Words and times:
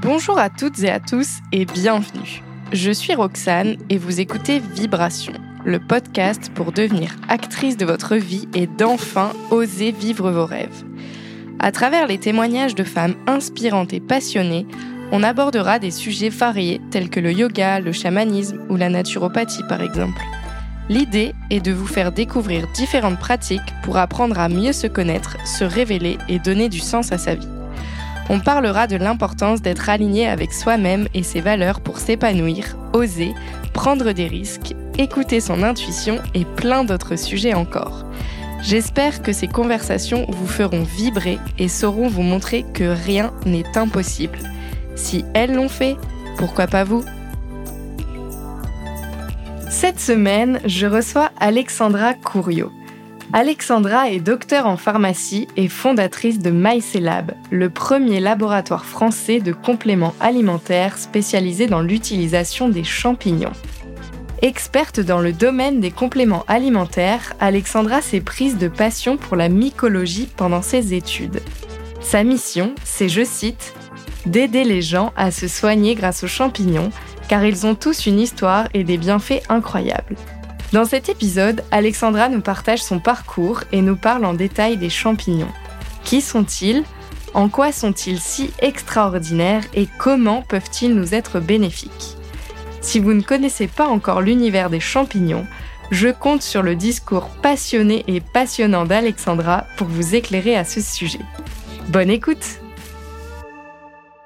Bonjour 0.00 0.38
à 0.38 0.48
toutes 0.48 0.78
et 0.84 0.90
à 0.90 1.00
tous 1.00 1.38
et 1.50 1.64
bienvenue. 1.64 2.40
Je 2.72 2.92
suis 2.92 3.16
Roxane 3.16 3.76
et 3.90 3.98
vous 3.98 4.20
écoutez 4.20 4.60
Vibration, 4.60 5.32
le 5.64 5.80
podcast 5.80 6.52
pour 6.54 6.70
devenir 6.70 7.16
actrice 7.28 7.76
de 7.76 7.84
votre 7.84 8.14
vie 8.14 8.48
et 8.54 8.68
d'enfin 8.68 9.32
oser 9.50 9.90
vivre 9.90 10.30
vos 10.30 10.46
rêves. 10.46 10.84
À 11.58 11.72
travers 11.72 12.06
les 12.06 12.18
témoignages 12.18 12.76
de 12.76 12.84
femmes 12.84 13.16
inspirantes 13.26 13.92
et 13.92 13.98
passionnées, 13.98 14.68
on 15.10 15.24
abordera 15.24 15.80
des 15.80 15.90
sujets 15.90 16.28
variés 16.28 16.80
tels 16.92 17.10
que 17.10 17.18
le 17.18 17.32
yoga, 17.32 17.80
le 17.80 17.90
chamanisme 17.90 18.60
ou 18.68 18.76
la 18.76 18.90
naturopathie 18.90 19.64
par 19.68 19.82
exemple. 19.82 20.22
L'idée 20.88 21.34
est 21.50 21.60
de 21.60 21.72
vous 21.72 21.88
faire 21.88 22.12
découvrir 22.12 22.68
différentes 22.68 23.18
pratiques 23.18 23.74
pour 23.82 23.96
apprendre 23.96 24.38
à 24.38 24.48
mieux 24.48 24.72
se 24.72 24.86
connaître, 24.86 25.36
se 25.44 25.64
révéler 25.64 26.18
et 26.28 26.38
donner 26.38 26.68
du 26.68 26.78
sens 26.78 27.10
à 27.10 27.18
sa 27.18 27.34
vie. 27.34 27.48
On 28.30 28.40
parlera 28.40 28.86
de 28.86 28.96
l'importance 28.96 29.62
d'être 29.62 29.88
aligné 29.88 30.28
avec 30.28 30.52
soi-même 30.52 31.08
et 31.14 31.22
ses 31.22 31.40
valeurs 31.40 31.80
pour 31.80 31.98
s'épanouir, 31.98 32.76
oser, 32.92 33.32
prendre 33.72 34.12
des 34.12 34.26
risques, 34.26 34.74
écouter 34.98 35.40
son 35.40 35.62
intuition 35.62 36.18
et 36.34 36.44
plein 36.44 36.84
d'autres 36.84 37.16
sujets 37.16 37.54
encore. 37.54 38.04
J'espère 38.60 39.22
que 39.22 39.32
ces 39.32 39.46
conversations 39.46 40.26
vous 40.28 40.46
feront 40.46 40.82
vibrer 40.82 41.38
et 41.58 41.68
sauront 41.68 42.08
vous 42.08 42.22
montrer 42.22 42.66
que 42.74 42.84
rien 42.84 43.32
n'est 43.46 43.78
impossible. 43.78 44.38
Si 44.94 45.24
elles 45.32 45.54
l'ont 45.54 45.68
fait, 45.68 45.96
pourquoi 46.36 46.66
pas 46.66 46.84
vous? 46.84 47.04
Cette 49.70 50.00
semaine, 50.00 50.60
je 50.64 50.86
reçois 50.86 51.30
Alexandra 51.38 52.14
Couriot. 52.14 52.72
Alexandra 53.34 54.10
est 54.10 54.20
docteur 54.20 54.66
en 54.66 54.78
pharmacie 54.78 55.48
et 55.56 55.68
fondatrice 55.68 56.38
de 56.38 56.50
MyCelab, 56.50 57.32
le 57.50 57.68
premier 57.68 58.20
laboratoire 58.20 58.86
français 58.86 59.40
de 59.40 59.52
compléments 59.52 60.14
alimentaires 60.18 60.96
spécialisé 60.96 61.66
dans 61.66 61.82
l'utilisation 61.82 62.70
des 62.70 62.84
champignons. 62.84 63.52
Experte 64.40 65.00
dans 65.00 65.20
le 65.20 65.34
domaine 65.34 65.80
des 65.80 65.90
compléments 65.90 66.44
alimentaires, 66.48 67.34
Alexandra 67.38 68.00
s'est 68.00 68.22
prise 68.22 68.56
de 68.56 68.68
passion 68.68 69.18
pour 69.18 69.36
la 69.36 69.50
mycologie 69.50 70.28
pendant 70.34 70.62
ses 70.62 70.94
études. 70.94 71.42
Sa 72.00 72.24
mission, 72.24 72.74
c'est, 72.82 73.10
je 73.10 73.24
cite, 73.24 73.74
d'aider 74.24 74.64
les 74.64 74.80
gens 74.80 75.12
à 75.16 75.32
se 75.32 75.48
soigner 75.48 75.96
grâce 75.96 76.24
aux 76.24 76.28
champignons 76.28 76.90
car 77.28 77.44
ils 77.44 77.66
ont 77.66 77.74
tous 77.74 78.06
une 78.06 78.20
histoire 78.20 78.68
et 78.72 78.84
des 78.84 78.96
bienfaits 78.96 79.42
incroyables. 79.50 80.16
Dans 80.72 80.84
cet 80.84 81.08
épisode, 81.08 81.64
Alexandra 81.70 82.28
nous 82.28 82.42
partage 82.42 82.82
son 82.82 83.00
parcours 83.00 83.62
et 83.72 83.80
nous 83.80 83.96
parle 83.96 84.26
en 84.26 84.34
détail 84.34 84.76
des 84.76 84.90
champignons. 84.90 85.52
Qui 86.04 86.20
sont-ils? 86.20 86.84
En 87.32 87.48
quoi 87.48 87.72
sont-ils 87.72 88.20
si 88.20 88.50
extraordinaires 88.60 89.64
et 89.74 89.88
comment 89.98 90.42
peuvent-ils 90.42 90.94
nous 90.94 91.14
être 91.14 91.40
bénéfiques? 91.40 92.16
Si 92.82 92.98
vous 92.98 93.14
ne 93.14 93.22
connaissez 93.22 93.66
pas 93.66 93.86
encore 93.86 94.20
l'univers 94.20 94.68
des 94.68 94.80
champignons, 94.80 95.46
je 95.90 96.08
compte 96.08 96.42
sur 96.42 96.62
le 96.62 96.74
discours 96.74 97.28
passionné 97.42 98.04
et 98.06 98.20
passionnant 98.20 98.84
d'Alexandra 98.84 99.64
pour 99.78 99.88
vous 99.88 100.14
éclairer 100.14 100.54
à 100.54 100.64
ce 100.64 100.82
sujet. 100.82 101.20
Bonne 101.88 102.10
écoute 102.10 102.60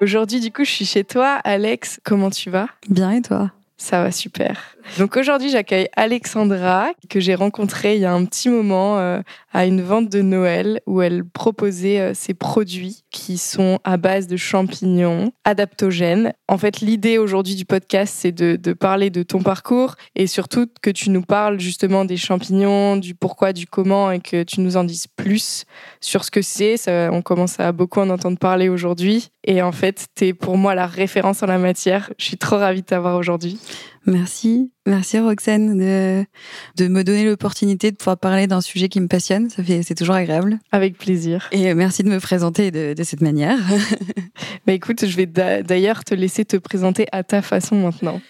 Aujourd'hui, 0.01 0.41
du 0.41 0.51
coup, 0.51 0.65
je 0.65 0.71
suis 0.71 0.85
chez 0.85 1.05
toi. 1.05 1.39
Alex, 1.45 2.01
comment 2.03 2.29
tu 2.29 2.49
vas? 2.49 2.67
Bien 2.89 3.11
et 3.11 3.21
toi? 3.21 3.51
Ça 3.83 4.01
va 4.01 4.13
super. 4.13 4.77
Donc 4.97 5.17
aujourd'hui, 5.17 5.49
j'accueille 5.49 5.89
Alexandra, 5.95 6.91
que 7.09 7.19
j'ai 7.19 7.35
rencontrée 7.35 7.95
il 7.95 8.01
y 8.01 8.05
a 8.05 8.13
un 8.13 8.23
petit 8.23 8.47
moment 8.47 8.97
euh, 8.97 9.21
à 9.51 9.65
une 9.65 9.81
vente 9.81 10.09
de 10.09 10.21
Noël 10.21 10.81
où 10.85 11.01
elle 11.01 11.25
proposait 11.25 11.99
euh, 11.99 12.13
ses 12.13 12.33
produits 12.33 13.03
qui 13.11 13.37
sont 13.37 13.79
à 13.83 13.97
base 13.97 14.27
de 14.27 14.37
champignons 14.37 15.33
adaptogènes. 15.43 16.33
En 16.47 16.57
fait, 16.57 16.79
l'idée 16.79 17.17
aujourd'hui 17.17 17.55
du 17.55 17.65
podcast, 17.65 18.13
c'est 18.17 18.31
de, 18.31 18.55
de, 18.55 18.73
parler 18.73 19.09
de 19.09 19.23
ton 19.23 19.41
parcours 19.41 19.95
et 20.15 20.27
surtout 20.27 20.67
que 20.81 20.89
tu 20.89 21.09
nous 21.09 21.21
parles 21.21 21.59
justement 21.59 22.05
des 22.05 22.17
champignons, 22.17 22.95
du 22.95 23.15
pourquoi, 23.15 23.51
du 23.51 23.67
comment 23.67 24.11
et 24.11 24.19
que 24.19 24.43
tu 24.43 24.61
nous 24.61 24.77
en 24.77 24.85
dises 24.85 25.07
plus 25.07 25.65
sur 25.99 26.23
ce 26.23 26.31
que 26.31 26.41
c'est. 26.41 26.75
On 26.87 27.21
commence 27.21 27.59
à 27.59 27.71
beaucoup 27.73 27.99
en 27.99 28.09
entendre 28.09 28.37
parler 28.37 28.69
aujourd'hui. 28.69 29.29
Et 29.45 29.61
en 29.61 29.71
fait, 29.71 30.07
tu 30.15 30.27
es 30.27 30.33
pour 30.33 30.57
moi 30.57 30.73
la 30.73 30.87
référence 30.87 31.43
en 31.43 31.47
la 31.47 31.57
matière. 31.57 32.11
Je 32.17 32.25
suis 32.25 32.37
trop 32.37 32.57
ravie 32.57 32.81
de 32.81 32.85
t'avoir 32.85 33.17
aujourd'hui. 33.17 33.59
Merci. 34.05 34.71
Merci 34.85 35.19
Roxane 35.19 35.77
de, 35.77 36.25
de 36.75 36.87
me 36.87 37.03
donner 37.03 37.25
l'opportunité 37.25 37.91
de 37.91 37.95
pouvoir 37.95 38.17
parler 38.17 38.47
d'un 38.47 38.61
sujet 38.61 38.89
qui 38.89 38.99
me 38.99 39.07
passionne. 39.07 39.49
Ça 39.49 39.63
fait, 39.63 39.81
c'est 39.83 39.95
toujours 39.95 40.15
agréable. 40.15 40.59
Avec 40.71 40.97
plaisir. 40.97 41.47
Et 41.51 41.73
merci 41.73 42.03
de 42.03 42.09
me 42.09 42.19
présenter 42.19 42.71
de, 42.71 42.93
de 42.93 43.03
cette 43.03 43.21
manière. 43.21 43.57
bah 44.67 44.73
écoute, 44.73 45.05
je 45.05 45.15
vais 45.15 45.25
d'ailleurs 45.25 46.03
te 46.03 46.13
laisser 46.13 46.43
te 46.43 46.57
présenter 46.57 47.07
à 47.11 47.23
ta 47.23 47.41
façon 47.41 47.75
maintenant. 47.77 48.21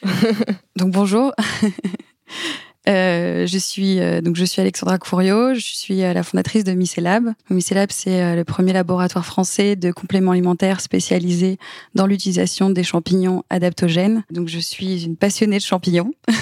Donc 0.76 0.92
bonjour. 0.92 1.34
Euh, 2.88 3.48
je 3.48 3.58
suis 3.58 4.00
euh, 4.00 4.20
donc 4.20 4.36
je 4.36 4.44
suis 4.44 4.60
Alexandra 4.62 4.98
Couriot, 4.98 5.54
je 5.54 5.62
suis 5.62 6.04
euh, 6.04 6.14
la 6.14 6.24
fondatrice 6.24 6.66
de 6.66 6.74
Mycelab. 6.74 7.34
Mycelab 7.50 7.90
c'est 7.92 8.36
le 8.36 8.44
premier 8.44 8.74
laboratoire 8.74 9.26
français 9.26 9.76
de 9.76 9.92
compléments 9.92 10.32
alimentaires 10.32 10.82
spécialisé 10.82 11.58
dans 11.96 12.08
l'utilisation 12.08 12.70
des 12.70 12.84
champignons 12.84 13.44
adaptogènes. 13.50 14.24
Donc 14.32 14.50
je 14.50 14.60
suis 14.60 15.06
une 15.06 15.16
passionnée 15.16 15.58
de 15.58 15.64
champignons. 15.64 16.14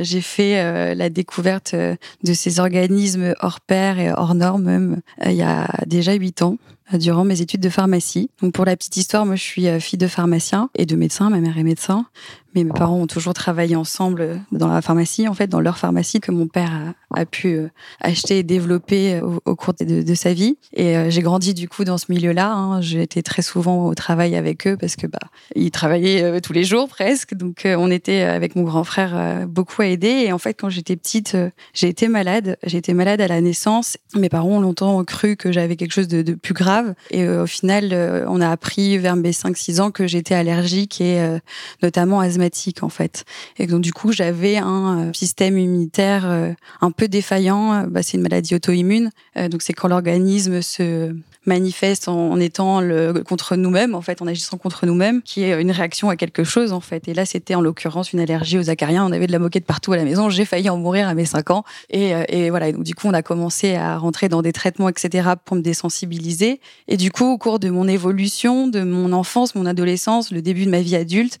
J'ai 0.00 0.22
fait 0.22 0.94
la 0.94 1.10
découverte 1.10 1.74
de 1.74 2.32
ces 2.32 2.58
organismes 2.58 3.34
hors 3.40 3.60
pair 3.60 3.98
et 3.98 4.10
hors 4.10 4.34
normes 4.34 4.62
même 4.62 5.00
il 5.26 5.32
y 5.34 5.42
a 5.42 5.68
déjà 5.84 6.14
huit 6.14 6.40
ans 6.40 6.56
durant 6.94 7.24
mes 7.24 7.42
études 7.42 7.60
de 7.60 7.68
pharmacie. 7.68 8.30
Donc 8.40 8.54
pour 8.54 8.64
la 8.64 8.76
petite 8.76 8.96
histoire, 8.96 9.26
moi 9.26 9.36
je 9.36 9.42
suis 9.42 9.80
fille 9.80 9.98
de 9.98 10.06
pharmacien 10.06 10.70
et 10.74 10.86
de 10.86 10.96
médecin, 10.96 11.28
ma 11.28 11.38
mère 11.38 11.58
est 11.58 11.64
médecin. 11.64 12.06
Mais 12.54 12.64
mes 12.64 12.72
parents 12.72 13.00
ont 13.00 13.06
toujours 13.06 13.34
travaillé 13.34 13.76
ensemble 13.76 14.40
dans 14.52 14.68
la 14.68 14.82
pharmacie, 14.82 15.28
en 15.28 15.34
fait, 15.34 15.48
dans 15.48 15.60
leur 15.60 15.78
pharmacie 15.78 16.20
que 16.20 16.30
mon 16.30 16.46
père 16.46 16.72
a, 16.72 17.20
a 17.20 17.26
pu 17.26 17.54
euh, 17.54 17.68
acheter 18.00 18.38
et 18.38 18.42
développer 18.42 19.20
au, 19.20 19.40
au 19.44 19.56
cours 19.56 19.74
de, 19.74 20.02
de, 20.02 20.14
sa 20.14 20.32
vie. 20.32 20.56
Et 20.72 20.96
euh, 20.96 21.10
j'ai 21.10 21.22
grandi 21.22 21.54
du 21.54 21.68
coup 21.68 21.84
dans 21.84 21.98
ce 21.98 22.06
milieu-là. 22.08 22.52
Hein. 22.52 22.80
J'ai 22.80 23.02
été 23.02 23.22
très 23.22 23.42
souvent 23.42 23.86
au 23.86 23.94
travail 23.94 24.36
avec 24.36 24.66
eux 24.66 24.76
parce 24.76 24.96
que 24.96 25.06
bah 25.06 25.18
ils 25.54 25.70
travaillaient 25.70 26.22
euh, 26.22 26.40
tous 26.40 26.52
les 26.52 26.64
jours 26.64 26.88
presque. 26.88 27.34
Donc 27.34 27.62
on 27.64 27.90
était 27.90 28.22
avec 28.22 28.56
mon 28.56 28.62
grand 28.62 28.84
frère 28.84 29.46
beaucoup 29.48 29.82
à 29.82 29.86
aider. 29.86 30.24
Et 30.26 30.32
en 30.32 30.38
fait, 30.38 30.54
quand 30.54 30.68
j'étais 30.68 30.96
petite, 30.96 31.36
j'ai 31.72 31.88
été 31.88 32.08
malade. 32.08 32.56
J'ai 32.64 32.78
été 32.78 32.94
malade 32.94 33.20
à 33.20 33.28
la 33.28 33.40
naissance. 33.40 33.96
Mes 34.14 34.28
parents 34.28 34.50
ont 34.50 34.60
longtemps 34.60 35.02
cru 35.04 35.36
que 35.36 35.52
j'avais 35.52 35.76
quelque 35.76 35.92
chose 35.92 36.08
de, 36.08 36.22
de, 36.22 36.34
plus 36.34 36.54
grave. 36.54 36.94
Et 37.10 37.26
au 37.28 37.46
final, 37.46 38.24
on 38.28 38.40
a 38.40 38.48
appris 38.48 38.98
vers 38.98 39.16
mes 39.16 39.32
5-6 39.32 39.80
ans 39.80 39.90
que 39.90 40.06
j'étais 40.06 40.34
allergique 40.34 41.00
et 41.00 41.38
notamment 41.82 42.20
asthmatique 42.20 42.43
en 42.82 42.88
fait. 42.88 43.24
Et 43.58 43.66
donc 43.66 43.80
du 43.80 43.92
coup, 43.92 44.12
j'avais 44.12 44.56
un 44.56 45.08
euh, 45.08 45.12
système 45.12 45.58
immunitaire 45.58 46.24
euh, 46.26 46.52
un 46.80 46.90
peu 46.90 47.08
défaillant. 47.08 47.86
Bah, 47.88 48.02
c'est 48.02 48.16
une 48.16 48.22
maladie 48.22 48.54
auto-immune. 48.54 49.10
Euh, 49.36 49.48
donc 49.48 49.62
c'est 49.62 49.72
quand 49.72 49.88
l'organisme 49.88 50.62
se 50.62 51.14
manifeste 51.46 52.08
en, 52.08 52.38
étant 52.40 52.80
le, 52.80 53.22
contre 53.26 53.56
nous-mêmes, 53.56 53.94
en 53.94 54.00
fait, 54.00 54.22
en 54.22 54.26
agissant 54.26 54.56
contre 54.56 54.86
nous-mêmes, 54.86 55.22
qui 55.22 55.42
est 55.42 55.60
une 55.60 55.70
réaction 55.70 56.08
à 56.08 56.16
quelque 56.16 56.44
chose, 56.44 56.72
en 56.72 56.80
fait. 56.80 57.08
Et 57.08 57.14
là, 57.14 57.26
c'était 57.26 57.54
en 57.54 57.60
l'occurrence 57.60 58.12
une 58.12 58.20
allergie 58.20 58.58
aux 58.58 58.70
acariens. 58.70 59.04
On 59.04 59.12
avait 59.12 59.26
de 59.26 59.32
la 59.32 59.38
moquette 59.38 59.66
partout 59.66 59.92
à 59.92 59.96
la 59.96 60.04
maison. 60.04 60.30
J'ai 60.30 60.44
failli 60.44 60.68
en 60.70 60.76
mourir 60.76 61.08
à 61.08 61.14
mes 61.14 61.24
5 61.24 61.50
ans. 61.50 61.64
Et, 61.90 62.14
euh, 62.14 62.24
et 62.28 62.50
voilà. 62.50 62.72
donc, 62.72 62.82
du 62.82 62.94
coup, 62.94 63.08
on 63.08 63.14
a 63.14 63.22
commencé 63.22 63.74
à 63.74 63.98
rentrer 63.98 64.28
dans 64.28 64.42
des 64.42 64.52
traitements, 64.52 64.88
etc., 64.88 65.30
pour 65.44 65.56
me 65.56 65.62
désensibiliser. 65.62 66.60
Et 66.88 66.96
du 66.96 67.10
coup, 67.10 67.26
au 67.26 67.38
cours 67.38 67.58
de 67.58 67.70
mon 67.70 67.88
évolution, 67.88 68.68
de 68.68 68.82
mon 68.82 69.12
enfance, 69.12 69.54
mon 69.54 69.66
adolescence, 69.66 70.30
le 70.30 70.42
début 70.42 70.64
de 70.64 70.70
ma 70.70 70.80
vie 70.80 70.96
adulte, 70.96 71.38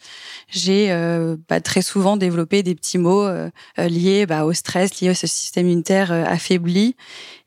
j'ai 0.48 0.90
euh, 0.90 1.36
bah, 1.48 1.60
très 1.60 1.82
souvent 1.82 2.16
développé 2.16 2.62
des 2.62 2.74
petits 2.74 2.98
mots 2.98 3.24
euh, 3.24 3.50
liés 3.78 4.26
bah, 4.26 4.44
au 4.44 4.52
stress, 4.52 5.00
liés 5.00 5.10
au 5.10 5.14
système 5.14 5.66
immunitaire 5.66 6.12
affaibli. 6.12 6.94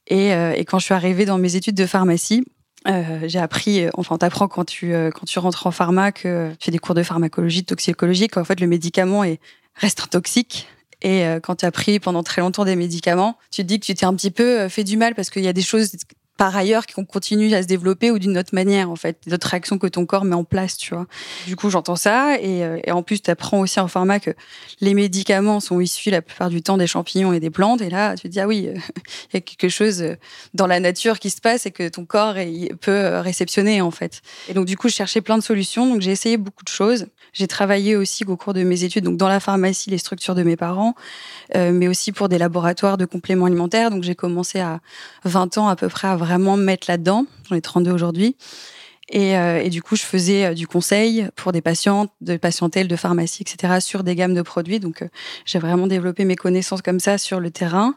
Et, 0.07 0.33
euh, 0.33 0.53
et, 0.55 0.65
quand 0.65 0.79
je 0.79 0.85
suis 0.85 0.93
arrivée 0.93 1.25
dans 1.25 1.37
mes 1.37 1.55
études 1.55 1.75
de 1.75 1.85
pharmacie, 1.85 2.45
euh, 2.87 3.19
j'ai 3.25 3.39
appris, 3.39 3.83
euh, 3.83 3.89
enfin, 3.95 4.17
t'apprends 4.17 4.47
quand 4.47 4.63
tu 4.63 4.93
quand 5.13 5.25
tu 5.25 5.39
rentres 5.39 5.67
en 5.67 5.71
pharma 5.71 6.11
que 6.11 6.51
tu 6.51 6.65
fais 6.65 6.71
des 6.71 6.79
cours 6.79 6.95
de 6.95 7.03
pharmacologie, 7.03 7.61
de 7.61 7.67
toxicologie, 7.67 8.27
qu'en 8.27 8.45
fait 8.45 8.59
le 8.59 8.67
médicament 8.67 9.23
est 9.23 9.39
reste 9.75 10.09
toxique. 10.09 10.67
Et 11.03 11.23
quand 11.43 11.57
tu 11.57 11.65
as 11.65 11.71
pris 11.71 11.99
pendant 11.99 12.23
très 12.23 12.41
longtemps 12.41 12.65
des 12.65 12.75
médicaments, 12.75 13.37
tu 13.51 13.61
te 13.61 13.67
dis 13.67 13.79
que 13.79 13.85
tu 13.85 13.93
t'es 13.93 14.07
un 14.07 14.15
petit 14.15 14.31
peu 14.31 14.67
fait 14.67 14.83
du 14.83 14.97
mal 14.97 15.13
parce 15.13 15.29
qu'il 15.29 15.43
y 15.43 15.47
a 15.47 15.53
des 15.53 15.61
choses 15.61 15.91
par 16.37 16.55
ailleurs 16.55 16.85
qui 16.85 17.03
continuent 17.05 17.53
à 17.53 17.63
se 17.63 17.67
développer 17.67 18.11
ou 18.11 18.19
d'une 18.19 18.37
autre 18.37 18.53
manière 18.53 18.89
en 18.89 18.95
fait, 18.95 19.17
d'autres 19.27 19.47
réactions 19.47 19.77
que 19.77 19.87
ton 19.87 20.05
corps 20.05 20.23
met 20.23 20.35
en 20.35 20.43
place, 20.43 20.77
tu 20.77 20.93
vois. 20.93 21.07
Du 21.47 21.55
coup, 21.55 21.69
j'entends 21.69 21.95
ça 21.95 22.39
et, 22.39 22.63
euh, 22.63 22.79
et, 22.83 22.91
en 22.91 23.03
plus, 23.03 23.21
tu 23.21 23.31
apprends 23.31 23.59
aussi 23.59 23.79
en 23.79 23.87
pharma 23.87 24.19
que 24.19 24.31
les 24.79 24.93
médicaments 24.93 25.59
sont 25.59 25.81
issus 25.81 26.11
la 26.11 26.21
plupart 26.21 26.49
du 26.49 26.61
temps 26.61 26.77
des 26.77 26.87
champignons 26.87 27.33
et 27.33 27.39
des 27.39 27.49
plantes 27.49 27.81
et 27.81 27.89
là, 27.89 28.15
tu 28.15 28.23
te 28.23 28.27
dis 28.27 28.39
ah 28.39 28.47
oui, 28.47 28.69
il 29.33 29.33
y 29.33 29.37
a 29.37 29.41
quelque 29.41 29.69
chose 29.69 30.01
euh, 30.01 30.15
dans 30.53 30.67
la 30.67 30.79
nature 30.79 31.19
qui 31.19 31.29
se 31.29 31.41
passe 31.41 31.65
et 31.65 31.71
que 31.71 31.89
ton 31.89 32.05
corps 32.05 32.35
peut 32.81 32.91
euh, 32.91 33.21
réceptionner 33.21 33.81
en 33.81 33.91
fait. 33.91 34.21
Et 34.47 34.53
donc 34.53 34.65
du 34.65 34.77
coup, 34.77 34.89
je 34.89 34.93
cherchais 34.93 35.21
plein 35.21 35.37
de 35.37 35.43
solutions, 35.43 35.87
donc 35.87 36.01
j'ai 36.01 36.11
essayé 36.11 36.37
beaucoup 36.37 36.63
de 36.63 36.69
choses. 36.69 37.07
J'ai 37.37 37.47
travaillé 37.47 37.95
aussi 37.95 38.25
au 38.25 38.35
cours 38.35 38.53
de 38.53 38.63
mes 38.63 38.83
études, 38.83 39.03
donc 39.03 39.17
dans 39.17 39.27
la 39.27 39.39
pharmacie, 39.39 39.89
les 39.89 39.99
structures 39.99 40.33
de 40.33 40.43
mes 40.43 40.55
parents, 40.55 40.95
euh, 41.55 41.71
mais 41.71 41.87
aussi 41.87 42.11
pour 42.11 42.29
des 42.29 42.37
laboratoires 42.37 42.97
de 42.97 43.05
compléments 43.05 43.45
alimentaires. 43.45 43.91
Donc 43.91 44.03
j'ai 44.03 44.15
commencé 44.15 44.59
à 44.59 44.79
20 45.23 45.57
ans 45.59 45.67
à 45.67 45.75
peu 45.75 45.87
près 45.87 46.07
à 46.07 46.15
vraiment 46.15 46.57
me 46.57 46.63
mettre 46.63 46.89
là-dedans. 46.89 47.25
J'en 47.49 47.55
ai 47.55 47.61
32 47.61 47.91
aujourd'hui. 47.91 48.35
Et, 49.09 49.35
et, 49.35 49.69
du 49.69 49.81
coup, 49.81 49.95
je 49.95 50.03
faisais 50.03 50.53
du 50.53 50.67
conseil 50.67 51.29
pour 51.37 51.53
des 51.53 51.61
patientes, 51.61 52.11
de 52.19 52.35
patientèle, 52.35 52.89
de 52.89 52.95
pharmacie, 52.97 53.41
etc., 53.41 53.75
sur 53.79 54.03
des 54.03 54.15
gammes 54.15 54.33
de 54.33 54.41
produits. 54.41 54.81
Donc, 54.81 55.07
j'ai 55.45 55.59
vraiment 55.59 55.87
développé 55.87 56.25
mes 56.25 56.35
connaissances 56.35 56.81
comme 56.81 56.99
ça 56.99 57.17
sur 57.17 57.39
le 57.39 57.49
terrain. 57.49 57.95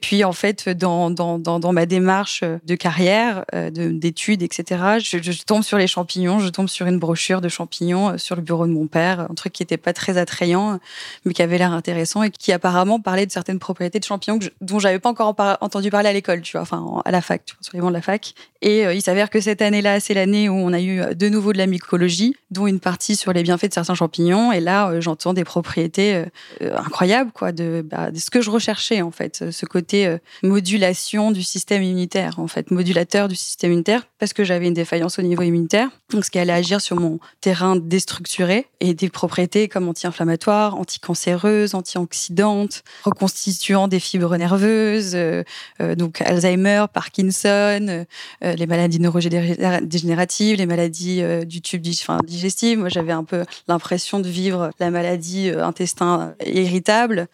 Puis 0.00 0.24
en 0.24 0.32
fait, 0.32 0.68
dans, 0.68 1.10
dans, 1.10 1.38
dans, 1.38 1.72
ma 1.72 1.84
démarche 1.84 2.42
de 2.42 2.74
carrière, 2.74 3.44
euh, 3.54 3.70
d'études, 3.70 4.42
etc., 4.42 4.98
je, 5.00 5.42
tombe 5.44 5.62
sur 5.62 5.76
les 5.76 5.86
champignons, 5.86 6.38
je 6.38 6.48
tombe 6.48 6.68
sur 6.68 6.86
une 6.86 6.98
brochure 6.98 7.40
de 7.40 7.48
champignons 7.48 8.10
euh, 8.10 8.18
sur 8.18 8.34
le 8.34 8.42
bureau 8.42 8.66
de 8.66 8.72
mon 8.72 8.86
père, 8.86 9.20
un 9.30 9.34
truc 9.34 9.52
qui 9.52 9.62
n'était 9.62 9.76
pas 9.76 9.92
très 9.92 10.16
attrayant, 10.16 10.80
mais 11.24 11.34
qui 11.34 11.42
avait 11.42 11.58
l'air 11.58 11.72
intéressant 11.72 12.22
et 12.22 12.30
qui 12.30 12.52
apparemment 12.52 13.00
parlait 13.00 13.26
de 13.26 13.32
certaines 13.32 13.58
propriétés 13.58 13.98
de 13.98 14.04
champignons 14.04 14.38
que 14.38 14.46
je, 14.46 14.50
dont 14.62 14.78
j'avais 14.78 14.98
pas 14.98 15.10
encore 15.10 15.34
entendu 15.60 15.90
parler 15.90 16.08
à 16.08 16.12
l'école, 16.12 16.40
tu 16.40 16.52
vois, 16.52 16.62
enfin 16.62 17.02
à 17.04 17.10
la 17.10 17.20
fac, 17.20 17.44
tu 17.44 17.54
vois, 17.54 17.62
sur 17.62 17.74
les 17.74 17.80
bancs 17.80 17.90
de 17.90 17.96
la 17.96 18.02
fac. 18.02 18.32
Et 18.62 18.86
euh, 18.86 18.94
il 18.94 19.02
s'avère 19.02 19.28
que 19.28 19.40
cette 19.40 19.60
année-là, 19.60 20.00
c'est 20.00 20.14
l'année 20.14 20.48
où 20.48 20.54
on 20.54 20.72
a 20.72 20.80
eu 20.80 21.14
de 21.14 21.28
nouveau 21.28 21.52
de 21.52 21.58
la 21.58 21.66
mycologie, 21.66 22.34
dont 22.50 22.66
une 22.66 22.80
partie 22.80 23.16
sur 23.16 23.32
les 23.32 23.42
bienfaits 23.42 23.68
de 23.68 23.74
certains 23.74 23.94
champignons. 23.94 24.52
Et 24.52 24.60
là, 24.60 25.00
j'entends 25.00 25.34
des 25.34 25.44
propriétés 25.44 26.24
incroyables, 26.60 27.32
quoi, 27.32 27.52
de, 27.52 27.84
bah, 27.84 28.10
de 28.10 28.18
ce 28.18 28.30
que 28.30 28.40
je 28.40 28.50
recherchais 28.50 29.02
en 29.02 29.10
fait, 29.10 29.50
ce 29.50 29.66
côté 29.66 29.81
euh, 29.94 30.18
modulation 30.42 31.30
du 31.30 31.42
système 31.42 31.82
immunitaire, 31.82 32.38
en 32.38 32.46
fait, 32.46 32.70
modulateur 32.70 33.28
du 33.28 33.36
système 33.36 33.72
immunitaire, 33.72 34.06
parce 34.18 34.32
que 34.32 34.44
j'avais 34.44 34.66
une 34.66 34.74
défaillance 34.74 35.18
au 35.18 35.22
niveau 35.22 35.42
immunitaire, 35.42 35.90
donc 36.10 36.24
ce 36.24 36.30
qui 36.30 36.38
allait 36.38 36.52
agir 36.52 36.80
sur 36.80 36.98
mon 36.98 37.18
terrain 37.40 37.76
déstructuré, 37.76 38.66
et 38.80 38.94
des 38.94 39.08
propriétés 39.08 39.68
comme 39.68 39.88
anti-inflammatoires, 39.88 40.76
anti-cancéreuses, 40.76 41.74
antioxydantes, 41.74 42.82
reconstituant 43.04 43.88
des 43.88 44.00
fibres 44.00 44.36
nerveuses, 44.36 45.12
euh, 45.14 45.42
euh, 45.80 45.94
donc 45.94 46.20
Alzheimer, 46.22 46.86
Parkinson, 46.92 48.04
les 48.40 48.66
maladies 48.66 49.00
neurodégénératives, 49.00 50.56
les 50.56 50.66
maladies 50.66 51.22
du 51.46 51.60
tube 51.60 51.82
digestif. 51.82 52.78
Moi, 52.78 52.88
j'avais 52.88 53.12
un 53.12 53.24
peu 53.24 53.44
l'impression 53.68 54.20
de 54.20 54.28
vivre 54.28 54.70
la 54.78 54.90
maladie 54.90 55.50
intestin 55.50 56.34
irritable. 56.44 57.28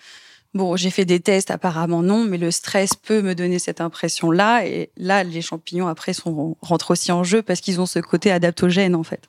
Bon, 0.55 0.77
j'ai 0.77 0.91
fait 0.91 1.05
des 1.05 1.21
tests, 1.21 1.51
apparemment 1.51 2.03
non, 2.03 2.25
mais 2.25 2.39
le 2.39 2.51
stress 2.51 2.95
peut 2.95 3.21
me 3.21 3.35
donner 3.35 3.59
cette 3.59 3.83
impression-là. 3.83 4.67
Et 4.67 4.91
là, 4.97 5.23
les 5.23 5.43
champignons, 5.43 5.89
après, 5.89 6.15
sont, 6.15 6.57
rentrent 6.63 6.93
aussi 6.93 7.13
en 7.13 7.23
jeu 7.23 7.43
parce 7.43 7.61
qu'ils 7.61 7.81
ont 7.81 7.87
ce 7.87 7.99
côté 7.99 8.31
adaptogène, 8.33 8.95
en 8.95 9.03
fait. 9.03 9.29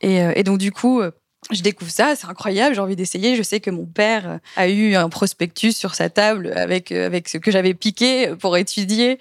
Et, 0.00 0.22
euh, 0.22 0.42
donc, 0.42 0.56
du 0.56 0.72
coup, 0.72 1.00
euh, 1.00 1.10
je 1.50 1.60
découvre 1.60 1.90
ça, 1.90 2.16
c'est 2.16 2.26
incroyable, 2.26 2.74
j'ai 2.74 2.80
envie 2.80 2.96
d'essayer. 2.96 3.36
Je 3.36 3.42
sais 3.42 3.60
que 3.60 3.70
mon 3.70 3.84
père 3.84 4.40
a 4.56 4.68
eu 4.68 4.94
un 4.94 5.10
prospectus 5.10 5.76
sur 5.76 5.94
sa 5.94 6.08
table 6.08 6.50
avec, 6.56 6.92
euh, 6.92 7.04
avec 7.04 7.28
ce 7.28 7.36
que 7.36 7.50
j'avais 7.50 7.74
piqué 7.74 8.34
pour 8.34 8.56
étudier. 8.56 9.18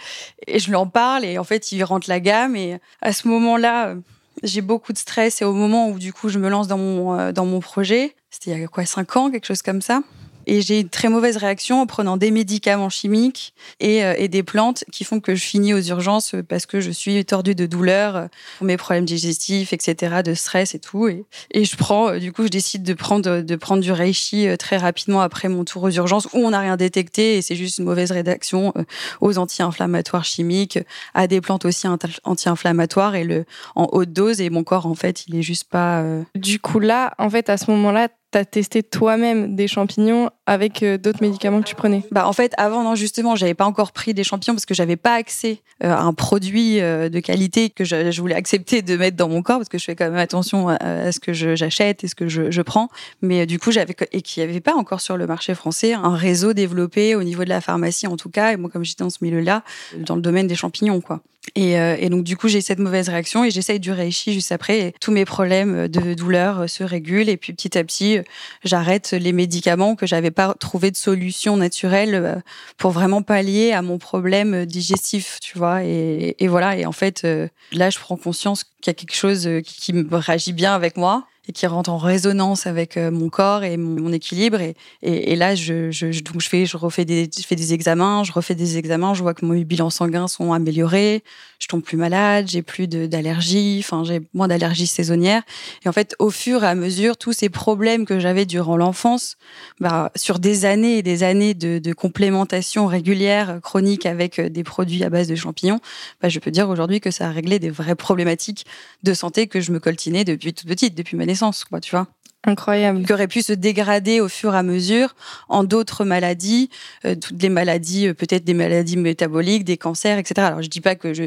Et 0.48 0.60
je 0.60 0.69
lui 0.69 0.75
en 0.75 0.88
parle 0.88 1.25
et 1.25 1.38
en 1.38 1.44
fait, 1.44 1.74
il 1.74 1.84
rentre 1.84 2.10
la 2.10 2.22
gamme. 2.22 2.56
Et 2.56 2.80
à 3.01 3.12
ce 3.12 3.28
moment-là, 3.28 3.95
j'ai 4.44 4.62
beaucoup 4.62 4.94
de 4.94 4.98
stress. 4.98 5.42
Et 5.42 5.45
au 5.45 5.54
moment 5.54 5.90
où, 5.90 6.00
du 6.00 6.13
coup, 6.13 6.30
je 6.30 6.40
me 6.40 6.48
lance 6.48 6.69
dans 6.69 6.78
mon, 6.78 7.34
dans 7.34 7.45
mon 7.45 7.60
projet, 7.60 8.16
c'était 8.30 8.51
il 8.51 8.62
y 8.62 8.63
a 8.63 8.68
quoi, 8.68 8.86
cinq 8.86 9.18
ans, 9.18 9.30
quelque 9.30 9.45
chose 9.45 9.62
comme 9.62 9.81
ça. 9.81 10.01
Et 10.48 10.62
j'ai 10.62 10.81
une 10.81 10.90
très 10.90 11.10
mauvaise 11.10 11.38
réaction 11.38 11.81
en 11.81 11.86
prenant 11.86 12.18
des 12.18 12.31
médicaments 12.31 12.90
chimiques 12.90 13.54
et, 13.80 14.04
euh, 14.04 14.13
et, 14.18 14.28
des 14.28 14.44
plantes 14.44 14.84
qui 14.92 15.04
font 15.04 15.19
que 15.19 15.36
je 15.36 15.44
finis 15.44 15.74
aux 15.74 15.81
urgences 15.81 16.36
parce 16.48 16.66
que 16.66 16.80
je 16.80 16.92
suis 16.92 17.24
tordue 17.25 17.56
de 17.56 17.66
douleur 17.66 18.16
euh, 18.16 18.28
pour 18.57 18.68
mes 18.68 18.78
problèmes 18.78 19.06
digestifs, 19.06 19.74
etc., 19.74 20.22
de 20.24 20.34
stress 20.34 20.75
et 20.75 20.80
tout. 20.80 21.07
Et, 21.07 21.25
et 21.51 21.66
je 21.66 21.75
prends, 21.78 22.10
euh, 22.10 22.19
du 22.19 22.31
coup, 22.31 22.44
je 22.44 22.50
décide 22.50 22.84
de 22.84 22.94
prendre, 22.94 23.42
de 23.42 23.56
prendre 23.56 23.81
du 23.81 23.92
reishi 23.92 24.48
très 24.57 24.78
rapidement 24.78 25.22
après 25.22 25.50
mon 25.50 25.63
tour 25.63 25.84
aux 25.84 25.92
urgences 25.92 26.28
où 26.34 26.38
on 26.38 26.51
n'a 26.51 26.60
rien 26.60 26.78
détecté 26.78 27.38
et 27.38 27.42
c'est 27.42 27.56
juste 27.56 27.78
une 27.78 27.86
mauvaise 27.86 28.12
rédaction 28.12 28.74
aux 29.22 29.38
anti-inflammatoires 29.38 30.25
chimiques, 30.25 30.80
à 31.13 31.28
des 31.28 31.42
plantes 31.42 31.66
aussi 31.66 31.88
anti-inflammatoires 32.24 33.16
et 33.16 33.24
le 33.24 33.45
en 33.75 33.88
haute 33.92 34.12
dose. 34.12 34.42
Et 34.42 34.50
mon 34.50 34.63
corps, 34.63 34.86
en 34.86 34.95
fait, 34.95 35.25
il 35.28 35.36
est 35.36 35.42
juste 35.42 35.66
pas. 35.66 36.04
Du 36.36 36.60
coup, 36.60 36.80
là, 36.80 37.13
en 37.18 37.30
fait, 37.30 37.50
à 37.50 37.57
ce 37.57 37.69
moment-là, 37.72 38.10
tu 38.33 38.38
as 38.39 38.45
testé 38.45 38.83
toi-même 38.83 39.56
des 39.56 39.68
champignons 39.68 40.30
avec 40.45 40.83
euh, 40.83 40.97
d'autres 40.97 41.21
médicaments 41.21 41.62
que 41.62 41.68
tu 41.68 41.75
prenais? 41.75 42.03
Bah 42.12 42.27
en 42.27 42.33
fait 42.33 42.51
avant 42.57 42.83
non 42.83 42.95
justement 42.95 43.35
j'avais 43.35 43.53
pas 43.53 43.65
encore 43.65 43.91
pris 43.91 44.13
des 44.13 44.24
champignons 44.24 44.56
parce 44.56 44.65
que 44.65 44.74
j'avais 44.74 44.95
pas 44.95 45.13
accès 45.13 45.59
euh, 45.83 45.91
à 45.91 46.01
un 46.01 46.13
produit 46.13 46.81
euh, 46.81 47.09
de 47.09 47.19
qualité 47.19 47.69
que 47.69 47.83
je, 47.85 48.19
voulais 48.19 48.35
accepter 48.35 48.81
de 48.81 48.97
mettre 48.97 49.15
dans 49.15 49.30
mon 49.30 49.41
corps 49.41 49.57
parce 49.57 49.69
que 49.69 49.77
je 49.77 49.85
fais 49.85 49.95
quand 49.95 50.06
même 50.06 50.15
attention 50.15 50.69
à, 50.69 51.12
ce 51.12 51.19
que 51.19 51.33
j'achète 51.33 52.03
et 52.03 52.07
ce 52.07 52.15
que 52.15 52.27
je, 52.27 52.51
je 52.51 52.62
prends. 52.62 52.89
Mais 53.21 53.45
du 53.45 53.59
coup 53.59 53.71
j'avais 53.71 53.95
et 54.12 54.21
qui 54.21 54.41
avait 54.41 54.59
pas 54.62 54.74
encore 54.74 55.01
sur 55.01 55.15
le 55.15 55.27
marché 55.27 55.53
français 55.56 55.94
un 55.94 56.15
réseau 56.15 56.53
développé 56.53 57.15
au 57.15 57.24
niveau 57.24 57.44
de 57.44 57.50
la 57.50 57.62
pharmacie 57.62 58.07
en 58.07 58.18
tout 58.18 58.30
cas. 58.30 58.51
Et 58.51 58.57
moi 58.57 58.69
comme 58.69 58.83
j'étais 58.83 59.03
dans 59.03 59.09
ce 59.09 59.19
milieu 59.21 59.39
là 59.39 59.63
dans 59.97 60.15
le 60.15 60.21
domaine 60.21 60.47
des 60.47 60.56
champignons 60.56 61.00
quoi 61.01 61.21
et, 61.56 61.74
et, 61.74 62.10
donc 62.10 62.24
du 62.24 62.38
coup 62.38 62.48
j'ai 62.48 62.62
cette 62.62 62.80
mauvaise 62.80 63.10
réaction 63.10 63.44
et 63.44 63.51
j'essaye 63.51 63.80
du 63.80 63.92
reishi 63.92 64.34
juste 64.34 64.51
après 64.51 64.80
et 64.80 64.94
tous 65.00 65.12
mes 65.12 65.25
problèmes 65.25 65.88
de 65.88 66.13
douleur 66.13 66.69
se 66.69 66.84
régulent 66.84 67.30
et 67.30 67.38
puis 67.38 67.54
petit 67.54 67.78
à 67.78 67.84
petit 67.84 68.19
j'arrête 68.63 69.12
les 69.12 69.34
médicaments 69.34 69.95
que 69.95 70.06
j'avais 70.06 70.31
pas 70.31 70.54
trouvé 70.60 70.92
de 70.92 70.95
solution 70.95 71.57
naturelle 71.57 72.16
euh, 72.16 72.36
pour 72.78 72.92
vraiment 72.92 73.22
pallier 73.22 73.72
à 73.72 73.81
mon 73.81 73.98
problème 73.98 74.66
digestif, 74.66 75.40
tu 75.42 75.57
vois. 75.57 75.84
Et, 75.84 76.36
voilà. 76.48 76.78
Et 76.78 76.86
en 76.86 76.92
fait, 76.92 77.24
euh, 77.24 77.48
là, 77.72 77.90
je 77.90 78.00
prends 78.00 78.18
conscience 78.18 78.63
qu'il 78.63 78.88
y 78.88 78.90
a 78.90 78.94
quelque 78.94 79.16
chose 79.16 79.48
euh, 79.48 79.62
qui 79.62 79.94
me 79.94 80.16
réagit 80.16 80.54
bien 80.54 80.74
avec 80.74 80.98
moi 80.98 81.25
et 81.48 81.51
qui 81.51 81.68
rentre 81.68 81.90
en 81.90 81.98
résonance 81.98 82.68
avec 82.68 82.95
euh, 82.95 83.12
mon 83.12 83.30
corps 83.30 83.63
et 83.63 83.75
mon, 83.75 84.13
équilibre. 84.13 84.60
Et, 85.01 85.36
là, 85.36 85.56
je, 85.56 86.22
donc 86.22 86.40
je 86.40 86.48
fais, 86.48 86.66
je 86.66 86.78
refais 86.78 87.04
des, 87.04 87.30
je 87.36 87.45
fais 87.45 87.56
des 87.56 87.74
examens, 87.74 88.24
je 88.24 88.31
refais 88.31 88.54
des 88.54 88.78
examens, 88.78 89.13
je 89.13 89.24
vois 89.24 89.34
que 89.34 89.45
mes 89.45 89.63
bilans 89.63 89.90
sanguins 89.90 90.28
sont 90.28 90.54
améliorés, 90.54 91.24
je 91.57 91.68
tombe 91.68 91.81
plus 91.81 91.98
malade, 91.98 92.48
j'ai 92.48 92.62
plus 92.62 92.88
d'allergies, 92.88 93.80
enfin 93.84 94.04
j'ai 94.04 94.22
moins 94.34 94.48
d'allergies 94.48 94.88
saisonnières. 94.88 95.42
Et 95.84 95.90
en 95.90 95.92
fait, 95.92 96.16
au 96.19 96.30
fur 96.30 96.63
et 96.63 96.68
à 96.68 96.75
mesure, 96.75 97.18
tous 97.18 97.34
ces 97.34 97.50
problèmes 97.50 98.06
que 98.06 98.19
j'avais 98.19 98.45
durant 98.45 98.78
l'enfance, 98.78 99.38
bah, 99.80 100.12
sur 100.16 100.38
des 100.38 100.66
années 100.66 101.00
et 101.00 101.01
des 101.01 101.24
années 101.24 101.56
de, 101.56 101.80
de 101.80 101.94
complémentation 101.94 102.86
régulière, 102.86 103.60
chronique 103.63 104.06
avec 104.06 104.38
euh, 104.40 104.50
des 104.50 104.63
produits 104.63 105.04
à 105.04 105.10
base 105.10 105.28
de 105.28 105.36
champignons, 105.36 105.80
bah, 106.22 106.30
je 106.30 106.38
peux 106.40 106.51
dire 106.51 106.69
aujourd'hui 106.69 107.01
que 107.01 107.10
ça 107.10 107.28
a 107.28 107.31
réglé 107.31 107.57
des 107.57 107.72
vraies 107.72 107.95
problématiques 107.95 108.66
de 109.01 109.13
santé 109.13 109.48
que 109.48 109.60
je 109.60 109.72
me 109.72 109.80
coltinais 109.80 110.24
depuis 110.24 110.54
toute 110.54 110.68
petite, 110.68 110.95
depuis 110.95 111.18
ma 111.18 111.25
naissance, 111.33 111.63
quoi, 111.65 111.80
tu 111.81 111.91
vois. 111.95 112.07
Incroyable. 112.45 113.06
Qui 113.06 113.13
aurait 113.13 113.28
pu 113.28 113.42
se 113.42 113.54
dégrader 113.54 114.19
au 114.19 114.28
fur 114.28 114.54
et 114.54 114.57
à 114.57 114.63
mesure 114.63 115.16
en 115.48 115.63
d'autres 115.63 116.04
maladies, 116.04 116.69
euh, 117.06 117.16
toutes 117.16 117.42
les 117.42 117.48
maladies, 117.50 118.07
euh, 118.07 118.13
peut-être 118.13 118.44
des 118.44 118.54
maladies 118.54 118.98
métaboliques, 118.98 119.63
des 119.63 119.78
cancers, 119.78 120.18
etc. 120.18 120.48
Alors 120.48 120.62
je 120.62 120.68
dis 120.68 120.81
pas 120.81 120.95
que 120.95 121.13
je 121.13 121.24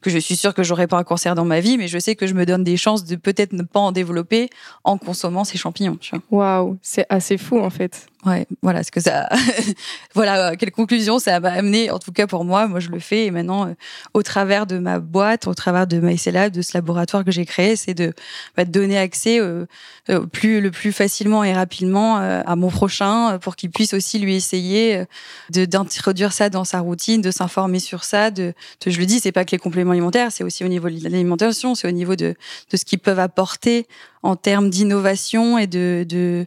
que 0.00 0.10
je 0.10 0.18
suis 0.18 0.36
sûre 0.36 0.54
que 0.54 0.62
j'aurai 0.62 0.86
pas 0.86 0.96
un 0.96 1.04
cancer 1.04 1.34
dans 1.34 1.44
ma 1.44 1.58
vie, 1.58 1.76
mais 1.76 1.88
je 1.88 1.98
sais 1.98 2.14
que 2.14 2.26
je 2.28 2.34
me 2.34 2.46
donne 2.46 2.62
des 2.62 2.76
chances 2.76 3.04
de 3.04 3.16
peut-être 3.16 3.52
ne 3.52 3.62
pas 3.62 3.80
en 3.80 3.90
développer 3.90 4.48
en 4.84 4.96
consommant 4.96 5.42
ces 5.42 5.58
champignons. 5.58 5.98
Waouh, 6.30 6.78
c'est 6.82 7.06
assez 7.08 7.36
fou 7.36 7.58
en 7.58 7.70
fait. 7.70 8.06
Ouais, 8.26 8.46
voilà 8.60 8.84
ce 8.84 8.90
que 8.90 9.00
ça. 9.00 9.30
voilà, 10.14 10.54
quelle 10.56 10.72
conclusion 10.72 11.18
ça 11.18 11.40
m'a 11.40 11.52
amené. 11.52 11.90
En 11.90 11.98
tout 11.98 12.12
cas 12.12 12.26
pour 12.26 12.44
moi, 12.44 12.68
moi 12.68 12.78
je 12.78 12.90
le 12.90 12.98
fais 12.98 13.24
et 13.24 13.30
maintenant, 13.30 13.68
euh, 13.68 13.74
au 14.12 14.22
travers 14.22 14.66
de 14.66 14.78
ma 14.78 14.98
boîte, 14.98 15.46
au 15.46 15.54
travers 15.54 15.86
de 15.86 15.98
MyCellab, 15.98 16.52
de 16.52 16.60
ce 16.60 16.72
laboratoire 16.74 17.24
que 17.24 17.30
j'ai 17.30 17.46
créé, 17.46 17.76
c'est 17.76 17.94
de 17.94 18.12
bah, 18.58 18.66
donner 18.66 18.98
accès 18.98 19.40
euh, 19.40 19.64
euh, 20.10 20.26
plus 20.60 20.62
le 20.62 20.70
plus 20.70 20.92
facilement 20.92 21.44
et 21.44 21.52
rapidement 21.52 22.16
à 22.16 22.56
mon 22.56 22.68
prochain 22.68 23.38
pour 23.38 23.56
qu'il 23.56 23.70
puisse 23.70 23.94
aussi 23.94 24.18
lui 24.18 24.34
essayer 24.34 25.04
de 25.50 25.64
d'introduire 25.64 26.32
ça 26.32 26.50
dans 26.50 26.64
sa 26.64 26.80
routine, 26.80 27.20
de 27.20 27.30
s'informer 27.30 27.80
sur 27.80 28.04
ça. 28.04 28.30
De, 28.30 28.52
je 28.86 28.98
le 28.98 29.06
dis, 29.06 29.20
c'est 29.20 29.32
pas 29.32 29.44
que 29.44 29.52
les 29.52 29.58
compléments 29.58 29.92
alimentaires, 29.92 30.32
c'est 30.32 30.44
aussi 30.44 30.64
au 30.64 30.68
niveau 30.68 30.88
de 30.88 31.02
l'alimentation, 31.04 31.74
c'est 31.74 31.88
au 31.88 31.92
niveau 31.92 32.16
de 32.16 32.34
de 32.70 32.76
ce 32.76 32.84
qu'ils 32.84 32.98
peuvent 32.98 33.18
apporter 33.18 33.86
en 34.22 34.36
termes 34.36 34.70
d'innovation 34.70 35.58
et 35.58 35.66
de 35.66 36.04
de 36.08 36.46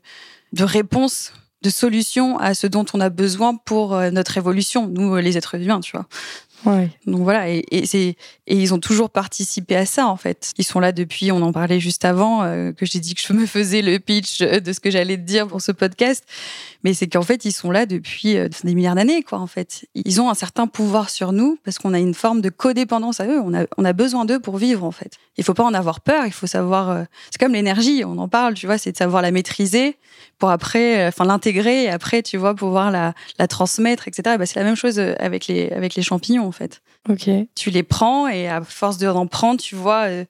de 0.54 0.64
réponse 0.64 1.34
de 1.64 1.70
solutions 1.70 2.38
à 2.38 2.54
ce 2.54 2.68
dont 2.68 2.86
on 2.94 3.00
a 3.00 3.10
besoin 3.10 3.56
pour 3.56 3.96
euh, 3.96 4.12
notre 4.12 4.38
évolution, 4.38 4.88
nous 4.88 5.16
euh, 5.16 5.22
les 5.22 5.38
êtres 5.38 5.56
humains, 5.56 5.80
tu 5.80 5.94
vois. 5.94 6.06
Donc 7.06 7.22
voilà, 7.22 7.50
et, 7.50 8.16
ils 8.48 8.74
ont 8.74 8.80
toujours 8.80 9.10
participé 9.10 9.76
à 9.76 9.86
ça 9.86 10.08
en 10.08 10.16
fait. 10.16 10.54
Ils 10.58 10.64
sont 10.64 10.80
là 10.80 10.92
depuis, 10.92 11.32
on 11.32 11.42
en 11.42 11.52
parlait 11.52 11.80
juste 11.80 12.06
avant 12.06 12.44
euh, 12.44 12.72
que 12.72 12.86
j'ai 12.86 13.00
dit 13.00 13.16
que 13.16 13.22
je 13.22 13.34
me 13.34 13.46
faisais 13.46 13.82
le 13.82 14.00
pitch 14.00 14.40
de 14.40 14.74
ce 14.74 14.80
que 14.80 14.90
j'allais 14.90 15.18
te 15.18 15.24
dire 15.24 15.48
pour 15.48 15.62
ce 15.62 15.72
podcast, 15.72 16.24
mais 16.84 16.94
c'est 16.94 17.08
qu'en 17.08 17.22
fait 17.22 17.46
ils 17.46 17.52
sont 17.52 17.72
là 17.72 17.86
depuis 17.86 18.36
des 18.64 18.76
milliards 18.76 18.96
d'années 18.96 19.24
quoi 19.24 19.40
en 19.40 19.48
fait. 19.48 19.86
Ils 19.96 20.22
ont 20.22 20.30
un 20.30 20.36
certain 20.36 20.68
pouvoir 20.68 21.10
sur 21.10 21.32
nous 21.32 21.58
parce 21.64 21.78
qu'on 21.78 21.94
a 21.94 22.00
une 22.00 22.14
forme 22.14 22.42
de 22.42 22.50
codépendance 22.50 23.20
à 23.20 23.28
eux. 23.28 23.42
On 23.78 23.86
a 23.86 23.94
besoin 23.94 24.26
d'eux 24.26 24.40
pour 24.40 24.58
vivre 24.58 24.84
en 24.84 24.92
fait. 24.92 25.14
Il 25.38 25.44
faut 25.44 25.54
pas 25.54 25.64
en 25.64 25.74
avoir 25.74 26.02
peur, 26.02 26.26
il 26.26 26.34
faut 26.34 26.48
savoir. 26.48 27.06
c'est 27.32 27.40
comme 27.40 27.54
l'énergie, 27.54 28.04
on 28.06 28.18
en 28.18 28.28
parle, 28.28 28.54
tu 28.54 28.66
vois, 28.66 28.78
c'est 28.78 28.92
de 28.92 28.98
savoir 28.98 29.22
la 29.22 29.32
maîtriser 29.32 29.98
pour 30.40 30.50
après, 30.50 31.08
enfin 31.08 31.26
l'intégrer 31.26 31.84
et 31.84 31.90
après 31.90 32.22
tu 32.22 32.38
vois 32.38 32.56
pouvoir 32.56 32.92
la, 32.92 33.14
la 33.40 33.48
transmettre, 33.48 34.08
etc. 34.08 34.36
Bah, 34.38 34.46
c'est 34.46 34.60
la 34.60 34.66
même 34.66 34.76
chose 34.76 35.00
avec 35.00 35.48
les 35.48 35.70
avec 35.72 35.96
les 35.96 36.04
champignons 36.04 36.52
fait. 36.54 36.82
Ok. 37.10 37.30
Tu 37.56 37.70
les 37.70 37.84
prends 37.84 38.28
et 38.28 38.48
à 38.48 38.62
force 38.62 38.98
d'en 38.98 39.28
prendre, 39.28 39.60
tu 39.60 39.76
vois 39.76 40.08
euh, 40.08 40.24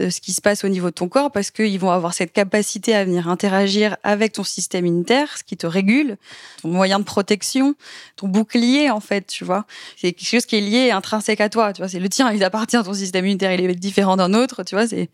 euh, 0.00 0.10
ce 0.10 0.20
qui 0.20 0.32
se 0.32 0.40
passe 0.40 0.64
au 0.64 0.68
niveau 0.68 0.86
de 0.86 0.94
ton 0.94 1.08
corps 1.08 1.30
parce 1.30 1.50
qu'ils 1.50 1.78
vont 1.78 1.90
avoir 1.90 2.14
cette 2.14 2.32
capacité 2.32 2.94
à 2.94 3.04
venir 3.04 3.28
interagir 3.28 3.96
avec 4.02 4.32
ton 4.32 4.44
système 4.44 4.86
immunitaire, 4.86 5.36
ce 5.36 5.42
qui 5.42 5.56
te 5.56 5.66
régule, 5.66 6.16
ton 6.62 6.68
moyen 6.68 6.98
de 6.98 7.04
protection, 7.04 7.74
ton 8.16 8.28
bouclier 8.28 8.90
en 8.90 9.00
fait, 9.00 9.26
tu 9.26 9.44
vois. 9.44 9.66
C'est 9.96 10.12
quelque 10.12 10.28
chose 10.28 10.46
qui 10.46 10.56
est 10.56 10.60
lié 10.60 10.90
intrinsèque 10.90 11.40
à 11.40 11.48
toi, 11.48 11.72
tu 11.72 11.82
vois. 11.82 11.88
C'est 11.88 12.00
le 12.00 12.08
tien, 12.08 12.32
il 12.32 12.42
appartient 12.44 12.76
à 12.76 12.82
ton 12.82 12.94
système 12.94 13.24
immunitaire, 13.24 13.52
il 13.52 13.68
est 13.68 13.74
différent 13.74 14.16
d'un 14.16 14.32
autre, 14.32 14.62
tu 14.62 14.74
vois. 14.74 14.86
C'est, 14.86 15.10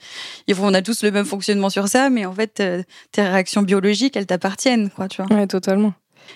on 0.58 0.74
a 0.74 0.82
tous 0.82 1.02
le 1.02 1.10
même 1.10 1.26
fonctionnement 1.26 1.70
sur 1.70 1.88
ça, 1.88 2.10
mais 2.10 2.26
en 2.26 2.32
fait, 2.32 2.60
euh, 2.60 2.82
tes 3.12 3.22
réactions 3.22 3.62
biologiques, 3.62 4.16
elles 4.16 4.26
t'appartiennent, 4.26 4.90
quoi, 4.90 5.08
tu 5.08 5.22
vois. 5.22 5.34
Ouais, 5.36 5.46
totalement. 5.46 5.94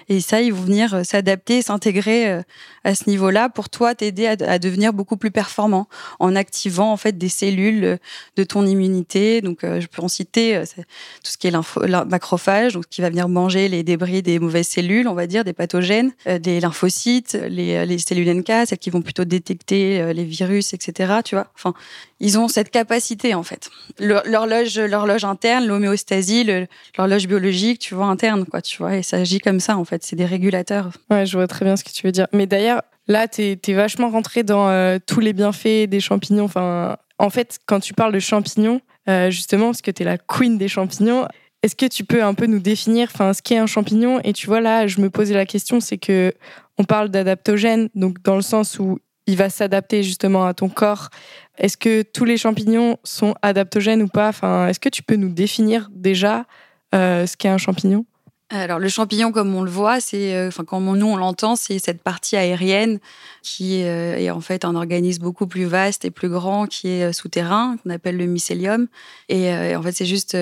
Et 0.09 0.21
ça, 0.21 0.41
ils 0.41 0.53
vont 0.53 0.63
venir 0.63 0.95
euh, 0.95 1.03
s'adapter, 1.05 1.63
s'intégrer 1.63 2.29
euh, 2.29 2.43
à 2.85 2.95
ce 2.95 3.09
niveau-là 3.09 3.49
pour 3.49 3.69
toi 3.69 3.95
t'aider 3.95 4.27
à, 4.27 4.59
devenir 4.59 4.93
beaucoup 4.93 5.17
plus 5.17 5.31
performant 5.31 5.89
en 6.19 6.35
activant 6.37 6.93
en 6.93 6.97
fait 6.97 7.19
des 7.19 7.29
cellules 7.29 7.85
euh, 7.85 7.97
de 8.37 8.45
ton 8.45 8.67
immunité. 8.67 9.41
Donc, 9.41 9.59
je 9.63 9.87
peux 9.87 10.03
en 10.03 10.09
citer 10.09 10.63
tout 11.23 11.31
ce 11.31 11.37
qui 11.37 11.47
est 11.47 11.51
le 11.51 12.05
macrophage, 12.05 12.79
qui 12.91 13.01
va 13.01 13.11
venir 13.11 13.29
manger 13.29 13.69
les 13.69 13.83
débris 13.83 14.23
des 14.23 14.39
mauvaises 14.39 14.69
cellules, 14.69 15.09
on 15.09 15.15
va 15.15 15.27
dire, 15.27 15.45
des 15.45 15.53
pathogènes, 15.53 16.13
des 16.27 16.61
lymphocytes, 16.61 17.39
les, 17.49 17.85
les 17.87 17.99
cellules 17.99 18.33
NK, 18.33 18.67
celles 18.67 18.79
qui 18.79 18.91
vont 18.91 19.03
plutôt 19.03 19.25
détecter 19.25 20.13
les 20.13 20.25
virus, 20.25 20.73
etc. 20.75 21.15
Tu 21.25 21.35
vois. 21.35 21.53
Ils 22.21 22.39
ont 22.39 22.49
cette 22.49 22.71
capacité 22.71 23.35
en 23.35 23.43
fait. 23.43 23.71
L'horloge, 23.99 24.79
l'horloge 24.79 25.25
interne, 25.25 25.67
l'homéostasie, 25.67 26.47
l'horloge 26.97 27.27
biologique, 27.27 27.81
tu 27.81 27.95
vois 27.95 28.07
interne 28.07 28.45
quoi, 28.45 28.61
tu 28.61 28.77
vois. 28.79 28.97
Et 28.97 29.03
ça 29.03 29.17
agit 29.17 29.41
comme 29.41 29.59
ça 29.59 29.77
en 29.77 29.85
fait. 29.85 30.05
C'est 30.05 30.17
des 30.17 30.27
régulateurs. 30.27 30.91
Ouais, 31.11 31.27
je 31.27 31.37
vois 31.37 31.47
très 31.47 31.65
bien 31.65 31.77
ce 31.77 31.85
que 31.85 31.91
tu 31.91 32.07
veux 32.07 32.13
dire. 32.13 32.27
Mais 32.33 32.47
d'ailleurs, 32.47 32.83
là, 33.09 33.27
tu 33.27 33.43
es, 33.43 33.75
vachement 33.75 34.11
rentré 34.11 34.43
dans 34.43 34.69
euh, 34.69 34.99
tous 35.05 35.21
les 35.21 35.33
bienfaits 35.33 35.89
des 35.89 36.01
champignons. 36.01 36.45
Enfin, 36.45 36.97
en 37.19 37.31
fait, 37.31 37.59
quand 37.67 37.81
tu 37.81 37.95
parles 37.95 38.13
de 38.13 38.21
champignons, 38.21 38.81
euh, 39.09 39.31
justement, 39.31 39.67
parce 39.67 39.83
que 39.83 39.91
tu 39.91 40.03
es 40.03 40.05
la 40.05 40.19
queen 40.19 40.59
des 40.59 40.69
champignons, 40.69 41.27
est-ce 41.63 41.75
que 41.75 41.87
tu 41.87 42.05
peux 42.05 42.23
un 42.23 42.35
peu 42.35 42.47
nous 42.47 42.61
définir 42.61 43.09
enfin, 43.13 43.33
ce 43.33 43.43
qu'est 43.43 43.59
un 43.59 43.67
champignon? 43.67 44.21
Et 44.25 44.33
tu 44.33 44.47
vois, 44.47 44.61
là, 44.61 44.87
je 44.87 45.01
me 45.01 45.11
posais 45.11 45.35
la 45.35 45.47
question, 45.47 45.81
c'est 45.81 45.99
que 45.99 46.33
on 46.79 46.85
parle 46.85 47.11
d'adaptogène, 47.11 47.91
donc 47.95 48.23
dans 48.23 48.37
le 48.37 48.43
sens 48.43 48.79
où 48.79 48.99
il 49.27 49.37
va 49.37 49.51
s'adapter 49.51 50.03
justement 50.03 50.47
à 50.47 50.55
ton 50.55 50.69
corps. 50.69 51.11
Est-ce 51.61 51.77
que 51.77 52.03
tous 52.03 52.25
les 52.25 52.39
champignons 52.39 52.97
sont 53.05 53.35
adaptogènes 53.43 54.03
ou 54.03 54.09
pas? 54.09 54.29
Enfin, 54.29 54.67
Est-ce 54.67 54.81
que 54.81 54.89
tu 54.89 55.03
peux 55.03 55.17
nous 55.17 55.29
définir 55.29 55.89
déjà 55.93 56.47
euh, 56.95 57.27
ce 57.27 57.37
qu'est 57.37 57.49
un 57.49 57.59
champignon? 57.59 58.07
Alors 58.53 58.81
le 58.81 58.89
champignon, 58.89 59.31
comme 59.31 59.55
on 59.55 59.63
le 59.63 59.71
voit, 59.71 60.01
c'est, 60.01 60.35
euh, 60.35 60.49
enfin 60.49 60.65
quand 60.65 60.81
nous 60.81 61.07
on 61.07 61.17
l'entend, 61.17 61.55
c'est 61.55 61.79
cette 61.79 62.03
partie 62.03 62.37
aérienne 62.37 62.99
qui 63.43 63.85
euh, 63.85 64.17
est 64.17 64.31
en 64.31 64.41
fait 64.41 64.65
un 64.65 64.75
organisme 64.75 65.23
beaucoup 65.23 65.47
plus 65.47 65.67
vaste 65.67 66.05
et 66.05 66.11
plus 66.11 66.29
grand 66.29 66.67
qui 66.67 66.89
est 66.89 67.13
souterrain, 67.13 67.77
qu'on 67.77 67.91
appelle 67.91 68.17
le 68.17 68.27
mycélium. 68.27 68.89
Et 69.29 69.55
en 69.77 69.83
fait, 69.83 69.93
c'est 69.93 70.07
juste 70.07 70.37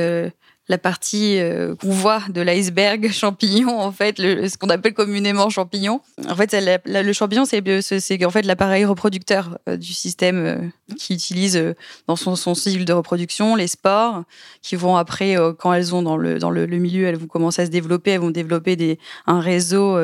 la 0.68 0.76
partie 0.76 1.38
euh, 1.38 1.74
qu'on 1.76 1.90
voit 1.90 2.22
de 2.28 2.42
l'iceberg 2.42 3.10
champignon, 3.12 3.80
en 3.80 3.90
fait, 3.90 4.18
ce 4.18 4.56
qu'on 4.58 4.68
appelle 4.68 4.92
communément 4.92 5.48
champignon. 5.48 6.00
En 6.28 6.36
fait, 6.36 6.54
le 6.86 7.12
champignon, 7.12 7.44
c'est 7.46 8.24
en 8.24 8.30
fait 8.30 8.42
l'appareil 8.42 8.84
reproducteur 8.84 9.58
euh, 9.68 9.76
du 9.76 9.94
système 9.94 10.44
euh, 10.44 10.94
qui 10.96 11.14
utilise 11.14 11.74
dans 12.06 12.16
son, 12.16 12.36
son, 12.36 12.54
cycle 12.54 12.84
de 12.84 12.92
reproduction 12.92 13.54
les 13.54 13.68
spores 13.68 14.24
qui 14.62 14.76
vont 14.76 14.96
après, 14.96 15.36
quand 15.58 15.72
elles 15.72 15.94
ont 15.94 16.02
dans 16.02 16.16
le, 16.16 16.38
dans 16.38 16.50
le, 16.50 16.66
milieu, 16.66 17.06
elles 17.06 17.16
vont 17.16 17.26
commencer 17.26 17.62
à 17.62 17.66
se 17.66 17.70
développer, 17.70 18.12
elles 18.12 18.20
vont 18.20 18.30
développer 18.30 18.74
des, 18.74 18.98
un 19.26 19.40
réseau 19.40 19.96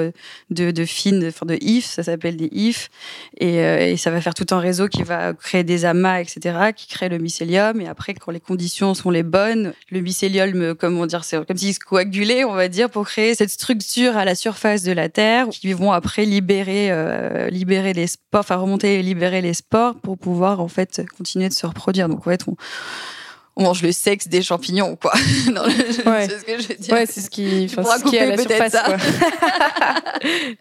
de, 0.51 0.71
de 0.71 0.85
fines, 0.85 1.27
enfin 1.27 1.47
de 1.47 1.59
ifs, 1.61 1.87
ça 1.87 2.03
s'appelle 2.03 2.37
des 2.37 2.49
ifs, 2.53 2.91
et, 3.39 3.57
et, 3.57 3.97
ça 3.97 4.11
va 4.11 4.21
faire 4.21 4.35
tout 4.35 4.47
un 4.51 4.61
réseau 4.61 4.89
qui 4.89 5.03
va 5.03 5.33
créer 5.33 5.65
des 5.65 5.85
amas, 5.85 6.21
etc., 6.21 6.73
qui 6.77 6.87
crée 6.87 7.09
le 7.09 7.19
mycélium, 7.19 7.81
et 7.81 7.89
après, 7.89 8.15
quand 8.15 8.31
les 8.31 8.41
conditions 8.41 8.95
sont 8.95 9.11
les 9.11 9.23
bonnes, 9.23 9.73
le 9.91 10.01
mycélium 10.01 10.54
comment 10.79 11.07
dire, 11.07 11.25
c'est 11.25 11.45
comme 11.47 11.57
s'ils 11.57 11.75
se 11.75 11.81
coagulaient, 11.81 12.45
on 12.45 12.55
va 12.55 12.69
dire, 12.69 12.91
pour 12.91 13.07
créer 13.07 13.35
cette 13.35 13.51
structure 13.51 14.17
à 14.17 14.25
la 14.25 14.35
surface 14.35 14.83
de 14.83 14.93
la 14.93 15.09
Terre, 15.09 15.49
qui 15.51 15.73
vont 15.73 15.93
après 15.93 16.25
libérer, 16.25 16.91
euh, 16.91 17.49
libérer 17.51 17.93
les 17.93 18.07
spores, 18.07 18.41
enfin 18.41 18.57
remonter 18.57 18.99
et 18.99 19.03
libérer 19.03 19.41
les 19.41 19.55
spores 19.55 19.95
pour 19.97 20.19
pouvoir 20.19 20.61
en 20.61 20.69
fait 20.69 21.03
continuer 21.17 21.49
de 21.49 21.55
se 21.55 21.67
reproduire. 21.67 22.09
Donc 22.09 22.27
en 22.27 22.31
fait, 22.31 22.45
on, 22.47 23.63
mange 23.63 23.83
le 23.83 23.93
sexe 23.93 24.29
des 24.29 24.43
champignons, 24.43 24.97
quoi. 24.97 25.13
ouais. 26.07 26.29
C'est 26.29 26.39
ce 26.41 26.45
que 26.45 26.63
je 26.63 26.69
veux 26.69 26.75
dire. 26.75 26.95
Ouais, 26.95 27.07
c'est 27.07 27.21
ce 27.21 27.31
qui, 27.31 27.69
ce 27.69 28.05
qui 28.09 28.17
est 28.17 28.21
à 28.21 28.27
la 28.27 28.39
surface. 28.39 28.77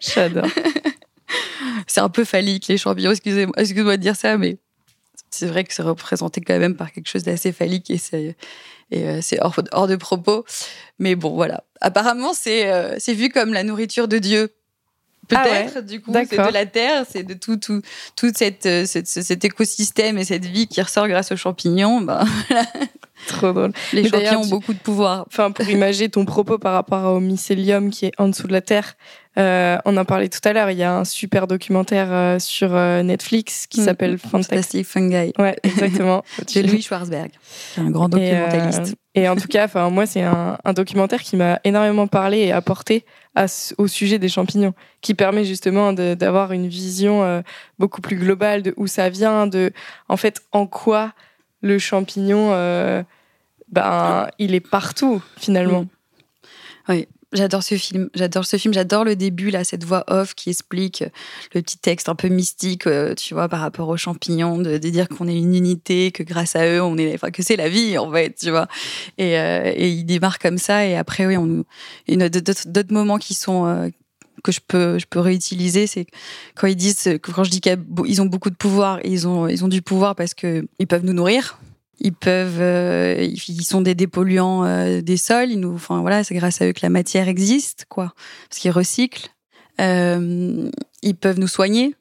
J'adore. 0.00 0.46
C'est 1.86 2.00
un 2.00 2.08
peu 2.08 2.24
phallique, 2.24 2.68
les 2.68 2.78
champignons. 2.78 3.10
Excusez-moi 3.10 3.54
excusez 3.56 3.84
de 3.84 3.96
dire 3.96 4.16
ça, 4.16 4.36
mais 4.36 4.58
c'est 5.34 5.46
vrai 5.46 5.64
que 5.64 5.74
c'est 5.74 5.82
représenté 5.82 6.40
quand 6.40 6.58
même 6.58 6.76
par 6.76 6.92
quelque 6.92 7.08
chose 7.08 7.24
d'assez 7.24 7.52
phallique 7.52 7.90
et 7.90 7.98
c'est 7.98 8.36
et 8.90 9.08
euh, 9.08 9.18
c'est 9.22 9.40
hors, 9.40 9.54
hors, 9.72 9.88
de 9.88 9.96
propos. 9.96 10.44
Mais 10.98 11.14
bon, 11.14 11.34
voilà. 11.34 11.64
Apparemment, 11.80 12.32
c'est 12.34 12.72
euh, 12.72 12.96
c'est 12.98 13.14
vu 13.14 13.28
comme 13.28 13.52
la 13.52 13.62
nourriture 13.64 14.08
de 14.08 14.18
Dieu. 14.18 14.54
Peut-être, 15.28 15.74
ah 15.76 15.80
du 15.80 16.00
coup, 16.00 16.12
c'est 16.12 16.36
de 16.36 16.52
la 16.52 16.66
terre, 16.66 17.04
c'est 17.08 17.22
de 17.22 17.34
tout, 17.34 17.56
tout, 17.56 17.80
tout 18.16 18.32
cette, 18.34 18.66
euh, 18.66 18.84
cet 18.86 19.44
écosystème 19.44 20.18
et 20.18 20.24
cette 20.24 20.44
vie 20.44 20.66
qui 20.66 20.80
ressort 20.82 21.08
grâce 21.08 21.32
aux 21.32 21.36
champignons. 21.36 22.00
Ben, 22.04 22.26
Trop 23.26 23.52
drôle. 23.52 23.72
Les 23.92 24.08
champignons 24.08 24.42
ont 24.42 24.46
beaucoup 24.46 24.74
de 24.74 24.78
pouvoir. 24.78 25.24
Enfin, 25.28 25.50
pour 25.50 25.68
imaginer 25.68 26.08
ton 26.08 26.24
propos 26.24 26.58
par 26.58 26.74
rapport 26.74 27.14
au 27.14 27.20
mycélium 27.20 27.90
qui 27.90 28.06
est 28.06 28.12
en 28.18 28.28
dessous 28.28 28.46
de 28.46 28.52
la 28.52 28.60
terre, 28.60 28.96
euh, 29.36 29.78
on 29.84 29.96
en 29.96 30.04
parlait 30.04 30.28
tout 30.28 30.40
à 30.44 30.52
l'heure. 30.52 30.70
Il 30.70 30.78
y 30.78 30.82
a 30.82 30.96
un 30.96 31.04
super 31.04 31.46
documentaire 31.46 32.08
euh, 32.10 32.38
sur 32.38 32.74
euh, 32.74 33.02
Netflix 33.02 33.66
qui 33.66 33.80
mm. 33.80 33.84
s'appelle 33.84 34.18
Fantastic 34.18 34.86
Fungi. 34.86 35.32
Ouais, 35.38 35.56
exactement. 35.62 36.22
de 36.54 36.60
Louis 36.60 36.82
Schwarzberg, 36.82 37.30
un 37.78 37.90
grand 37.90 38.08
documentaliste. 38.08 38.94
Et, 39.14 39.28
en 39.28 39.36
tout 39.36 39.48
cas, 39.48 39.64
enfin 39.64 39.90
moi, 39.90 40.06
c'est 40.06 40.22
un, 40.22 40.56
documentaire 40.74 41.22
qui 41.22 41.36
m'a 41.36 41.60
énormément 41.64 42.06
parlé 42.06 42.38
et 42.38 42.52
apporté 42.52 43.04
au 43.78 43.86
sujet 43.88 44.18
des 44.18 44.28
champignons, 44.28 44.74
qui 45.00 45.14
permet 45.14 45.44
justement 45.44 45.92
d'avoir 45.92 46.52
une 46.52 46.68
vision 46.68 47.42
beaucoup 47.78 48.00
plus 48.00 48.16
globale 48.16 48.62
de 48.62 48.74
où 48.76 48.86
ça 48.86 49.08
vient, 49.08 49.46
de 49.46 49.72
en 50.08 50.16
fait 50.16 50.42
en 50.52 50.66
quoi 50.66 51.12
le 51.62 51.78
champignon, 51.78 52.50
ben 53.70 54.28
il 54.38 54.54
est 54.54 54.60
partout 54.60 55.22
finalement. 55.36 55.82
Mm. 55.82 55.88
Oui, 56.90 57.08
J'adore 57.34 57.64
ce 57.64 57.74
film. 57.74 58.08
J'adore 58.14 58.46
ce 58.46 58.56
film. 58.56 58.72
J'adore 58.72 59.04
le 59.04 59.16
début 59.16 59.50
là, 59.50 59.64
cette 59.64 59.82
voix 59.82 60.04
off 60.06 60.34
qui 60.34 60.50
explique 60.50 61.04
le 61.52 61.62
petit 61.62 61.78
texte 61.78 62.08
un 62.08 62.14
peu 62.14 62.28
mystique, 62.28 62.86
euh, 62.86 63.14
tu 63.14 63.34
vois, 63.34 63.48
par 63.48 63.60
rapport 63.60 63.88
aux 63.88 63.96
champignons, 63.96 64.58
de, 64.58 64.78
dire 64.78 65.08
qu'on 65.08 65.26
est 65.26 65.36
une 65.36 65.54
unité, 65.54 66.12
que 66.12 66.22
grâce 66.22 66.54
à 66.54 66.64
eux, 66.66 66.80
on 66.80 66.96
est, 66.96 67.18
que 67.32 67.42
c'est 67.42 67.56
la 67.56 67.68
vie 67.68 67.98
en 67.98 68.10
fait, 68.12 68.36
tu 68.40 68.50
vois. 68.50 68.68
Et, 69.18 69.36
euh, 69.36 69.72
et 69.74 69.90
il 69.90 70.04
démarre 70.04 70.38
comme 70.38 70.58
ça. 70.58 70.86
Et 70.86 70.96
après, 70.96 71.26
oui, 71.26 71.36
on, 71.36 71.64
d'autres 72.08 72.92
moments 72.92 73.18
qui 73.18 73.34
sont 73.34 73.66
euh, 73.66 73.88
que 74.44 74.52
je 74.52 74.60
peux 74.60 74.98
je 74.98 75.06
peux 75.06 75.20
réutiliser 75.20 75.86
c'est 75.86 76.06
quand 76.54 76.66
ils 76.66 76.76
disent 76.76 77.18
quand 77.22 77.44
je 77.44 77.50
dis 77.50 77.60
qu'ils 77.60 78.20
ont 78.20 78.26
beaucoup 78.26 78.50
de 78.50 78.54
pouvoir 78.54 79.00
ils 79.02 79.26
ont 79.26 79.48
ils 79.48 79.64
ont 79.64 79.68
du 79.68 79.80
pouvoir 79.80 80.14
parce 80.14 80.34
que 80.34 80.66
ils 80.78 80.86
peuvent 80.86 81.04
nous 81.04 81.14
nourrir 81.14 81.58
ils 82.00 82.12
peuvent, 82.12 82.60
euh, 82.60 83.28
ils 83.48 83.64
sont 83.64 83.80
des 83.80 83.94
dépolluants 83.94 84.64
euh, 84.64 85.00
des 85.00 85.16
sols. 85.16 85.64
Enfin 85.64 86.00
voilà, 86.00 86.24
c'est 86.24 86.34
grâce 86.34 86.60
à 86.60 86.66
eux 86.66 86.72
que 86.72 86.80
la 86.82 86.90
matière 86.90 87.28
existe, 87.28 87.86
quoi, 87.88 88.14
parce 88.48 88.60
qu'ils 88.60 88.70
recyclent. 88.70 89.28
Euh, 89.80 90.70
ils 91.02 91.16
peuvent 91.16 91.38
nous 91.38 91.48
soigner, 91.48 91.94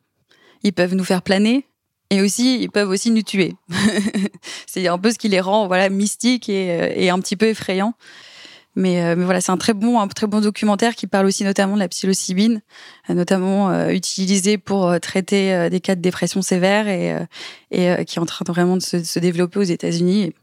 ils 0.63 0.73
peuvent 0.73 0.95
nous 0.95 1.03
faire 1.03 1.21
planer, 1.21 1.65
et 2.09 2.21
aussi 2.21 2.61
ils 2.61 2.69
peuvent 2.69 2.89
aussi 2.89 3.11
nous 3.11 3.23
tuer. 3.23 3.55
c'est 4.67 4.87
un 4.87 4.97
peu 4.97 5.11
ce 5.11 5.17
qui 5.17 5.29
les 5.29 5.41
rend, 5.41 5.67
voilà, 5.67 5.89
mystiques 5.89 6.49
et, 6.49 6.93
et 7.03 7.09
un 7.09 7.19
petit 7.19 7.35
peu 7.35 7.47
effrayants. 7.47 7.95
Mais, 8.75 9.03
euh, 9.03 9.15
mais 9.15 9.23
voilà, 9.23 9.41
c'est 9.41 9.51
un 9.51 9.57
très 9.57 9.73
bon, 9.73 9.99
un 9.99 10.07
très 10.07 10.27
bon 10.27 10.41
documentaire 10.41 10.95
qui 10.95 11.05
parle 11.07 11.25
aussi 11.25 11.43
notamment 11.43 11.75
de 11.75 11.79
la 11.79 11.87
psilocybine, 11.87 12.61
euh, 13.09 13.13
notamment 13.13 13.69
euh, 13.69 13.89
utilisée 13.89 14.57
pour 14.57 14.99
traiter 14.99 15.69
des 15.69 15.79
cas 15.79 15.95
de 15.95 16.01
dépression 16.01 16.41
sévère 16.41 16.87
et, 16.87 17.15
qui 18.05 18.17
est 18.17 18.19
en 18.19 18.25
train 18.25 18.45
vraiment 18.47 18.77
de 18.77 18.81
se, 18.81 19.03
se 19.03 19.19
développer 19.19 19.59
aux 19.59 19.63
États-Unis. 19.63 20.33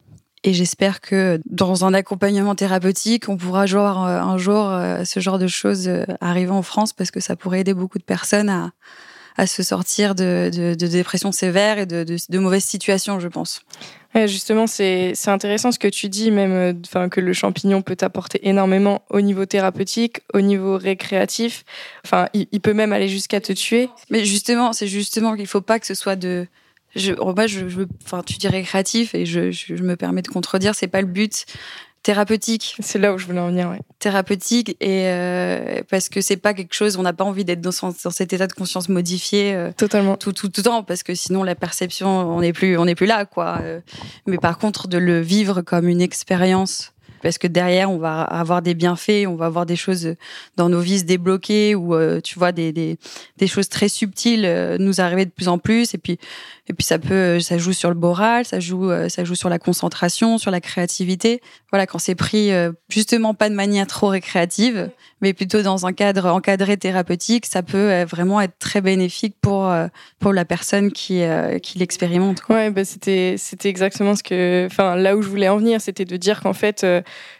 Et 0.42 0.54
j'espère 0.54 1.00
que 1.00 1.40
dans 1.44 1.84
un 1.84 1.92
accompagnement 1.92 2.54
thérapeutique, 2.54 3.28
on 3.28 3.36
pourra 3.36 3.66
voir 3.66 3.98
un 4.04 4.38
jour 4.38 4.72
ce 5.04 5.20
genre 5.20 5.38
de 5.38 5.46
choses 5.46 5.90
arriver 6.20 6.50
en 6.50 6.62
France 6.62 6.94
parce 6.94 7.10
que 7.10 7.20
ça 7.20 7.36
pourrait 7.36 7.60
aider 7.60 7.74
beaucoup 7.74 7.98
de 7.98 8.04
personnes 8.04 8.48
à, 8.48 8.70
à 9.36 9.46
se 9.46 9.62
sortir 9.62 10.14
de, 10.14 10.50
de, 10.52 10.74
de 10.74 10.86
dépression 10.86 11.32
sévère 11.32 11.78
et 11.78 11.86
de, 11.86 12.04
de, 12.04 12.38
mauvaises 12.38 12.64
situations, 12.64 13.20
je 13.20 13.28
pense. 13.28 13.62
justement, 14.26 14.66
c'est 14.66 15.14
intéressant 15.26 15.72
ce 15.72 15.78
que 15.78 15.88
tu 15.88 16.08
dis, 16.08 16.30
même 16.30 16.52
euh, 16.52 16.72
enfin, 16.86 17.08
que 17.08 17.20
le 17.20 17.32
champignon 17.32 17.82
peut 17.82 17.96
apporter 18.00 18.46
énormément 18.48 19.02
au 19.10 19.20
niveau 19.20 19.46
thérapeutique, 19.46 20.20
au 20.34 20.40
niveau 20.40 20.76
récréatif. 20.76 21.64
Enfin, 22.04 22.28
il, 22.34 22.60
peut 22.60 22.74
même 22.74 22.92
aller 22.92 23.08
jusqu'à 23.08 23.40
te 23.40 23.52
tuer. 23.52 23.88
Mais 24.10 24.24
justement, 24.24 24.72
c'est 24.72 24.86
justement 24.86 25.32
qu'il 25.32 25.42
ne 25.42 25.48
faut 25.48 25.60
pas 25.60 25.78
que 25.78 25.86
ce 25.86 25.94
soit 25.94 26.16
de. 26.16 26.46
Je, 26.96 27.12
moi, 27.12 27.46
je, 27.46 27.86
enfin, 28.04 28.22
tu 28.24 28.34
dis 28.38 28.48
récréatif 28.48 29.14
et 29.14 29.24
je, 29.24 29.52
je, 29.52 29.74
me 29.74 29.94
permets 29.94 30.22
de 30.22 30.28
contredire, 30.28 30.74
c'est 30.74 30.88
pas 30.88 31.00
le 31.00 31.06
but. 31.06 31.46
Thérapeutique. 32.02 32.76
C'est 32.80 32.98
là 32.98 33.12
où 33.12 33.18
je 33.18 33.26
voulais 33.26 33.40
en 33.40 33.48
venir, 33.48 33.68
ouais. 33.68 33.80
Thérapeutique 33.98 34.76
et 34.80 35.04
euh, 35.06 35.82
parce 35.90 36.08
que 36.08 36.20
c'est 36.20 36.36
pas 36.36 36.54
quelque 36.54 36.74
chose, 36.74 36.96
on 36.96 37.02
n'a 37.02 37.12
pas 37.12 37.24
envie 37.24 37.44
d'être 37.44 37.60
dans, 37.60 37.70
dans, 37.82 38.10
cet 38.10 38.32
état 38.32 38.46
de 38.46 38.52
conscience 38.52 38.88
modifié. 38.88 39.54
Euh, 39.54 39.72
Totalement. 39.76 40.16
Tout, 40.16 40.32
tout, 40.32 40.48
tout 40.48 40.60
le 40.60 40.64
temps, 40.64 40.82
parce 40.82 41.02
que 41.02 41.14
sinon 41.14 41.42
la 41.42 41.54
perception, 41.54 42.08
on 42.08 42.40
n'est 42.40 42.52
plus, 42.52 42.78
on 42.78 42.86
n'est 42.86 42.94
plus 42.94 43.06
là, 43.06 43.26
quoi. 43.26 43.58
Euh, 43.62 43.80
mais 44.26 44.38
par 44.38 44.58
contre, 44.58 44.88
de 44.88 44.98
le 44.98 45.20
vivre 45.20 45.60
comme 45.62 45.88
une 45.88 46.00
expérience 46.00 46.92
parce 47.22 47.38
que 47.38 47.46
derrière, 47.46 47.90
on 47.90 47.98
va 47.98 48.22
avoir 48.22 48.62
des 48.62 48.74
bienfaits, 48.74 49.26
on 49.26 49.34
va 49.34 49.46
avoir 49.46 49.66
des 49.66 49.76
choses 49.76 50.14
dans 50.56 50.68
nos 50.68 50.80
vies 50.80 51.00
se 51.00 51.04
débloquer 51.04 51.74
ou, 51.74 51.94
euh, 51.94 52.20
tu 52.20 52.38
vois, 52.38 52.52
des, 52.52 52.72
des, 52.72 52.98
des, 53.36 53.46
choses 53.46 53.68
très 53.68 53.88
subtiles 53.88 54.44
euh, 54.44 54.78
nous 54.78 55.00
arriver 55.00 55.24
de 55.24 55.30
plus 55.30 55.48
en 55.48 55.58
plus. 55.58 55.94
Et 55.94 55.98
puis, 55.98 56.18
et 56.68 56.72
puis 56.72 56.84
ça 56.84 56.98
peut, 56.98 57.40
ça 57.40 57.58
joue 57.58 57.72
sur 57.72 57.90
le 57.90 57.96
moral, 57.96 58.44
ça 58.44 58.60
joue, 58.60 58.90
euh, 58.90 59.08
ça 59.08 59.24
joue 59.24 59.34
sur 59.34 59.48
la 59.48 59.58
concentration, 59.58 60.38
sur 60.38 60.50
la 60.50 60.60
créativité. 60.60 61.40
Voilà, 61.70 61.86
quand 61.86 61.98
c'est 61.98 62.14
pris 62.14 62.50
justement 62.88 63.34
pas 63.34 63.48
de 63.48 63.54
manière 63.54 63.86
trop 63.86 64.08
récréative, 64.08 64.90
mais 65.20 65.32
plutôt 65.32 65.62
dans 65.62 65.86
un 65.86 65.92
cadre 65.92 66.26
encadré 66.26 66.76
thérapeutique, 66.76 67.46
ça 67.46 67.62
peut 67.62 68.02
vraiment 68.04 68.40
être 68.40 68.58
très 68.58 68.80
bénéfique 68.80 69.34
pour, 69.40 69.72
pour 70.18 70.32
la 70.32 70.44
personne 70.44 70.92
qui, 70.92 71.22
qui 71.62 71.78
l'expérimente. 71.78 72.42
Ouais, 72.48 72.70
bah 72.70 72.84
c'était, 72.84 73.34
c'était 73.36 73.68
exactement 73.68 74.16
ce 74.16 74.22
que, 74.22 74.66
enfin, 74.66 74.96
là 74.96 75.16
où 75.16 75.22
je 75.22 75.28
voulais 75.28 75.48
en 75.48 75.58
venir, 75.58 75.80
c'était 75.80 76.04
de 76.04 76.16
dire 76.16 76.40
qu'en 76.40 76.52
fait, 76.52 76.86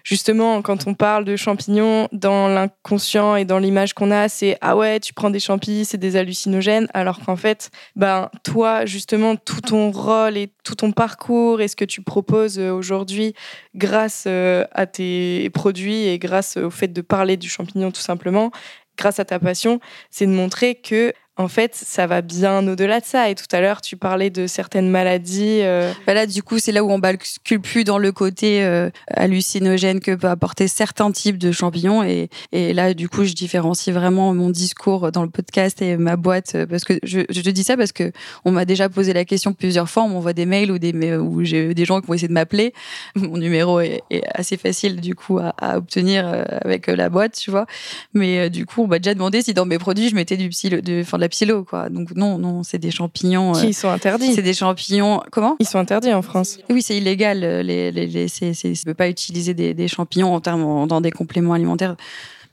justement, 0.05 0.63
quand 0.63 0.87
on 0.87 0.95
parle 0.95 1.25
de 1.25 1.37
champignons, 1.37 2.09
dans 2.13 2.49
l'inconscient 2.49 3.37
et 3.37 3.45
dans 3.45 3.59
l'image 3.59 3.95
qu'on 3.95 4.11
a, 4.11 4.29
c'est 4.29 4.59
ah 4.61 4.77
ouais, 4.77 5.01
tu 5.01 5.15
prends 5.15 5.31
des 5.31 5.41
champignons, 5.41 5.85
c'est 5.85 5.99
des 5.99 6.17
hallucinogènes, 6.17 6.89
alors 6.95 7.21
qu'en 7.21 7.37
fait, 7.37 7.71
ben 7.97 8.31
toi, 8.43 8.87
justement, 8.87 9.37
tout 9.37 9.61
ton 9.61 9.91
rôle 9.91 10.37
et 10.37 10.51
tout 10.65 10.75
ton 10.75 10.93
parcours 10.93 11.61
et 11.61 11.69
ce 11.69 11.77
que 11.77 11.85
tu 11.85 12.03
proposes 12.03 12.59
euh, 12.59 12.71
aujourd'hui, 12.73 13.35
grâce 13.75 14.25
euh, 14.27 14.65
à 14.73 14.87
tes 14.87 15.51
produits 15.51 16.07
et 16.07 16.19
grâce 16.19 16.57
au 16.57 16.71
fait 16.71 16.89
de 16.89 17.01
parler 17.01 17.37
du 17.37 17.49
champignon 17.49 17.70
tout 17.91 18.01
simplement, 18.01 18.51
grâce 18.97 19.19
à 19.21 19.25
ta 19.25 19.39
passion, 19.39 19.81
c'est 20.11 20.27
de 20.27 20.33
montrer 20.33 20.75
que 20.77 21.13
en 21.41 21.49
fait, 21.49 21.75
ça 21.75 22.07
va 22.07 22.21
bien 22.21 22.67
au-delà 22.69 23.01
de 23.01 23.07
ça. 23.07 23.31
Et 23.31 23.35
tout 23.35 23.47
à 23.53 23.61
l'heure, 23.61 23.81
tu 23.81 23.97
parlais 23.97 24.29
de 24.29 24.47
certaines 24.47 24.91
maladies. 24.91 25.61
Euh... 25.63 25.91
Bah 26.07 26.13
là, 26.13 26.27
du 26.27 26.43
coup, 26.43 26.59
c'est 26.59 26.71
là 26.71 26.85
où 26.85 26.91
on 26.91 26.99
bascule 26.99 27.61
plus 27.61 27.85
dans 27.85 27.97
le 27.97 28.13
côté 28.13 28.63
euh, 28.63 28.91
hallucinogène 29.09 30.01
que 30.01 30.15
peut 30.15 30.29
apporter 30.29 30.69
certains 30.69 31.11
types 31.11 31.39
de 31.39 31.51
champignons. 31.51 32.03
Et, 32.03 32.29
là, 32.53 32.93
du 32.93 33.09
coup, 33.09 33.25
je 33.25 33.33
différencie 33.33 33.95
vraiment 33.95 34.35
mon 34.35 34.51
discours 34.51 35.11
dans 35.13 35.23
le 35.23 35.31
podcast 35.31 35.81
et 35.81 35.97
ma 35.97 36.17
boîte. 36.17 36.55
Euh, 36.57 36.67
parce 36.67 36.85
que 36.85 36.99
je, 37.03 37.23
te 37.23 37.51
dis 37.51 37.65
ça 37.65 37.77
parce 37.79 37.93
que 37.93 38.13
on 38.45 38.53
m'a 38.53 38.67
déjà 38.67 38.91
posé 38.91 39.15
la 39.15 39.25
question 39.25 39.55
plusieurs 39.55 39.89
fois. 39.89 40.03
On 40.03 40.09
m'envoie 40.09 40.35
des 40.35 40.47
mails 40.47 40.71
ou 40.71 40.79
des 40.79 40.93
où 41.17 41.43
j'ai 41.43 41.73
des 41.73 41.85
gens 41.87 42.03
qui 42.03 42.07
vont 42.07 42.15
essayer 42.15 42.29
de 42.29 42.35
m'appeler. 42.35 42.75
Mon 43.15 43.39
numéro 43.39 43.81
est, 43.81 44.03
assez 44.35 44.59
facile, 44.59 45.01
du 45.01 45.15
coup, 45.15 45.39
à, 45.39 45.79
obtenir 45.79 46.29
euh, 46.29 46.45
avec 46.61 46.89
la 46.89 47.09
boîte, 47.09 47.33
tu 47.33 47.51
vois. 47.51 47.65
Mais 48.13 48.51
du 48.51 48.67
coup, 48.67 48.83
on 48.83 48.87
m'a 48.87 48.99
déjà 48.99 49.15
demandé 49.15 49.41
si 49.41 49.55
dans 49.55 49.65
mes 49.65 49.79
produits, 49.79 50.11
je 50.11 50.15
mettais 50.15 50.37
du 50.37 50.51
psy, 50.51 50.69
de, 50.69 50.81
de 50.81 51.03
la 51.21 51.29
quoi. 51.65 51.89
Donc 51.89 52.15
non, 52.15 52.39
non, 52.39 52.63
c'est 52.63 52.79
des 52.79 52.91
champignons. 52.91 53.53
Qui 53.53 53.69
euh, 53.69 53.73
sont 53.73 53.89
interdits. 53.89 54.35
C'est 54.35 54.43
des 54.43 54.55
champignons. 54.55 55.21
Comment? 55.31 55.57
Ils 55.61 55.67
sont 55.67 55.79
interdits 55.79 56.13
en 56.13 56.23
France. 56.23 56.59
Oui, 56.69 56.83
c'est 56.83 56.97
illégal. 56.97 57.43
Euh, 57.45 57.63
les, 57.63 57.91
les, 57.91 58.07
les 58.07 58.29
c'est, 58.29 58.51
ne 58.51 58.85
peut 58.85 58.95
pas 58.95 59.09
utiliser 59.09 59.55
des, 59.55 59.75
des 59.75 59.89
champignons 59.89 60.35
en 60.35 60.41
termes 60.41 60.87
dans 60.87 61.01
des 61.01 61.11
compléments 61.11 61.55
alimentaires 61.55 61.97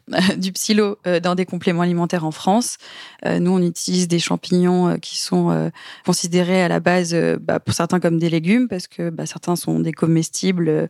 du 0.38 0.52
psylo 0.54 0.98
euh, 1.06 1.20
dans 1.20 1.36
des 1.36 1.46
compléments 1.46 1.82
alimentaires 1.82 2.26
en 2.26 2.32
France. 2.32 2.78
Euh, 3.26 3.40
nous, 3.40 3.52
on 3.52 3.62
utilise 3.62 4.08
des 4.08 4.20
champignons 4.20 4.90
euh, 4.90 4.98
qui 4.98 5.18
sont 5.18 5.72
considérés 6.06 6.62
à 6.62 6.68
la 6.68 6.80
base, 6.80 7.16
bah, 7.42 7.60
pour 7.60 7.74
certains, 7.74 8.00
comme 8.00 8.18
des 8.18 8.30
légumes, 8.30 8.68
parce 8.68 8.88
que 8.88 9.10
bah, 9.10 9.26
certains 9.26 9.56
sont 9.56 9.80
des 9.80 9.92
comestibles 9.92 10.90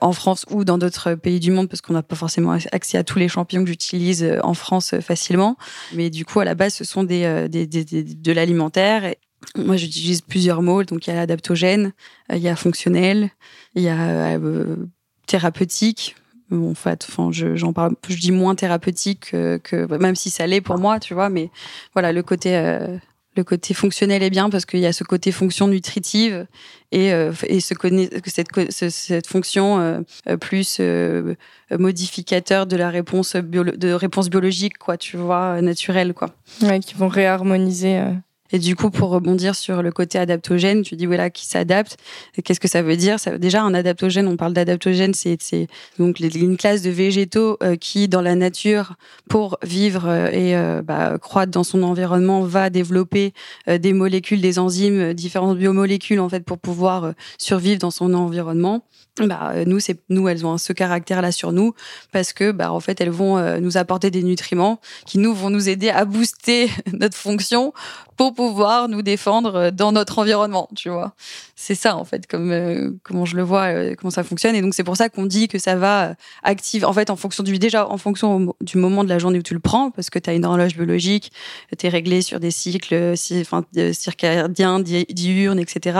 en 0.00 0.12
France 0.12 0.44
ou 0.50 0.64
dans 0.64 0.78
d'autres 0.78 1.14
pays 1.14 1.40
du 1.40 1.50
monde, 1.50 1.68
parce 1.68 1.80
qu'on 1.80 1.92
n'a 1.92 2.02
pas 2.02 2.16
forcément 2.16 2.56
accès 2.72 2.98
à 2.98 3.04
tous 3.04 3.18
les 3.18 3.28
champignons 3.28 3.64
que 3.64 3.70
j'utilise 3.70 4.26
en 4.42 4.54
France 4.54 4.94
facilement. 5.00 5.56
Mais 5.92 6.10
du 6.10 6.24
coup, 6.24 6.40
à 6.40 6.44
la 6.44 6.54
base, 6.54 6.74
ce 6.74 6.84
sont 6.84 7.04
des, 7.04 7.48
de 7.48 8.32
l'alimentaire. 8.32 9.14
Moi, 9.56 9.76
j'utilise 9.76 10.20
plusieurs 10.20 10.62
mots. 10.62 10.84
Donc, 10.84 11.06
il 11.06 11.14
y 11.14 11.16
a 11.16 11.20
adaptogène, 11.20 11.92
il 12.32 12.38
y 12.38 12.48
a 12.48 12.56
fonctionnel, 12.56 13.30
il 13.74 13.82
y 13.82 13.88
a 13.88 14.38
thérapeutique 15.26 16.16
en 16.52 16.74
fait, 16.74 17.06
enfin, 17.08 17.30
j'en 17.32 17.72
parle, 17.72 17.94
je 18.08 18.16
dis 18.16 18.32
moins 18.32 18.54
thérapeutique 18.54 19.30
que, 19.30 19.98
même 19.98 20.14
si 20.14 20.30
ça 20.30 20.46
l'est 20.46 20.60
pour 20.60 20.78
moi, 20.78 21.00
tu 21.00 21.14
vois, 21.14 21.28
mais 21.28 21.50
voilà, 21.92 22.12
le 22.12 22.22
côté, 22.22 22.56
euh, 22.56 22.96
le 23.36 23.44
côté 23.44 23.74
fonctionnel 23.74 24.22
est 24.22 24.30
bien 24.30 24.48
parce 24.48 24.64
qu'il 24.64 24.80
y 24.80 24.86
a 24.86 24.92
ce 24.92 25.04
côté 25.04 25.32
fonction 25.32 25.68
nutritive 25.68 26.46
et, 26.92 27.12
euh, 27.12 27.32
et 27.48 27.60
ce, 27.60 27.74
cette, 28.26 28.90
cette 28.90 29.26
fonction 29.26 29.78
euh, 29.78 30.36
plus 30.36 30.80
modificateur 31.70 32.66
de 32.66 32.76
la 32.76 32.90
réponse, 32.90 33.36
de 33.36 33.92
réponse 33.92 34.30
biologique, 34.30 34.78
quoi, 34.78 34.96
tu 34.96 35.16
vois, 35.16 35.60
naturelle, 35.60 36.14
quoi. 36.14 36.30
Ouais, 36.62 36.80
qui 36.80 36.94
vont 36.94 37.08
réharmoniser. 37.08 38.02
Et 38.52 38.58
du 38.58 38.76
coup, 38.76 38.90
pour 38.90 39.10
rebondir 39.10 39.54
sur 39.54 39.82
le 39.82 39.90
côté 39.90 40.18
adaptogène, 40.18 40.82
tu 40.82 40.96
dis 40.96 41.06
voilà 41.06 41.30
qui 41.30 41.46
s'adapte. 41.46 41.96
Qu'est-ce 42.44 42.60
que 42.60 42.68
ça 42.68 42.82
veut 42.82 42.96
dire? 42.96 43.18
Ça, 43.18 43.38
Déjà, 43.38 43.62
un 43.62 43.74
adaptogène, 43.74 44.28
on 44.28 44.36
parle 44.36 44.52
d'adaptogène, 44.52 45.14
c'est 45.14 45.68
donc 45.98 46.20
une 46.20 46.56
classe 46.56 46.82
de 46.82 46.90
végétaux 46.90 47.56
euh, 47.62 47.76
qui, 47.76 48.08
dans 48.08 48.20
la 48.20 48.34
nature, 48.34 48.94
pour 49.28 49.58
vivre 49.62 50.06
euh, 50.08 50.30
et 50.30 50.56
euh, 50.56 50.82
bah, 50.82 51.18
croître 51.20 51.52
dans 51.52 51.64
son 51.64 51.82
environnement, 51.82 52.42
va 52.42 52.70
développer 52.70 53.32
des 53.66 53.92
molécules, 53.92 54.40
des 54.40 54.58
enzymes, 54.58 55.12
différentes 55.12 55.58
biomolécules 55.58 56.20
en 56.20 56.28
fait 56.28 56.44
pour 56.44 56.58
pouvoir 56.58 57.12
survivre 57.38 57.78
dans 57.78 57.90
son 57.90 58.14
environnement. 58.14 58.84
Bah, 59.18 59.54
nous, 59.64 60.28
elles 60.28 60.44
ont 60.44 60.58
ce 60.58 60.72
caractère-là 60.72 61.32
sur 61.32 61.52
nous 61.52 61.72
parce 62.12 62.32
que, 62.32 62.52
bah, 62.52 62.72
en 62.72 62.80
fait, 62.80 63.00
elles 63.00 63.10
vont 63.10 63.60
nous 63.60 63.76
apporter 63.76 64.10
des 64.10 64.22
nutriments 64.22 64.80
qui 65.06 65.18
nous 65.18 65.34
vont 65.34 65.50
nous 65.50 65.68
aider 65.68 65.88
à 65.88 66.04
booster 66.04 66.68
notre 66.92 67.16
fonction 67.16 67.72
pour 68.16 68.34
pouvoir 68.34 68.88
nous 68.88 69.02
défendre 69.02 69.54
euh, 69.54 69.70
dans 69.70 69.92
notre 69.92 70.18
environnement, 70.18 70.68
tu 70.74 70.88
vois. 70.88 71.12
C'est 71.58 71.74
ça 71.74 71.96
en 71.96 72.04
fait, 72.04 72.26
comme 72.26 72.52
euh, 72.52 72.90
comment 73.02 73.24
je 73.24 73.34
le 73.34 73.42
vois, 73.42 73.72
euh, 73.72 73.94
comment 73.96 74.10
ça 74.10 74.22
fonctionne. 74.22 74.54
Et 74.54 74.60
donc 74.60 74.74
c'est 74.74 74.84
pour 74.84 74.98
ça 74.98 75.08
qu'on 75.08 75.24
dit 75.24 75.48
que 75.48 75.58
ça 75.58 75.74
va 75.74 76.14
activer, 76.42 76.84
en 76.84 76.92
fait, 76.92 77.08
en 77.08 77.16
fonction 77.16 77.42
du 77.42 77.58
déjà 77.58 77.88
en 77.88 77.96
fonction 77.96 78.54
du 78.60 78.76
moment 78.76 79.04
de 79.04 79.08
la 79.08 79.18
journée 79.18 79.38
où 79.38 79.42
tu 79.42 79.54
le 79.54 79.60
prends, 79.60 79.90
parce 79.90 80.10
que 80.10 80.18
tu 80.18 80.28
as 80.28 80.34
une 80.34 80.44
horloge 80.44 80.76
biologique, 80.76 81.32
tu 81.78 81.86
es 81.86 81.88
réglé 81.88 82.20
sur 82.20 82.40
des 82.40 82.50
cycles, 82.50 83.14
enfin, 83.40 83.64
circadiens, 83.94 84.80
diurnes, 84.80 85.58
etc. 85.58 85.98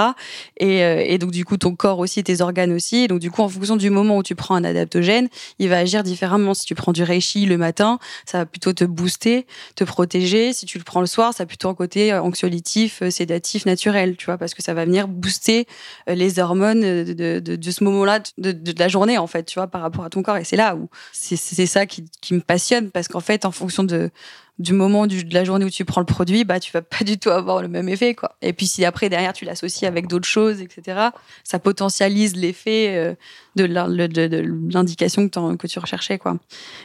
Et, 0.58 1.16
donc 1.16 1.30
du 1.30 1.46
coup 1.46 1.56
ton 1.56 1.74
corps 1.74 2.00
aussi, 2.00 2.22
tes 2.22 2.42
organes 2.42 2.74
aussi. 2.74 3.08
Donc 3.08 3.20
du 3.20 3.30
coup 3.30 3.40
en 3.40 3.48
fonction 3.48 3.76
du 3.76 3.88
moment 3.88 4.18
où 4.18 4.22
tu 4.22 4.34
prends 4.34 4.56
un 4.56 4.64
adaptogène, 4.64 5.30
il 5.58 5.70
va 5.70 5.78
agir 5.78 6.02
différemment. 6.02 6.52
Si 6.52 6.66
tu 6.66 6.74
prends 6.74 6.92
du 6.92 7.02
reishi 7.02 7.46
le 7.46 7.56
matin, 7.56 7.98
ça 8.26 8.38
va 8.38 8.46
plutôt 8.46 8.74
te 8.74 8.84
booster, 8.84 9.46
te 9.74 9.84
protéger. 9.84 10.52
Si 10.52 10.66
tu 10.66 10.76
le 10.76 10.84
prends 10.84 11.00
le 11.00 11.06
soir, 11.06 11.32
ça 11.32 11.44
va 11.44 11.46
plutôt 11.46 11.70
un 11.70 11.74
côté 11.74 12.12
euh, 12.12 12.20
anxiolytif, 12.20 13.00
euh, 13.00 13.08
sédatif, 13.08 13.64
naturel, 13.64 14.16
tu 14.16 14.26
vois, 14.26 14.36
parce 14.36 14.52
que 14.52 14.62
ça 14.62 14.74
va 14.74 14.84
venir 14.84 15.08
booster 15.08 15.45
euh, 15.50 16.14
les 16.14 16.38
hormones 16.38 16.80
de, 16.80 17.38
de, 17.40 17.70
ce 17.70 17.84
moment-là, 17.84 18.20
de, 18.38 18.78
la 18.78 18.88
journée, 18.88 19.18
en 19.18 19.26
fait, 19.26 19.44
tu 19.44 19.58
vois, 19.58 19.66
par 19.66 19.82
rapport 19.82 20.04
à 20.04 20.10
ton 20.10 20.22
corps. 20.22 20.36
Et 20.36 20.44
c'est 20.44 20.56
là 20.56 20.76
où 20.76 20.88
c'est 21.12 21.36
ça 21.66 21.86
qui, 21.86 22.04
me 22.30 22.40
passionne, 22.40 22.90
parce 22.90 23.08
qu'en 23.08 23.20
fait, 23.20 23.44
en 23.44 23.52
fonction 23.52 23.84
de 23.84 24.10
du 24.58 24.72
moment 24.72 25.06
de 25.06 25.34
la 25.34 25.44
journée 25.44 25.66
où 25.66 25.70
tu 25.70 25.84
prends 25.84 26.00
le 26.00 26.06
produit, 26.06 26.44
bah 26.44 26.60
tu 26.60 26.72
vas 26.72 26.80
pas 26.80 27.04
du 27.04 27.18
tout 27.18 27.28
avoir 27.28 27.60
le 27.60 27.68
même 27.68 27.90
effet 27.90 28.14
quoi. 28.14 28.36
Et 28.40 28.54
puis 28.54 28.66
si 28.66 28.86
après 28.86 29.10
derrière 29.10 29.34
tu 29.34 29.44
l'associes 29.44 29.86
avec 29.86 30.06
d'autres 30.06 30.28
choses, 30.28 30.62
etc. 30.62 31.08
Ça 31.44 31.58
potentialise 31.58 32.36
l'effet 32.36 32.96
euh, 32.96 33.14
de 33.56 33.64
l'indication 33.64 35.28
que, 35.28 35.56
que, 35.56 35.66
tu 35.66 35.78
recherchais 35.78 36.16
quoi. 36.18 36.38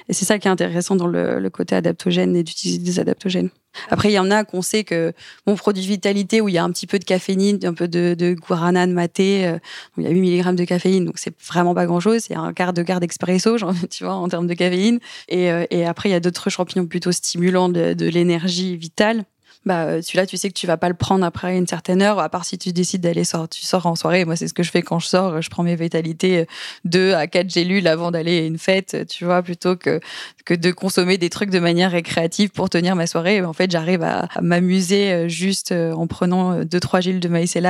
Et 0.10 0.14
c'est 0.14 0.26
ça 0.26 0.38
qui 0.38 0.50
est 0.50 0.52
intéressant 0.52 0.98
dans 0.98 1.08
le, 1.08 1.50
côté 1.50 1.76
adaptogène 1.76 2.36
et 2.36 2.44
d'utiliser 2.44 2.80
des 2.80 3.00
adaptogènes. 3.00 3.50
Après, 3.90 4.10
il 4.10 4.14
y 4.14 4.20
en 4.20 4.32
a 4.32 4.44
qu'on 4.44 4.62
sait 4.62 4.84
que 4.84 5.14
mon 5.48 5.56
produit 5.56 5.86
vitalité 5.86 6.42
où 6.42 6.50
il 6.50 6.56
y 6.56 6.58
a 6.58 6.64
un 6.64 6.72
petit 6.72 6.88
peu 6.88 7.00
de 7.00 7.04
caféine, 7.04 7.60
un 7.64 7.74
peu 7.74 7.88
de, 7.88 8.16
de 8.18 8.34
guarana, 8.34 8.88
de 8.88 8.94
maté, 8.94 9.48
euh, 9.48 9.58
il 9.98 10.04
y 10.04 10.08
a 10.08 10.10
8 10.10 10.42
mg 10.42 10.56
de 10.56 10.66
caféine, 10.66 11.06
donc 11.06 11.18
c'est 11.18 11.34
vraiment 11.46 11.74
pas 11.74 11.86
grand 11.86 12.00
chose. 12.00 12.22
C'est 12.28 12.36
un 12.36 12.54
quart 12.54 12.74
de 12.74 12.84
quart 12.84 13.00
d'expresso, 13.00 13.58
tu 13.90 14.04
vois, 14.04 14.14
en 14.14 14.28
termes 14.28 14.48
de 14.48 14.54
caféine. 14.54 15.00
Et, 15.30 15.52
euh, 15.52 15.66
et 15.70 15.86
après, 15.86 16.10
il 16.10 16.12
y 16.12 16.16
a 16.16 16.20
d'autres 16.20 16.50
champignons 16.50 16.86
plutôt 16.86 17.12
stimulants 17.12 17.70
de, 17.70 17.96
l'énergie 18.12 18.76
vitale 18.76 19.24
bah 19.66 19.84
euh, 19.84 20.02
celui-là 20.02 20.26
tu 20.26 20.38
sais 20.38 20.50
que 20.50 20.56
tu 20.56 20.66
vas 20.66 20.78
pas 20.78 20.90
le 20.90 20.96
prendre 20.96 21.24
après 21.24 21.56
une 21.56 21.68
certaine 21.68 22.02
heure 22.02 22.18
à 22.20 22.30
part 22.30 22.46
si 22.46 22.58
tu 22.58 22.74
décides 22.74 23.02
d'aller 23.02 23.24
sortir 23.24 23.50
tu 23.50 23.66
sors 23.66 23.86
en 23.86 23.96
soirée. 23.96 24.26
Moi 24.26 24.36
c'est 24.36 24.48
ce 24.48 24.54
que 24.54 24.64
je 24.64 24.72
fais 24.72 24.82
quand 24.82 25.00
je 25.00 25.08
sors 25.08 25.42
je 25.42 25.50
prends 25.50 25.62
mes 25.62 25.76
vitalités 25.76 26.48
2 26.86 27.00
euh, 27.00 27.18
à 27.18 27.28
4 27.28 27.50
gélules 27.50 27.88
avant 27.88 28.12
d'aller 28.12 28.40
à 28.40 28.46
une 28.46 28.58
fête 28.58 29.06
tu 29.08 29.26
vois 29.26 29.44
plutôt 29.44 29.76
que 29.76 30.00
que 30.46 30.56
de 30.56 30.72
consommer 30.72 31.18
des 31.18 31.30
trucs 31.30 31.52
de 31.52 31.60
manière 31.60 31.92
récréative 31.92 32.50
pour 32.50 32.70
tenir 32.70 32.96
ma 32.96 33.06
soirée. 33.06 33.44
En 33.44 33.54
fait 33.54 33.70
j'arrive 33.70 34.02
à, 34.02 34.28
m'amuser 34.42 35.12
euh, 35.12 35.28
juste 35.28 35.72
en 35.72 36.08
prenant 36.08 36.64
deux 36.64 36.80
trois 36.80 37.00
gélules 37.00 37.20
de 37.20 37.30
maïs 37.30 37.56
et 37.56 37.62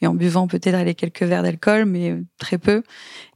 et, 0.00 0.06
en 0.06 0.14
buvant 0.14 0.48
peut-être 0.48 0.82
les 0.84 0.94
quelques 0.94 1.22
verres 1.22 1.42
d'alcool 1.42 1.84
mais 1.84 2.16
très 2.38 2.56
peu. 2.56 2.82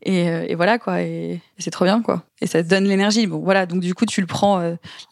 Et, 0.05 0.25
et 0.25 0.55
voilà 0.55 0.79
quoi. 0.79 1.03
Et, 1.03 1.41
c'est 1.59 1.71
trop 1.71 1.85
bien 1.85 2.03
quoi. 2.03 2.25
Et 2.41 2.47
ça 2.47 2.63
te 2.63 2.69
donne 2.69 2.85
l'énergie. 2.85 3.27
Bon 3.27 3.39
voilà. 3.39 3.67
Donc 3.67 3.81
du 3.81 3.95
coup 3.95 4.07
tu 4.07 4.21
le 4.21 4.27
prends 4.27 4.59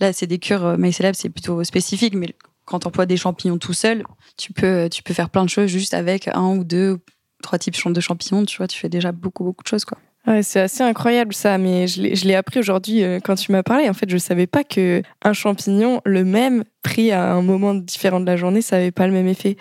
là 0.01 0.13
c'est 0.13 0.27
des 0.27 0.39
cures 0.39 0.79
maïs 0.79 0.99
et 1.01 1.03
lab 1.03 1.15
c'est 1.15 1.29
plutôt 1.29 1.63
spécifique 1.63 2.15
mais 2.15 2.35
quand 2.71 2.79
tu 2.79 2.87
emploies 2.87 3.07
des 3.07 3.17
champignons 3.17 3.59
tout 3.59 3.73
seul, 3.73 4.05
tu 4.37 4.53
peux, 4.53 4.89
tu 4.89 5.03
peux 5.03 5.13
faire 5.13 5.29
plein 5.29 5.45
de 5.45 5.51
choses 5.51 5.69
juste 5.69 5.93
avec 5.93 6.29
un 6.29 6.57
ou 6.57 6.63
deux, 6.63 7.01
trois 7.43 7.59
types 7.59 7.75
de 7.85 8.01
champignons. 8.01 8.45
Tu 8.45 8.59
vois, 8.59 8.69
tu 8.69 8.79
fais 8.79 8.89
déjà 8.89 9.11
beaucoup, 9.11 9.43
beaucoup 9.43 9.65
de 9.65 9.69
choses. 9.69 9.85
Quoi. 9.85 9.99
Ouais, 10.27 10.45
c'est 10.45 10.61
assez 10.61 10.85
incroyable 10.85 11.35
ça, 11.35 11.59
mais 11.59 11.89
je 11.89 12.25
l'ai 12.27 12.35
appris 12.37 12.61
aujourd'hui 12.61 13.03
euh, 13.03 13.19
quand 13.19 13.35
tu 13.35 13.51
m'as 13.51 13.65
parlé. 13.65 13.89
En 13.89 13.95
fait, 13.95 14.09
je 14.09 14.19
savais 14.19 14.47
pas 14.47 14.63
que 14.63 15.03
un 15.23 15.33
champignon, 15.33 16.01
le 16.05 16.25
même, 16.25 16.63
pris 16.83 17.11
à 17.11 17.33
un 17.33 17.43
moment 17.43 17.75
différent 17.75 18.21
de 18.21 18.27
la 18.27 18.37
journée, 18.37 18.63
ça 18.63 18.77
avait 18.77 18.93
pas 18.93 19.09
le 19.09 19.13
même 19.13 19.27
effet. 19.27 19.57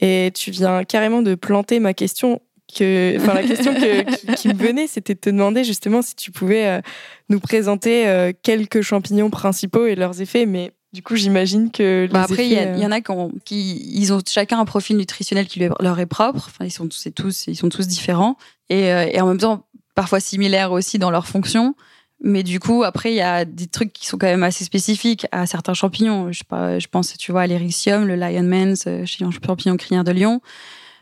Et 0.00 0.30
tu 0.34 0.50
viens 0.50 0.84
carrément 0.84 1.20
de 1.20 1.34
planter 1.34 1.78
ma 1.78 1.92
question. 1.92 2.40
Que, 2.74 3.16
enfin, 3.18 3.34
la 3.34 3.42
question 3.42 3.74
qui, 4.36 4.48
me 4.48 4.54
venait, 4.54 4.86
c'était 4.86 5.14
de 5.14 5.20
te 5.20 5.30
demander 5.30 5.62
justement 5.62 6.02
si 6.02 6.16
tu 6.16 6.32
pouvais 6.32 6.66
euh, 6.66 6.80
nous 7.28 7.38
présenter 7.38 8.08
euh, 8.08 8.32
quelques 8.42 8.80
champignons 8.80 9.30
principaux 9.30 9.86
et 9.86 9.94
leurs 9.94 10.20
effets, 10.22 10.46
mais 10.46 10.72
du 10.96 11.02
coup, 11.02 11.14
j'imagine 11.14 11.70
que. 11.70 12.08
Bah, 12.10 12.22
après, 12.22 12.48
il 12.48 12.78
y, 12.78 12.86
en 12.86 12.90
a 12.90 13.02
qui, 13.44 13.92
ils 13.94 14.14
ont 14.14 14.20
chacun 14.26 14.58
un 14.58 14.64
profil 14.64 14.96
nutritionnel 14.96 15.46
qui 15.46 15.60
leur 15.60 16.00
est 16.00 16.06
propre. 16.06 16.46
Enfin, 16.48 16.64
ils 16.64 16.70
sont 16.70 16.88
tous, 16.88 17.06
tous, 17.14 17.46
ils 17.48 17.56
sont 17.56 17.68
tous 17.68 17.86
différents. 17.86 18.38
Et, 18.70 18.86
et 18.86 19.20
en 19.20 19.26
même 19.26 19.38
temps, 19.38 19.66
parfois 19.94 20.20
similaires 20.20 20.72
aussi 20.72 20.98
dans 20.98 21.10
leur 21.10 21.26
fonction. 21.26 21.74
Mais 22.22 22.42
du 22.42 22.60
coup, 22.60 22.82
après, 22.82 23.12
il 23.12 23.16
y 23.16 23.20
a 23.20 23.44
des 23.44 23.66
trucs 23.66 23.92
qui 23.92 24.06
sont 24.06 24.16
quand 24.16 24.26
même 24.26 24.42
assez 24.42 24.64
spécifiques 24.64 25.26
à 25.32 25.46
certains 25.46 25.74
champignons. 25.74 26.32
Je, 26.32 26.42
je 26.50 26.86
pense, 26.86 27.14
tu 27.18 27.30
vois, 27.30 27.42
à 27.42 27.46
l'Erythricium, 27.46 28.06
le 28.06 28.16
Lionman's, 28.16 28.84
euh, 28.86 29.04
champignon 29.04 29.76
crinière 29.76 30.02
de 30.02 30.12
lion 30.12 30.40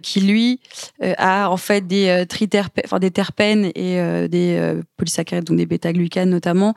qui 0.04 0.20
lui 0.20 0.60
euh, 1.02 1.14
a 1.16 1.50
en 1.50 1.56
fait 1.56 1.86
des 1.86 2.08
euh, 2.08 2.24
triterpènes, 2.26 2.84
enfin 2.84 2.98
des 2.98 3.10
terpènes 3.10 3.72
et 3.74 3.98
euh, 3.98 4.28
des 4.28 4.82
polysaccharides, 4.98 5.44
donc 5.44 5.56
des 5.56 5.66
bêta-glucanes 5.66 6.28
notamment, 6.28 6.74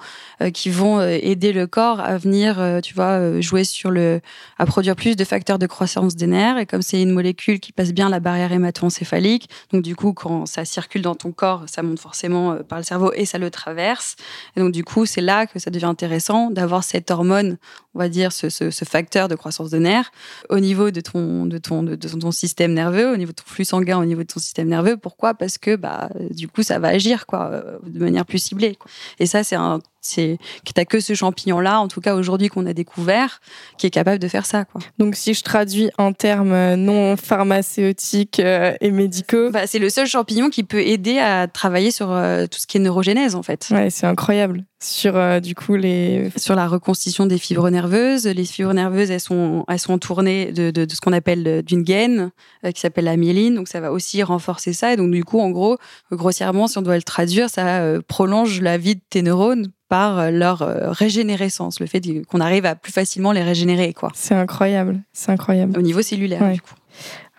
qui 0.53 0.69
vont 0.69 1.01
aider 1.01 1.51
le 1.51 1.67
corps 1.67 1.99
à 1.99 2.17
venir, 2.17 2.79
tu 2.81 2.93
vois, 2.93 3.41
jouer 3.41 3.63
sur 3.63 3.91
le, 3.91 4.21
à 4.57 4.65
produire 4.65 4.95
plus 4.95 5.15
de 5.15 5.23
facteurs 5.23 5.59
de 5.59 5.67
croissance 5.67 6.15
des 6.15 6.27
nerfs. 6.27 6.57
Et 6.57 6.65
comme 6.65 6.81
c'est 6.81 7.01
une 7.01 7.11
molécule 7.11 7.59
qui 7.59 7.73
passe 7.73 7.91
bien 7.91 8.09
la 8.09 8.19
barrière 8.19 8.51
hémato-encéphalique, 8.51 9.49
donc 9.71 9.81
du 9.81 9.95
coup, 9.95 10.13
quand 10.13 10.45
ça 10.45 10.63
circule 10.63 11.01
dans 11.01 11.15
ton 11.15 11.31
corps, 11.31 11.63
ça 11.67 11.83
monte 11.83 11.99
forcément 11.99 12.57
par 12.67 12.77
le 12.77 12.83
cerveau 12.83 13.11
et 13.13 13.25
ça 13.25 13.37
le 13.37 13.51
traverse. 13.51 14.15
Et 14.55 14.61
donc 14.61 14.71
du 14.71 14.83
coup, 14.83 15.05
c'est 15.05 15.21
là 15.21 15.47
que 15.47 15.59
ça 15.59 15.69
devient 15.69 15.85
intéressant 15.85 16.49
d'avoir 16.49 16.83
cette 16.83 17.11
hormone, 17.11 17.57
on 17.93 17.99
va 17.99 18.09
dire, 18.09 18.31
ce, 18.31 18.69
facteur 18.87 19.27
de 19.27 19.35
croissance 19.35 19.69
de 19.69 19.79
nerfs 19.79 20.11
au 20.49 20.59
niveau 20.59 20.91
de 20.91 21.01
ton, 21.01 21.45
de 21.45 21.57
ton, 21.57 21.83
de 21.83 21.95
ton 21.95 22.31
système 22.31 22.73
nerveux 22.73 23.16
au 23.17 23.19
niveau 23.19 23.31
de 23.31 23.37
ton 23.37 23.43
flux 23.45 23.65
sanguin, 23.65 23.99
au 23.99 24.05
niveau 24.05 24.21
de 24.21 24.27
ton 24.27 24.39
système 24.39 24.69
nerveux. 24.69 24.97
Pourquoi? 24.97 25.33
Parce 25.33 25.57
que 25.57 25.75
bah 25.75 26.09
du 26.31 26.47
coup 26.47 26.63
ça 26.63 26.79
va 26.79 26.89
agir 26.89 27.25
quoi, 27.25 27.49
euh, 27.51 27.79
de 27.83 27.99
manière 27.99 28.25
plus 28.25 28.39
ciblée. 28.39 28.77
Et 29.19 29.25
ça 29.25 29.43
c'est 29.43 29.55
un 29.55 29.79
c'est 30.07 30.37
que 30.65 30.71
t'as 30.73 30.85
que 30.85 30.99
ce 30.99 31.13
champignon 31.13 31.59
là, 31.59 31.79
en 31.79 31.87
tout 31.87 32.01
cas 32.01 32.15
aujourd'hui 32.15 32.49
qu'on 32.49 32.65
a 32.65 32.73
découvert, 32.73 33.39
qui 33.77 33.87
est 33.87 33.91
capable 33.91 34.19
de 34.19 34.27
faire 34.27 34.45
ça 34.45 34.65
quoi. 34.65 34.81
Donc 34.97 35.15
si 35.15 35.33
je 35.33 35.43
traduis 35.43 35.89
en 35.97 36.13
termes 36.13 36.53
euh, 36.53 36.75
non 36.75 37.17
pharmaceutiques 37.17 38.39
euh, 38.39 38.73
et 38.81 38.91
médicaux, 38.91 39.51
bah, 39.51 39.67
c'est 39.67 39.79
le 39.79 39.89
seul 39.89 40.07
champignon 40.07 40.49
qui 40.49 40.63
peut 40.63 40.81
aider 40.81 41.19
à 41.19 41.47
travailler 41.47 41.91
sur 41.91 42.07
tout 42.07 42.59
ce 42.59 42.67
qui 42.67 42.77
est 42.77 42.81
neurogénèse 42.81 43.35
en 43.35 43.43
fait. 43.43 43.67
Ouais, 43.71 43.89
c'est 43.89 44.05
incroyable 44.07 44.65
sur 44.79 45.15
euh, 45.15 45.39
du 45.39 45.55
coup 45.55 45.75
les 45.75 46.29
sur 46.35 46.55
la 46.55 46.67
reconstitution 46.67 47.25
des 47.25 47.37
fibres 47.37 47.69
nerveuses. 47.69 48.25
Les 48.25 48.45
fibres 48.45 48.73
nerveuses, 48.73 49.11
elles 49.11 49.19
sont 49.19 49.65
elles 49.67 49.79
sont 49.79 49.97
tournées 49.97 50.51
de, 50.51 50.71
de, 50.71 50.85
de 50.85 50.93
ce 50.93 51.01
qu'on 51.01 51.13
appelle 51.13 51.47
euh, 51.47 51.61
d'une 51.61 51.81
gaine 51.81 52.31
euh, 52.63 52.71
qui 52.71 52.81
s'appelle 52.81 53.05
la 53.05 53.17
myéline, 53.17 53.55
donc 53.55 53.67
ça 53.67 53.79
va 53.79 53.91
aussi 53.91 54.21
renforcer 54.23 54.73
ça. 54.73 54.93
Et 54.93 54.97
donc 54.97 55.11
du 55.11 55.23
coup, 55.23 55.39
en 55.39 55.49
gros, 55.49 55.77
grossièrement, 56.11 56.67
si 56.67 56.77
on 56.77 56.81
doit 56.81 56.95
le 56.95 57.03
traduire, 57.03 57.49
ça 57.49 57.81
prolonge 58.07 58.61
la 58.61 58.77
vie 58.77 58.95
de 58.95 59.01
tes 59.09 59.21
neurones 59.21 59.71
par 59.89 60.31
leur 60.31 60.59
régénérescence, 60.59 61.79
le 61.79 61.85
fait 61.85 62.01
qu'on 62.27 62.41
arrive 62.41 62.65
à 62.65 62.75
plus 62.75 62.91
facilement 62.91 63.31
les 63.31 63.43
régénérer, 63.43 63.93
quoi. 63.93 64.11
C'est 64.13 64.35
incroyable, 64.35 65.01
c'est 65.13 65.31
incroyable. 65.31 65.77
Au 65.77 65.81
niveau 65.81 66.01
cellulaire, 66.01 66.51
du 66.51 66.61
coup. 66.61 66.75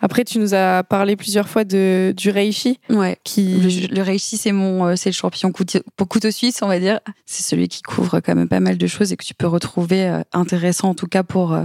Après, 0.00 0.24
tu 0.24 0.38
nous 0.38 0.54
as 0.54 0.84
parlé 0.84 1.16
plusieurs 1.16 1.48
fois 1.48 1.64
de, 1.64 2.14
du 2.16 2.30
reishi. 2.30 2.78
Ouais. 2.88 3.18
Qui... 3.24 3.88
Le, 3.90 4.02
reishi, 4.02 4.37
c'est 4.37 4.52
mon, 4.52 4.87
euh, 4.87 4.96
c'est 4.96 5.08
le 5.08 5.14
champignon 5.14 5.50
couteau, 5.50 5.80
couteau 6.08 6.30
suisse, 6.30 6.61
on 6.62 6.68
va 6.68 6.78
dire. 6.78 7.00
C'est 7.26 7.42
celui 7.42 7.68
qui 7.68 7.82
couvre 7.82 8.20
quand 8.20 8.34
même 8.34 8.48
pas 8.48 8.61
mal 8.61 8.78
de 8.78 8.87
choses 8.87 9.12
et 9.12 9.16
que 9.16 9.24
tu 9.24 9.34
peux 9.34 9.48
retrouver 9.48 10.06
euh, 10.06 10.20
intéressant, 10.32 10.90
en 10.90 10.94
tout 10.94 11.08
cas 11.08 11.24
pour, 11.24 11.52
euh, 11.52 11.64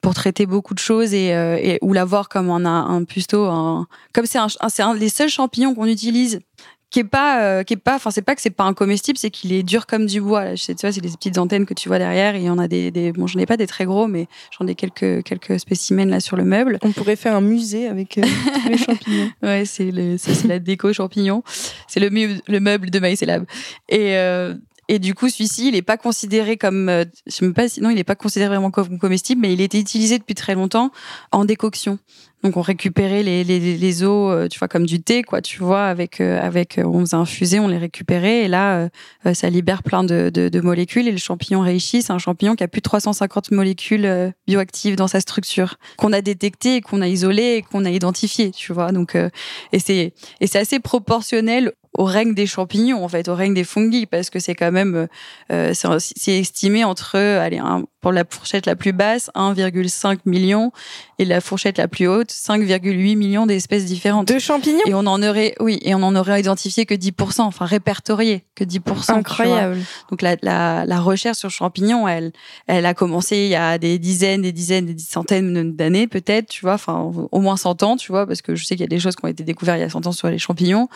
pour 0.00 0.14
traiter 0.14 0.46
beaucoup 0.46 0.72
de 0.72 0.78
choses 0.78 1.12
et, 1.12 1.28
et 1.28 1.78
ou 1.82 1.92
l'avoir 1.92 2.28
comme 2.28 2.50
on 2.50 2.64
a 2.64 2.68
un 2.68 3.04
pusto, 3.04 3.46
un, 3.46 3.86
comme 4.12 4.26
c'est 4.26 4.38
un, 4.38 4.48
c'est 4.68 4.82
un 4.82 4.94
des 4.94 5.08
seuls 5.08 5.30
champignons 5.30 5.74
qu'on 5.74 5.86
utilise 5.86 6.40
qui 6.94 7.00
est 7.00 7.04
pas 7.04 7.42
euh, 7.42 7.64
qui 7.64 7.74
est 7.74 7.76
pas 7.76 7.96
enfin 7.96 8.12
c'est 8.12 8.22
pas 8.22 8.36
que 8.36 8.40
c'est 8.40 8.50
pas 8.50 8.62
un 8.62 8.72
comestible 8.72 9.18
c'est 9.18 9.30
qu'il 9.30 9.52
est 9.52 9.64
dur 9.64 9.88
comme 9.88 10.06
du 10.06 10.20
bois. 10.20 10.44
Là. 10.44 10.54
tu 10.54 10.72
vois 10.80 10.92
c'est 10.92 11.00
des 11.00 11.08
petites 11.08 11.38
antennes 11.38 11.66
que 11.66 11.74
tu 11.74 11.88
vois 11.88 11.98
derrière 11.98 12.36
et 12.36 12.38
il 12.38 12.44
y 12.44 12.50
en 12.50 12.58
a 12.60 12.68
des, 12.68 12.92
des 12.92 13.10
bon 13.10 13.26
j'en 13.26 13.40
ai 13.40 13.46
pas 13.46 13.56
des 13.56 13.66
très 13.66 13.84
gros 13.84 14.06
mais 14.06 14.28
j'en 14.56 14.68
ai 14.68 14.76
quelques 14.76 15.24
quelques 15.24 15.58
spécimens 15.58 16.08
là 16.08 16.20
sur 16.20 16.36
le 16.36 16.44
meuble. 16.44 16.78
On 16.82 16.92
pourrait 16.92 17.16
faire 17.16 17.34
un 17.34 17.40
musée 17.40 17.88
avec 17.88 18.16
euh, 18.18 18.22
les 18.68 18.78
champignons. 18.78 19.28
Ouais 19.42 19.64
c'est 19.64 19.90
ça 20.18 20.34
c'est 20.34 20.46
la 20.46 20.60
déco 20.60 20.92
champignons 20.92 21.42
c'est 21.88 21.98
le, 21.98 22.10
le 22.46 22.60
meuble 22.60 22.90
de 22.90 23.26
Lab. 23.26 23.44
Et 23.88 24.16
euh, 24.16 24.54
et 24.88 24.98
du 24.98 25.14
coup, 25.14 25.28
celui-ci, 25.28 25.68
il 25.68 25.72
n'est 25.72 25.82
pas 25.82 25.96
considéré 25.96 26.56
comme, 26.56 26.88
je 27.26 27.32
sais 27.32 27.44
même 27.44 27.54
pas, 27.54 27.68
sinon 27.68 27.90
il 27.90 27.96
n'est 27.96 28.04
pas 28.04 28.14
considéré 28.14 28.48
vraiment 28.48 28.70
comme 28.70 28.98
comestible, 28.98 29.40
mais 29.40 29.52
il 29.52 29.60
était 29.60 29.80
utilisé 29.80 30.18
depuis 30.18 30.34
très 30.34 30.54
longtemps 30.54 30.90
en 31.32 31.44
décoction. 31.44 31.98
Donc 32.44 32.58
on 32.58 32.60
récupérait 32.60 33.22
les, 33.22 33.42
les, 33.42 33.58
les 33.58 34.04
eaux, 34.04 34.30
euh, 34.30 34.48
tu 34.48 34.58
vois, 34.58 34.68
comme 34.68 34.84
du 34.84 35.02
thé, 35.02 35.22
quoi, 35.22 35.40
tu 35.40 35.60
vois, 35.60 35.86
avec 35.86 36.20
euh, 36.20 36.38
avec 36.38 36.76
euh, 36.76 36.84
on 36.84 37.00
faisait 37.00 37.16
infuser, 37.16 37.58
on 37.58 37.68
les 37.68 37.78
récupérait 37.78 38.42
et 38.42 38.48
là 38.48 38.90
ça 39.32 39.48
libère 39.48 39.82
plein 39.82 40.04
de, 40.04 40.30
de, 40.32 40.50
de, 40.50 40.60
molécules 40.60 41.08
et 41.08 41.10
le 41.10 41.16
champignon 41.16 41.62
reishi, 41.62 42.02
c'est 42.02 42.12
un 42.12 42.18
champignon 42.18 42.54
qui 42.54 42.62
a 42.62 42.68
plus 42.68 42.80
de 42.80 42.84
350 42.84 43.50
molécules 43.52 44.34
bioactives 44.46 44.96
dans 44.96 45.08
sa 45.08 45.20
structure 45.20 45.76
qu'on 45.96 46.12
a 46.12 46.20
détecté, 46.20 46.82
qu'on 46.82 47.00
a 47.00 47.08
isolé, 47.08 47.64
qu'on 47.72 47.86
a 47.86 47.90
identifié, 47.90 48.50
tu 48.50 48.74
vois. 48.74 48.92
Donc 48.92 49.16
et 49.72 49.78
c'est 49.78 50.12
et 50.40 50.46
c'est 50.46 50.58
assez 50.58 50.80
proportionnel 50.80 51.72
au 51.96 52.04
règne 52.04 52.34
des 52.34 52.46
champignons, 52.46 53.04
en 53.04 53.08
fait, 53.08 53.28
au 53.28 53.34
règne 53.34 53.54
des 53.54 53.64
fungi, 53.64 54.06
parce 54.06 54.30
que 54.30 54.38
c'est 54.38 54.54
quand 54.54 54.72
même, 54.72 55.06
euh, 55.52 55.72
c'est 55.74 56.38
estimé 56.38 56.84
entre, 56.84 57.16
allez, 57.16 57.60
pour 58.00 58.12
la 58.12 58.24
fourchette 58.28 58.66
la 58.66 58.76
plus 58.76 58.92
basse, 58.92 59.30
1,5 59.34 60.18
million, 60.26 60.72
et 61.18 61.24
la 61.24 61.40
fourchette 61.40 61.78
la 61.78 61.88
plus 61.88 62.08
haute, 62.08 62.30
5,8 62.30 63.16
millions 63.16 63.46
d'espèces 63.46 63.84
différentes. 63.84 64.28
De 64.28 64.38
champignons? 64.38 64.82
Et 64.86 64.94
on 64.94 65.06
en 65.06 65.22
aurait, 65.22 65.54
oui, 65.60 65.78
et 65.82 65.94
on 65.94 66.02
en 66.02 66.16
aurait 66.16 66.40
identifié 66.40 66.84
que 66.84 66.94
10%, 66.94 67.42
enfin 67.42 67.64
répertorié 67.64 68.44
que 68.56 68.64
10%. 68.64 69.12
Incroyable. 69.12 69.78
Donc 70.10 70.20
la, 70.20 70.36
la, 70.42 70.84
la, 70.86 71.00
recherche 71.00 71.38
sur 71.38 71.50
champignons, 71.50 72.08
elle, 72.08 72.32
elle 72.66 72.86
a 72.86 72.94
commencé 72.94 73.36
il 73.36 73.48
y 73.48 73.54
a 73.54 73.78
des 73.78 73.98
dizaines, 73.98 74.42
des 74.42 74.52
dizaines, 74.52 74.86
des 74.86 74.98
centaines 74.98 75.74
d'années 75.74 76.06
peut-être, 76.06 76.48
tu 76.48 76.62
vois, 76.62 76.74
enfin 76.74 77.10
au 77.30 77.40
moins 77.40 77.56
100 77.56 77.82
ans, 77.84 77.96
tu 77.96 78.10
vois, 78.10 78.26
parce 78.26 78.42
que 78.42 78.54
je 78.54 78.64
sais 78.64 78.74
qu'il 78.74 78.82
y 78.82 78.84
a 78.84 78.88
des 78.88 78.98
choses 78.98 79.16
qui 79.16 79.24
ont 79.24 79.28
été 79.28 79.44
découvertes 79.44 79.78
il 79.78 79.82
y 79.82 79.84
a 79.84 79.90
100 79.90 80.06
ans 80.06 80.12
sur 80.12 80.28
les 80.28 80.38
champignons. 80.38 80.88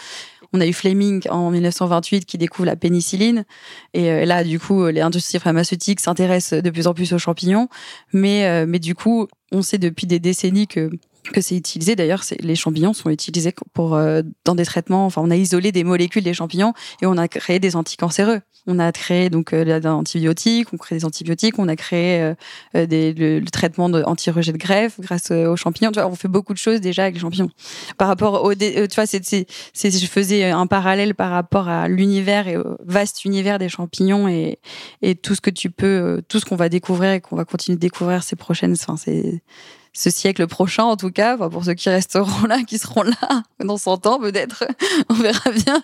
On 0.53 0.61
a 0.61 0.67
eu 0.67 0.73
Fleming 0.73 1.23
en 1.29 1.51
1928 1.51 2.25
qui 2.25 2.39
découvre 2.39 2.67
la 2.67 2.77
pénicilline. 2.77 3.45
Et 3.93 4.11
euh, 4.11 4.25
là, 4.25 4.45
du 4.45 4.59
coup, 4.59 4.87
les 4.87 5.01
industries 5.01 5.39
pharmaceutiques 5.39 6.01
s'intéressent 6.01 6.63
de 6.63 6.71
plus 6.71 6.87
en 6.87 6.95
plus 6.95 7.13
aux 7.13 7.19
champignons. 7.19 7.69
Mais, 8.13 8.47
euh, 8.47 8.65
mais 8.67 8.79
du 8.79 8.95
coup, 8.95 9.29
on 9.53 9.63
sait 9.63 9.79
depuis 9.79 10.07
des 10.07 10.21
décennies 10.21 10.67
que 10.67 10.91
que 11.33 11.41
c'est 11.41 11.57
utilisé. 11.57 11.97
D'ailleurs, 11.97 12.23
les 12.41 12.57
champignons 12.57 12.93
sont 12.93 13.11
utilisés 13.11 13.55
pour 13.73 13.95
euh, 13.95 14.23
dans 14.45 14.55
des 14.55 14.65
traitements. 14.65 15.07
Enfin, 15.07 15.23
on 15.25 15.31
a 15.31 15.37
isolé 15.37 15.73
des 15.73 15.85
molécules 15.85 16.23
des 16.23 16.35
champignons 16.35 16.73
et 17.03 17.07
on 17.07 17.17
a 17.17 17.29
créé 17.29 17.59
des 17.59 17.77
anticancéreux. 17.77 18.41
On 18.71 18.79
a 18.79 18.93
créé 18.93 19.31
donc 19.31 19.55
euh, 19.55 19.65
des 19.65 19.87
antibiotiques, 19.89 20.69
on 20.75 20.77
crée 20.77 20.97
des 20.97 21.07
antibiotiques, 21.07 21.59
on 21.59 21.69
a 21.69 21.75
créé 21.77 22.21
euh, 22.21 22.35
euh, 22.77 22.87
des, 22.87 23.15
le, 23.15 23.43
traitement 23.47 23.87
anti-rejet 23.87 24.53
de 24.53 24.59
greffe 24.59 25.01
grâce 25.01 25.31
aux 25.31 25.57
champignons. 25.57 25.91
Tu 25.91 25.99
vois, 25.99 26.09
on 26.09 26.15
fait 26.15 26.29
beaucoup 26.29 26.53
de 26.53 26.59
choses 26.59 26.83
déjà 26.83 27.05
avec 27.05 27.15
les 27.15 27.21
champignons. 27.21 27.49
Par 27.97 28.09
rapport 28.09 28.45
au, 28.45 28.55
tu 28.55 28.87
vois, 28.95 29.07
c'est, 29.07 29.25
c'est, 29.25 29.91
je 29.91 30.07
faisais 30.07 30.51
un 30.51 30.67
parallèle 30.67 31.15
par 31.15 31.31
rapport 31.31 31.69
à 31.69 31.89
l'univers 31.89 32.47
et 32.47 32.59
au 32.59 32.77
vaste 32.85 33.25
univers 33.25 33.59
des 33.59 33.71
champignons 33.71 34.29
et, 34.29 34.59
et 35.01 35.15
tout 35.15 35.35
ce 35.35 35.41
que 35.41 35.51
tu 35.51 35.71
peux, 35.71 36.21
tout 36.29 36.39
ce 36.39 36.45
qu'on 36.45 36.57
va 36.57 36.69
découvrir 36.69 37.13
et 37.13 37.21
qu'on 37.23 37.37
va 37.37 37.47
continuer 37.47 37.77
de 37.77 37.81
découvrir 37.81 38.23
ces 38.23 38.37
prochaines, 38.37 38.73
enfin, 38.73 38.99
c'est, 38.99 39.43
ce 39.93 40.11
siècle 40.11 40.47
prochain 40.47 40.85
en 40.85 40.97
tout 40.97 41.11
cas, 41.11 41.37
pour 41.37 41.65
ceux 41.65 41.75
qui 41.75 41.89
resteront 41.89 42.47
là, 42.47 42.63
qui 42.63 42.79
seront 42.79 43.03
là 43.03 43.43
dans 43.65 43.77
100 43.77 44.07
ans 44.07 44.19
peut-être, 44.19 44.65
on 45.09 45.15
verra 45.15 45.51
bien. 45.51 45.83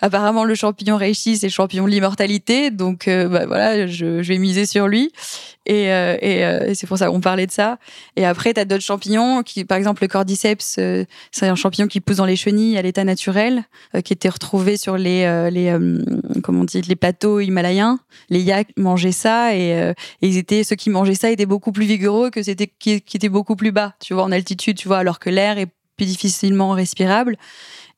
Apparemment 0.00 0.44
le 0.44 0.54
champignon 0.54 0.96
reishi 0.96 1.38
c'est 1.38 1.48
champignon 1.48 1.84
de 1.84 1.90
l'immortalité, 1.90 2.70
donc 2.70 3.08
euh, 3.08 3.28
bah, 3.28 3.46
voilà, 3.46 3.86
je, 3.86 4.20
vais 4.22 4.38
miser 4.38 4.66
sur 4.66 4.88
lui. 4.88 5.12
Et, 5.66 5.92
euh, 5.92 6.16
euh, 6.22 6.66
et, 6.68 6.74
c'est 6.74 6.86
pour 6.86 6.96
ça 6.96 7.08
qu'on 7.08 7.20
parlait 7.20 7.46
de 7.46 7.52
ça. 7.52 7.78
Et 8.16 8.24
après, 8.24 8.54
tu 8.54 8.60
as 8.60 8.64
d'autres 8.64 8.84
champignons, 8.84 9.42
qui, 9.42 9.64
par 9.64 9.76
exemple 9.76 10.02
le 10.02 10.08
cordyceps, 10.08 10.78
c'est 11.30 11.46
un 11.46 11.54
champignon 11.54 11.88
qui 11.88 12.00
pousse 12.00 12.16
dans 12.16 12.24
les 12.24 12.36
chenilles 12.36 12.78
à 12.78 12.82
l'état 12.82 13.04
naturel, 13.04 13.64
qui 14.04 14.12
était 14.12 14.28
retrouvé 14.28 14.76
sur 14.76 14.96
les, 14.96 15.50
les 15.50 15.76
comment 16.42 16.62
on 16.62 16.66
les 16.86 16.96
plateaux 16.96 17.40
himalayens. 17.40 17.98
Les 18.30 18.40
yaks 18.40 18.68
mangeaient 18.76 19.12
ça 19.12 19.54
et, 19.54 19.70
et, 19.70 19.94
ils 20.22 20.38
étaient, 20.38 20.64
ceux 20.64 20.76
qui 20.76 20.90
mangeaient 20.90 21.14
ça 21.14 21.30
étaient 21.30 21.46
beaucoup 21.46 21.72
plus 21.72 21.86
vigoureux 21.86 22.30
que 22.30 22.42
c'était 22.42 22.66
qui, 22.66 23.00
qui 23.02 23.16
étaient 23.16 23.28
beaucoup 23.38 23.54
plus 23.54 23.70
bas, 23.70 23.94
tu 24.00 24.14
vois, 24.14 24.24
en 24.24 24.32
altitude, 24.32 24.76
tu 24.76 24.88
vois, 24.88 24.98
alors 24.98 25.20
que 25.20 25.30
l'air 25.30 25.58
est 25.58 25.68
plus 25.96 26.06
difficilement 26.06 26.70
respirables. 26.70 27.36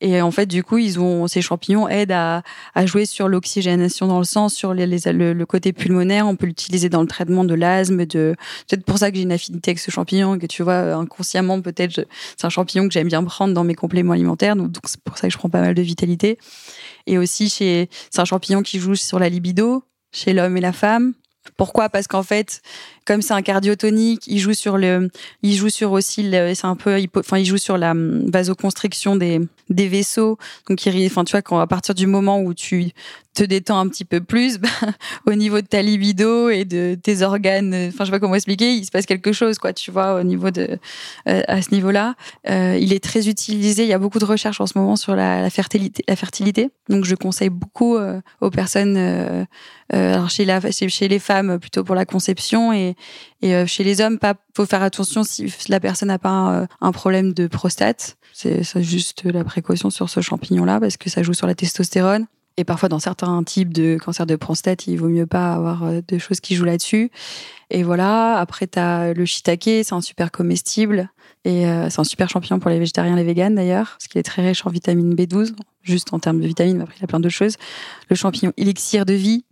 Et 0.03 0.21
en 0.21 0.31
fait, 0.31 0.47
du 0.47 0.63
coup, 0.63 0.77
ils 0.77 0.99
ont 1.01 1.27
ces 1.29 1.41
champignons 1.41 1.89
aident 1.89 2.13
à, 2.13 2.43
à 2.75 2.87
jouer 2.87 3.07
sur 3.07 3.27
l'oxygénation 3.27 4.07
dans 4.07 4.19
le 4.19 4.25
sang, 4.25 4.51
sur 4.51 4.75
les, 4.75 4.87
le, 4.87 5.45
côté 5.45 5.73
pulmonaire. 5.73 6.27
On 6.27 6.37
peut 6.37 6.47
l'utiliser 6.47 6.91
dans 6.91 7.01
le 7.01 7.07
traitement 7.07 7.45
de 7.45 7.55
l'asthme. 7.55 8.05
De 8.05 8.35
peut-être 8.69 8.85
pour 8.85 8.99
ça 8.99 9.11
que 9.11 9.17
j'ai 9.17 9.23
une 9.23 9.33
affinité 9.33 9.71
avec 9.71 9.79
ce 9.79 9.91
champignon, 9.91 10.39
que 10.39 10.47
tu 10.47 10.63
vois 10.63 10.95
inconsciemment 10.95 11.61
peut-être 11.61 12.07
c'est 12.37 12.47
un 12.47 12.51
champignon 12.51 12.87
que 12.87 12.93
j'aime 12.93 13.09
bien 13.09 13.23
prendre 13.25 13.53
dans 13.53 13.65
mes 13.65 13.75
compléments 13.75 14.15
alimentaires. 14.15 14.57
Donc 14.57 14.75
c'est 14.85 15.03
pour 15.03 15.19
ça 15.19 15.29
que 15.29 15.33
je 15.33 15.39
prends 15.39 15.51
pas 15.51 15.61
mal 15.61 15.75
de 15.75 15.83
vitalité. 15.83 16.39
Et 17.07 17.19
aussi 17.19 17.51
chez 17.51 17.91
c'est 18.11 18.21
un 18.21 18.27
champignon 18.27 18.63
qui 18.63 18.79
joue 18.79 18.95
sur 18.95 19.19
la 19.19 19.29
libido 19.29 19.85
chez 20.13 20.33
l'homme 20.33 20.57
et 20.57 20.63
la 20.63 20.73
femme. 20.73 21.13
Pourquoi? 21.57 21.89
Parce 21.89 22.07
qu'en 22.07 22.23
fait, 22.23 22.61
comme 23.11 23.23
c'est 23.23 23.35
un 23.35 23.43
cardiotonique, 23.43 24.29
il 24.29 24.39
joue 24.39 24.53
sur 24.53 24.79
le, 24.79 25.11
il 25.43 25.57
joue 25.57 25.69
sur 25.69 25.91
aussi, 25.91 26.31
c'est 26.31 26.65
un 26.65 26.77
peu, 26.77 26.97
enfin, 27.17 27.39
il 27.39 27.45
joue 27.45 27.57
sur 27.57 27.77
la 27.77 27.91
hum, 27.91 28.31
vasoconstriction 28.31 29.17
des, 29.17 29.41
des 29.69 29.89
vaisseaux. 29.89 30.39
Donc, 30.69 30.87
il, 30.87 31.07
enfin, 31.07 31.25
tu 31.25 31.33
vois, 31.33 31.43
quand 31.43 31.59
à 31.59 31.67
partir 31.67 31.97
du 31.97 32.07
moment 32.07 32.41
où 32.41 32.55
tu 32.55 32.93
te 33.35 33.45
détends 33.45 33.79
un 33.79 33.89
petit 33.89 34.05
peu 34.05 34.21
plus, 34.21 34.59
bah, 34.61 34.69
au 35.27 35.35
niveau 35.35 35.61
de 35.61 35.67
ta 35.67 35.83
libido 35.83 36.51
et 36.51 36.65
de 36.65 36.97
tes 37.01 37.23
organes, 37.23 37.75
enfin, 37.89 38.05
je 38.05 38.05
sais 38.07 38.11
pas 38.11 38.21
comment 38.21 38.35
expliquer, 38.35 38.75
il 38.75 38.85
se 38.85 38.91
passe 38.91 39.07
quelque 39.07 39.33
chose, 39.33 39.59
quoi, 39.59 39.73
tu 39.73 39.91
vois, 39.91 40.21
au 40.21 40.23
niveau 40.23 40.51
de, 40.51 40.79
euh, 41.29 41.43
à 41.49 41.63
ce 41.63 41.73
niveau-là. 41.73 42.15
Euh, 42.49 42.77
il 42.81 42.93
est 42.93 43.03
très 43.03 43.29
utilisé. 43.29 43.85
Il 43.85 43.89
y 43.89 43.93
a 43.93 43.99
beaucoup 43.99 44.19
de 44.19 44.25
recherches 44.25 44.61
en 44.61 44.67
ce 44.67 44.79
moment 44.79 44.97
sur 44.97 45.15
la, 45.17 45.49
fertilité, 45.51 46.05
la 46.09 46.17
fertilité. 46.17 46.71
Donc, 46.89 47.05
je 47.05 47.15
conseille 47.15 47.51
beaucoup 47.51 47.97
euh, 47.97 48.21
aux 48.41 48.51
personnes, 48.51 48.97
euh, 48.97 49.45
alors 49.93 50.31
chez, 50.31 50.45
la, 50.45 50.61
chez 50.71 51.09
les 51.09 51.19
femmes 51.19 51.59
plutôt 51.59 51.85
pour 51.85 51.95
la 51.95 52.05
conception 52.05 52.73
et, 52.73 52.95
et 53.43 53.55
euh, 53.55 53.67
chez 53.67 53.85
les 53.85 54.01
hommes, 54.01 54.19
pas 54.19 54.35
faut 54.55 54.67
faire 54.67 54.83
attention 54.83 55.25
si 55.25 55.53
la 55.69 55.81
personne 55.81 56.09
n'a 56.09 56.19
pas 56.19 56.67
un, 56.81 56.93
problème 56.93 57.33
de 57.33 57.47
prostate. 57.47 58.17
C'est 58.33 58.83
juste 58.83 59.25
la 59.25 59.45
précaution 59.45 59.91
sur 59.91 60.09
ce 60.09 60.21
champignon-là 60.21 60.81
parce 60.81 60.97
que 60.97 61.11
ça 61.11 61.23
joue 61.23 61.35
sur 61.35 61.47
la 61.47 61.55
testostérone. 61.55 62.27
Et 62.57 62.65
parfois, 62.65 62.89
dans 62.89 62.99
certains 62.99 63.43
types 63.43 63.73
de 63.73 63.97
cancer 63.97 64.27
de 64.27 64.37
prostate, 64.37 64.87
il 64.87 64.97
vaut 64.97 65.09
mieux 65.09 65.27
pas 65.27 65.55
avoir 65.55 65.85
euh, 65.85 66.01
de 66.07 66.19
choses 66.19 66.41
qui 66.41 66.55
jouent 66.55 66.65
là-dessus. 66.65 67.11
Et 67.71 67.83
voilà. 67.83 68.39
Après, 68.39 68.67
tu 68.67 68.79
as 68.79 69.15
le 69.15 69.25
shiitake, 69.25 69.85
c'est 69.85 69.93
un 69.93 70.01
super 70.01 70.31
comestible. 70.31 71.11
Et 71.45 71.67
euh, 71.67 71.89
c'est 71.89 72.01
un 72.01 72.05
super 72.05 72.29
champignon 72.29 72.59
pour 72.59 72.71
les 72.71 72.79
végétariens 72.79 73.15
et 73.15 73.17
les 73.17 73.25
véganes 73.25 73.55
d'ailleurs, 73.55 73.97
parce 73.99 74.09
qu'il 74.09 74.19
est 74.19 74.25
très 74.25 74.47
riche 74.47 74.67
en 74.67 74.71
vitamine 74.71 75.15
B12, 75.15 75.55
juste 75.83 76.13
en 76.13 76.19
termes 76.19 76.41
de 76.41 76.47
vitamines, 76.47 76.77
mais 76.77 76.83
après 76.83 76.97
il 76.99 77.01
y 77.01 77.05
a 77.05 77.07
plein 77.07 77.21
d'autres 77.21 77.35
choses. 77.35 77.57
Le 78.11 78.17
champignon 78.17 78.53
élixir 78.57 79.07
de 79.07 79.15
vie, 79.15 79.45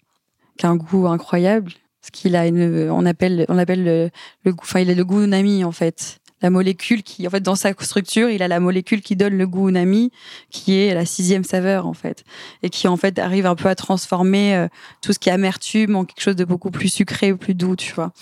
qui 0.59 0.67
a 0.67 0.69
un 0.69 0.77
goût 0.77 1.07
incroyable, 1.07 1.73
parce 2.01 2.11
qu'il 2.13 2.37
a 2.37 2.47
une, 2.47 2.91
on 2.91 3.05
appelle, 3.07 3.45
on 3.49 3.59
appelle 3.59 3.85
le, 3.85 4.11
le 4.45 4.53
goût, 4.53 4.63
enfin, 4.63 4.81
il 4.81 4.91
a 4.91 4.95
le 4.95 5.05
goût 5.05 5.23
unami, 5.23 5.65
en 5.65 5.73
fait. 5.73 6.21
La 6.41 6.51
molécule 6.51 7.03
qui, 7.03 7.27
en 7.27 7.31
fait, 7.31 7.41
dans 7.41 7.57
sa 7.57 7.73
structure, 7.73 8.31
il 8.31 8.45
a 8.45 8.49
la 8.49 8.61
molécule 8.61 9.01
qui 9.01 9.17
donne 9.17 9.37
le 9.37 9.47
goût 9.49 9.69
unami, 9.69 10.13
qui 10.51 10.79
est 10.79 10.95
la 10.95 11.05
sixième 11.05 11.43
saveur, 11.43 11.89
en 11.89 11.95
fait. 11.95 12.23
Et 12.63 12.71
qui, 12.71 12.87
en 12.87 12.97
fait, 12.97 13.19
arrive 13.19 13.47
un 13.47 13.57
peu 13.57 13.69
à 13.69 13.75
transformer 13.75 14.55
euh, 14.55 14.69
tout 15.03 15.13
ce 15.13 15.19
qui 15.19 15.31
est 15.31 15.33
amertume 15.33 15.97
en 15.97 16.05
quelque 16.05 16.21
chose 16.23 16.37
de 16.37 16.45
beaucoup 16.45 16.71
plus 16.71 16.89
sucré, 16.89 17.35
plus 17.35 17.55
doux, 17.55 17.75
tu 17.75 17.93
vois. 17.93 18.13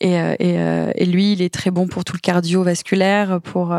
Et, 0.00 0.20
euh, 0.20 0.36
et, 0.38 0.56
euh, 0.60 0.92
et, 0.94 1.04
lui, 1.04 1.32
il 1.32 1.42
est 1.42 1.52
très 1.52 1.72
bon 1.72 1.88
pour 1.88 2.04
tout 2.04 2.14
le 2.14 2.20
cardiovasculaire, 2.20 3.40
pour, 3.40 3.76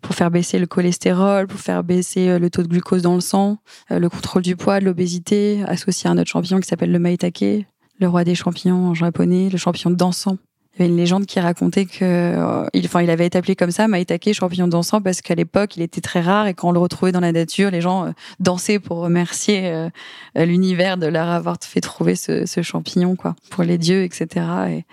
pour 0.00 0.14
faire 0.16 0.32
baisser 0.32 0.58
le 0.58 0.66
cholestérol, 0.66 1.46
pour 1.46 1.60
faire 1.60 1.84
baisser 1.84 2.40
le 2.40 2.50
taux 2.50 2.62
de 2.62 2.68
glucose 2.68 3.02
dans 3.02 3.14
le 3.14 3.20
sang, 3.20 3.58
le 3.88 4.08
contrôle 4.08 4.42
du 4.42 4.56
poids, 4.56 4.80
de 4.80 4.84
l'obésité, 4.84 5.62
associé 5.68 6.08
à 6.08 6.12
un 6.12 6.18
autre 6.18 6.30
champignon 6.30 6.58
qui 6.58 6.66
s'appelle 6.66 6.90
le 6.90 6.98
maitake, 6.98 7.66
le 8.02 8.08
roi 8.08 8.24
des 8.24 8.34
champignons 8.34 8.88
en 8.88 8.94
japonais, 8.94 9.48
le 9.48 9.56
champignon 9.56 9.90
dansant. 9.94 10.36
Il 10.74 10.80
y 10.80 10.84
avait 10.84 10.90
une 10.90 10.96
légende 10.96 11.26
qui 11.26 11.38
racontait 11.38 11.84
que, 11.84 12.02
euh, 12.02 12.66
il, 12.72 12.86
enfin, 12.86 13.02
il 13.02 13.10
avait 13.10 13.26
été 13.26 13.36
appelé 13.36 13.54
comme 13.54 13.70
ça, 13.70 13.88
Maitake, 13.88 14.32
champignon 14.32 14.68
dansant, 14.68 15.02
parce 15.02 15.20
qu'à 15.20 15.34
l'époque, 15.34 15.76
il 15.76 15.82
était 15.82 16.00
très 16.00 16.22
rare 16.22 16.46
et 16.46 16.54
quand 16.54 16.68
on 16.70 16.72
le 16.72 16.78
retrouvait 16.78 17.12
dans 17.12 17.20
la 17.20 17.32
nature, 17.32 17.70
les 17.70 17.82
gens 17.82 18.06
euh, 18.06 18.10
dansaient 18.40 18.78
pour 18.78 18.98
remercier 18.98 19.66
euh, 19.66 19.90
l'univers 20.34 20.96
de 20.96 21.06
leur 21.06 21.28
avoir 21.28 21.58
fait 21.60 21.82
trouver 21.82 22.16
ce, 22.16 22.46
ce, 22.46 22.62
champignon, 22.62 23.16
quoi, 23.16 23.36
pour 23.50 23.64
les 23.64 23.76
dieux, 23.76 24.02
etc. 24.02 24.26
Et... 24.70 24.84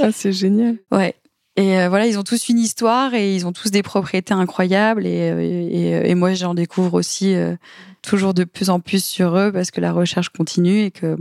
Ah, 0.00 0.12
c'est 0.12 0.32
génial. 0.32 0.76
Ouais. 0.92 1.14
Et 1.58 1.88
voilà, 1.88 2.06
ils 2.06 2.18
ont 2.18 2.22
tous 2.22 2.50
une 2.50 2.58
histoire 2.58 3.14
et 3.14 3.34
ils 3.34 3.46
ont 3.46 3.52
tous 3.52 3.70
des 3.70 3.82
propriétés 3.82 4.34
incroyables. 4.34 5.06
Et, 5.06 5.08
et, 5.10 6.10
et 6.10 6.14
moi, 6.14 6.34
j'en 6.34 6.52
découvre 6.52 6.92
aussi 6.92 7.34
toujours 8.02 8.34
de 8.34 8.44
plus 8.44 8.68
en 8.68 8.78
plus 8.78 9.02
sur 9.02 9.38
eux 9.38 9.50
parce 9.50 9.70
que 9.70 9.80
la 9.80 9.92
recherche 9.92 10.28
continue 10.28 10.82
et 10.82 10.90
que 10.90 11.16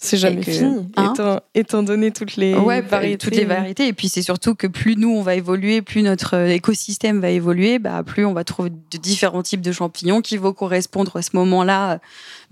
c'est 0.00 0.16
jamais 0.16 0.42
fini, 0.42 0.88
hein 0.96 1.12
étant, 1.12 1.40
étant, 1.56 1.82
donné 1.82 2.12
toutes 2.12 2.36
les 2.36 2.54
ouais, 2.54 2.82
bah, 2.82 2.88
variétés. 2.88 3.18
Toutes 3.18 3.36
les 3.36 3.44
variétés. 3.44 3.88
Et 3.88 3.92
puis 3.92 4.08
c'est 4.08 4.22
surtout 4.22 4.54
que 4.54 4.68
plus 4.68 4.94
nous 4.94 5.10
on 5.10 5.22
va 5.22 5.34
évoluer, 5.34 5.82
plus 5.82 6.02
notre 6.02 6.36
euh, 6.36 6.48
écosystème 6.50 7.18
va 7.20 7.30
évoluer, 7.30 7.80
bah, 7.80 8.04
plus 8.04 8.24
on 8.24 8.32
va 8.32 8.44
trouver 8.44 8.70
de 8.70 8.98
différents 8.98 9.42
types 9.42 9.60
de 9.60 9.72
champignons 9.72 10.20
qui 10.20 10.36
vont 10.36 10.52
correspondre 10.52 11.16
à 11.16 11.22
ce 11.22 11.30
moment-là, 11.32 11.98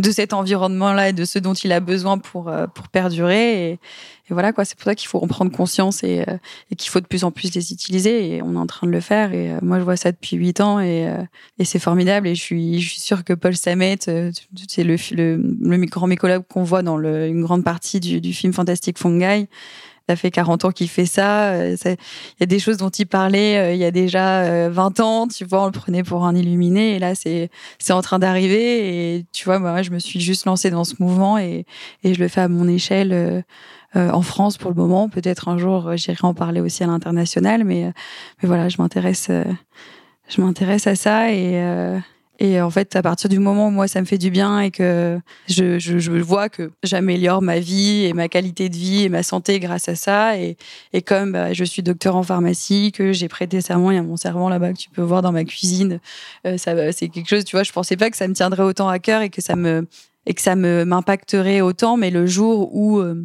de 0.01 0.11
cet 0.11 0.33
environnement-là 0.33 1.11
et 1.11 1.13
de 1.13 1.25
ce 1.25 1.39
dont 1.39 1.55
il 1.55 1.71
a 1.71 1.79
besoin 1.79 2.19
pour, 2.19 2.49
euh, 2.49 2.67
pour 2.67 2.89
perdurer. 2.89 3.71
Et, 3.71 3.79
et 4.29 4.33
voilà 4.35 4.53
quoi, 4.53 4.65
c'est 4.65 4.77
pour 4.77 4.85
ça 4.85 4.95
qu'il 4.97 5.09
faut 5.09 5.23
en 5.23 5.29
prendre 5.29 5.53
conscience 5.53 6.03
et, 6.03 6.25
euh, 6.29 6.37
et 6.71 6.77
qu'il 6.77 6.91
faut 6.91 7.01
de 7.01 7.07
plus 7.07 7.23
en 7.23 7.31
plus 7.31 7.55
les 7.55 7.73
utiliser 7.73 8.35
et 8.35 8.43
on 8.43 8.55
est 8.55 8.59
en 8.59 8.67
train 8.67 8.87
de 8.87 8.93
le 8.93 9.01
faire 9.01 9.33
et 9.33 9.53
euh, 9.53 9.59
moi 9.63 9.79
je 9.79 9.85
vois 9.85 9.97
ça 9.97 10.11
depuis 10.11 10.37
huit 10.37 10.61
ans 10.61 10.81
et, 10.81 11.09
euh, 11.09 11.23
et 11.59 11.65
c'est 11.65 11.79
formidable 11.79 12.27
et 12.27 12.35
je 12.35 12.43
suis 12.43 12.81
je 12.81 12.91
suis 12.91 13.01
sûre 13.01 13.23
que 13.23 13.33
Paul 13.33 13.55
Samet 13.55 13.99
c'est 14.01 14.85
le, 14.85 14.97
le, 15.13 15.37
le 15.61 15.87
grand 15.87 16.09
mycologue 16.09 16.43
qu'on 16.49 16.65
voit 16.65 16.83
dans 16.83 16.97
le, 16.97 17.29
une 17.29 17.43
grande 17.43 17.63
partie 17.63 18.01
du, 18.01 18.21
du 18.21 18.33
film 18.33 18.53
Fantastic 18.53 18.99
Fungi 18.99 19.47
ça 20.09 20.15
fait 20.15 20.31
40 20.31 20.67
ans 20.67 20.71
qu'il 20.71 20.89
fait 20.89 21.05
ça. 21.05 21.67
Il 21.67 21.97
y 22.39 22.43
a 22.45 22.47
des 22.47 22.61
choses 22.61 22.77
dont 22.77 22.91
il 22.91 23.07
parlait 23.07 23.75
il 23.75 23.79
y 23.81 23.85
a 23.85 23.91
déjà 23.91 24.69
20 24.69 25.01
ans, 25.01 25.27
tu 25.27 25.45
vois, 25.45 25.63
on 25.63 25.67
le 25.67 25.73
prenait 25.73 26.05
pour 26.05 26.25
un 26.25 26.37
illuminé. 26.37 26.95
Et 26.95 26.99
là, 27.01 27.17
c'est 27.17 27.51
en 27.91 28.03
train 28.03 28.21
d'arriver. 28.21 29.17
Et 29.17 29.27
tu 29.33 29.47
vois, 29.47 29.59
moi, 29.59 29.83
je 29.83 29.91
me 29.91 29.99
suis 29.99 30.21
juste 30.21 30.45
lancée 30.45 30.71
dans 30.71 30.85
ce 30.85 30.95
mouvement 31.01 31.39
et, 31.39 31.67
et 32.05 32.15
je 32.15 32.21
le 32.21 32.29
fais 32.29 32.41
à 32.41 32.47
mon 32.47 32.69
échelle 32.69 33.45
en 33.95 34.23
France 34.23 34.59
pour 34.59 34.71
le 34.71 34.77
moment. 34.77 35.09
Peut-être 35.09 35.49
un 35.49 35.59
jour, 35.59 35.89
euh, 35.89 35.97
j'irai 35.97 36.19
en 36.23 36.35
parler 36.35 36.61
aussi 36.61 36.83
à 36.83 36.87
l'international, 36.87 37.65
mais, 37.65 37.85
euh, 37.85 37.91
mais 38.43 38.47
voilà, 38.47 38.69
je 38.69 38.77
m'intéresse, 38.79 39.31
je 40.29 40.41
m'intéresse 40.41 40.87
à 40.87 40.97
ça 40.97 41.33
et, 41.33 41.63
et 42.39 42.61
en 42.61 42.69
fait, 42.69 42.97
à 42.97 43.03
partir 43.03 43.31
du 43.31 43.39
moment 43.39 43.69
où 43.69 43.71
moi, 43.71 43.89
ça 43.89 44.01
me 44.01 44.07
fait 44.07 44.19
du 44.19 44.31
bien 44.31 44.61
et 44.61 44.71
que 44.71 45.19
je, 45.49 45.79
je, 45.79 45.99
je 45.99 46.13
vois 46.13 46.51
que 46.51 46.71
j'améliore 46.83 47.41
ma 47.41 47.59
vie 47.59 48.05
et 48.05 48.13
ma 48.13 48.29
qualité 48.29 48.69
de 48.69 48.77
vie 48.77 49.05
et 49.05 49.09
ma 49.09 49.23
santé 49.23 49.59
grâce 49.59 49.89
à 49.89 49.95
ça, 49.95 50.37
et, 50.37 50.57
et 50.93 51.01
comme 51.01 51.33
bah, 51.33 51.55
je 51.55 51.65
suis 51.65 51.83
docteur 51.83 52.17
en 52.17 52.23
pharmacie, 52.23 52.93
que 52.93 53.13
j'ai 53.13 53.29
prêté 53.29 53.63
serment, 53.63 53.91
il 53.91 53.95
y 53.95 53.99
a 53.99 54.03
mon 54.03 54.17
serment 54.17 54.51
là-bas 54.51 54.73
que 54.75 54.79
tu 54.79 54.91
peux 54.91 55.03
voir 55.03 55.23
dans 55.23 55.33
ma 55.33 55.45
cuisine, 55.45 56.01
ça, 56.45 56.93
c'est 56.93 57.09
quelque 57.09 57.29
chose, 57.29 57.45
tu 57.45 57.57
vois, 57.57 57.63
je 57.63 57.73
pensais 57.73 57.97
pas 57.97 58.11
que 58.11 58.17
ça 58.17 58.29
me 58.29 58.35
tiendrait 58.35 58.65
autant 58.65 58.89
à 58.89 58.99
cœur 58.99 59.23
et 59.23 59.31
que 59.31 59.41
ça 59.41 59.57
me 59.57 59.87
et 60.27 60.35
que 60.35 60.43
ça 60.43 60.57
me 60.57 60.85
m'impacterait 60.85 61.61
autant, 61.61 61.97
mais 61.97 62.11
le 62.11 62.27
jour 62.27 62.75
où 62.75 62.99
euh, 62.99 63.25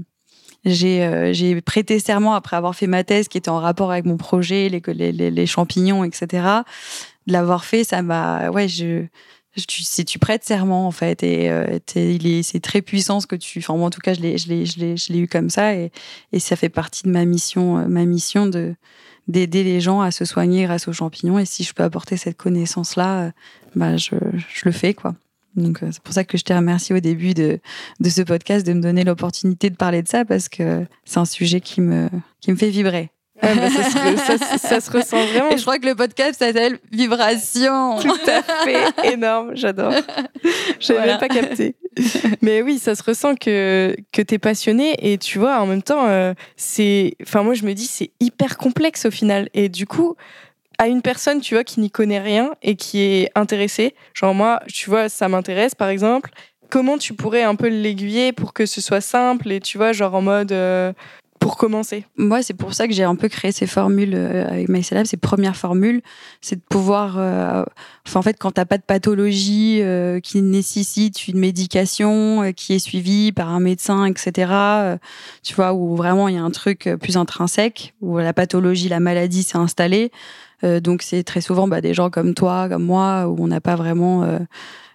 j'ai 0.65 1.61
prêté 1.61 1.99
serment 1.99 2.33
après 2.33 2.55
avoir 2.55 2.75
fait 2.75 2.87
ma 2.87 3.03
thèse 3.03 3.27
qui 3.27 3.37
était 3.37 3.49
en 3.49 3.59
rapport 3.59 3.91
avec 3.91 4.05
mon 4.05 4.17
projet, 4.17 4.69
les, 4.69 5.11
les, 5.11 5.31
les 5.31 5.45
champignons, 5.45 6.03
etc. 6.03 6.27
De 7.27 7.33
l'avoir 7.33 7.65
fait, 7.65 7.83
ça 7.83 8.01
m'a, 8.01 8.49
ouais, 8.49 8.67
je, 8.67 9.05
tu, 9.67 9.83
si 9.83 10.05
tu 10.05 10.19
prêtes 10.19 10.43
serment 10.43 10.87
en 10.87 10.91
fait 10.91 11.23
et 11.23 11.49
euh, 11.49 11.77
est 11.95 12.43
c'est 12.43 12.59
très 12.61 12.81
puissant 12.81 13.19
ce 13.19 13.27
que 13.27 13.35
tu 13.35 13.59
enfin 13.59 13.75
moi 13.75 13.87
en 13.87 13.89
tout 13.89 13.99
cas 13.99 14.13
je 14.13 14.21
l'ai 14.21 14.37
je 14.37 14.47
l'ai 14.47 14.65
je 14.65 15.11
l'ai 15.11 15.19
eu 15.19 15.27
comme 15.27 15.49
ça 15.49 15.75
et, 15.75 15.91
et 16.31 16.39
ça 16.39 16.55
fait 16.55 16.69
partie 16.69 17.03
de 17.03 17.09
ma 17.09 17.25
mission 17.25 17.77
euh, 17.77 17.87
ma 17.87 18.05
mission 18.05 18.47
de 18.47 18.75
d'aider 19.27 19.63
les 19.63 19.81
gens 19.81 20.01
à 20.01 20.11
se 20.11 20.25
soigner 20.25 20.63
grâce 20.63 20.87
aux 20.87 20.93
champignons 20.93 21.37
et 21.37 21.45
si 21.45 21.63
je 21.63 21.73
peux 21.73 21.83
apporter 21.83 22.17
cette 22.17 22.37
connaissance 22.37 22.95
là 22.95 23.31
bah 23.75 23.97
je, 23.97 24.15
je 24.35 24.61
le 24.65 24.71
fais 24.71 24.93
quoi 24.93 25.15
donc 25.55 25.83
euh, 25.83 25.89
c'est 25.91 26.01
pour 26.01 26.13
ça 26.13 26.23
que 26.23 26.37
je 26.37 26.43
te 26.43 26.53
remercie 26.53 26.93
au 26.93 26.99
début 26.99 27.33
de, 27.33 27.59
de 27.99 28.09
ce 28.09 28.21
podcast 28.21 28.65
de 28.65 28.73
me 28.73 28.81
donner 28.81 29.03
l'opportunité 29.03 29.69
de 29.69 29.75
parler 29.75 30.01
de 30.01 30.07
ça 30.07 30.25
parce 30.25 30.49
que 30.49 30.85
c'est 31.05 31.19
un 31.19 31.25
sujet 31.25 31.61
qui 31.61 31.81
me, 31.81 32.09
qui 32.39 32.51
me 32.51 32.55
fait 32.55 32.69
vibrer. 32.69 33.09
bah 33.41 33.49
ça, 33.55 33.83
se, 33.83 34.37
ça, 34.37 34.57
ça, 34.57 34.81
se, 34.81 34.91
ressent 34.97 35.25
vraiment. 35.25 35.49
Et 35.49 35.57
je 35.57 35.61
crois 35.63 35.79
que 35.79 35.87
le 35.87 35.95
podcast 35.95 36.39
s'appelle 36.39 36.77
Vibration. 36.91 37.97
Tout 37.99 38.19
à 38.27 38.43
fait, 38.63 39.13
énorme, 39.13 39.51
j'adore. 39.55 39.93
Je 40.79 40.93
n'avais 40.93 41.07
même 41.07 41.19
pas 41.19 41.27
capté. 41.27 41.75
Mais 42.41 42.61
oui, 42.61 42.77
ça 42.77 42.95
se 42.95 43.03
ressent 43.03 43.35
que, 43.35 43.95
que 44.11 44.21
tu 44.21 44.35
es 44.35 44.37
passionné 44.37 44.95
et 45.11 45.17
tu 45.17 45.39
vois, 45.39 45.59
en 45.59 45.65
même 45.65 45.81
temps, 45.81 46.07
euh, 46.07 46.33
c'est. 46.55 47.15
Enfin, 47.23 47.43
moi, 47.43 47.55
je 47.55 47.63
me 47.63 47.73
dis, 47.73 47.87
c'est 47.87 48.11
hyper 48.19 48.57
complexe 48.57 49.05
au 49.05 49.11
final. 49.11 49.49
Et 49.53 49.69
du 49.69 49.87
coup, 49.87 50.15
à 50.81 50.87
une 50.87 51.03
personne, 51.03 51.41
tu 51.41 51.53
vois, 51.53 51.63
qui 51.63 51.79
n'y 51.79 51.91
connaît 51.91 52.19
rien 52.19 52.55
et 52.63 52.75
qui 52.75 53.01
est 53.01 53.29
intéressée. 53.35 53.93
Genre 54.15 54.33
moi, 54.33 54.59
tu 54.67 54.89
vois, 54.89 55.09
ça 55.09 55.29
m'intéresse 55.29 55.75
par 55.75 55.89
exemple. 55.89 56.31
Comment 56.71 56.97
tu 56.97 57.13
pourrais 57.13 57.43
un 57.43 57.53
peu 57.53 57.67
l'aiguiller 57.67 58.31
pour 58.31 58.51
que 58.51 58.65
ce 58.65 58.81
soit 58.81 58.99
simple 58.99 59.51
et 59.51 59.59
tu 59.59 59.77
vois, 59.77 59.91
genre 59.91 60.15
en 60.15 60.23
mode, 60.23 60.51
euh, 60.51 60.91
pour 61.39 61.57
commencer? 61.57 62.05
Moi, 62.17 62.41
c'est 62.41 62.55
pour 62.55 62.73
ça 62.73 62.87
que 62.87 62.93
j'ai 62.93 63.03
un 63.03 63.15
peu 63.15 63.27
créé 63.27 63.51
ces 63.51 63.67
formules 63.67 64.15
euh, 64.15 64.47
avec 64.47 64.69
MyCellab, 64.69 65.05
ces 65.05 65.17
premières 65.17 65.55
formules, 65.55 66.01
c'est 66.39 66.55
de 66.55 66.63
pouvoir, 66.67 67.19
euh, 67.19 67.63
enfin, 68.07 68.19
en 68.19 68.23
fait, 68.23 68.37
quand 68.39 68.51
t'as 68.51 68.65
pas 68.65 68.79
de 68.79 68.83
pathologie 68.83 69.81
euh, 69.83 70.19
qui 70.19 70.41
nécessite 70.41 71.27
une 71.27 71.37
médication 71.37 72.53
qui 72.55 72.73
est 72.73 72.79
suivie 72.79 73.31
par 73.31 73.49
un 73.49 73.59
médecin, 73.59 74.05
etc. 74.05 74.51
tu 75.43 75.53
vois, 75.53 75.73
où 75.73 75.95
vraiment 75.95 76.27
il 76.27 76.35
y 76.35 76.37
a 76.39 76.43
un 76.43 76.49
truc 76.51 76.89
plus 76.99 77.17
intrinsèque, 77.17 77.93
où 78.01 78.17
la 78.17 78.33
pathologie, 78.33 78.89
la 78.89 78.99
maladie 78.99 79.43
s'est 79.43 79.57
installée. 79.59 80.11
Donc 80.63 81.01
c'est 81.01 81.23
très 81.23 81.41
souvent 81.41 81.67
bah, 81.67 81.81
des 81.81 81.93
gens 81.93 82.09
comme 82.09 82.33
toi, 82.33 82.67
comme 82.69 82.83
moi, 82.83 83.27
où 83.27 83.35
on 83.39 83.47
n'a 83.47 83.61
pas 83.61 83.75
vraiment 83.75 84.39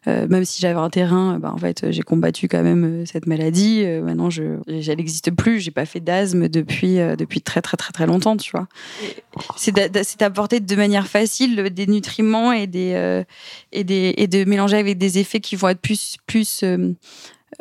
euh, 0.09 0.29
même 0.29 0.45
si 0.45 0.61
j'avais 0.61 0.79
un 0.79 0.91
terrain, 0.91 1.39
bah, 1.41 1.51
en 1.53 1.59
fait, 1.59 1.91
j'ai 1.91 2.03
combattu 2.03 2.47
quand 2.47 2.63
même 2.63 2.85
euh, 2.85 3.07
cette 3.07 3.27
maladie. 3.27 3.83
Euh, 3.85 4.03
maintenant, 4.03 4.31
je, 4.31 4.61
elle 4.69 4.97
n'existe 4.97 5.33
plus. 5.33 5.59
J'ai 5.59 5.73
pas 5.73 5.85
fait 5.85 5.99
d'asthme 6.01 6.49
depuis 6.49 6.97
depuis 7.19 7.41
très 7.41 7.61
très 7.61 7.77
très 7.77 7.93
très 7.93 8.07
longtemps, 8.07 8.37
tu 8.37 8.53
vois. 8.53 8.69
C'est 9.57 9.75
d'apporter 10.19 10.61
de 10.61 10.77
manière 10.77 11.09
facile 11.09 11.57
des 11.71 11.87
nutriments 11.87 12.53
et 12.53 12.67
des 12.67 13.25
et 13.73 13.85
des 13.85 14.15
et 14.17 14.27
de 14.29 14.45
mélanger 14.45 14.77
avec 14.77 14.99
des 14.99 15.19
effets 15.19 15.41
qui 15.41 15.57
vont 15.57 15.69
être 15.69 15.81
plus 15.81 16.17
plus 16.27 16.65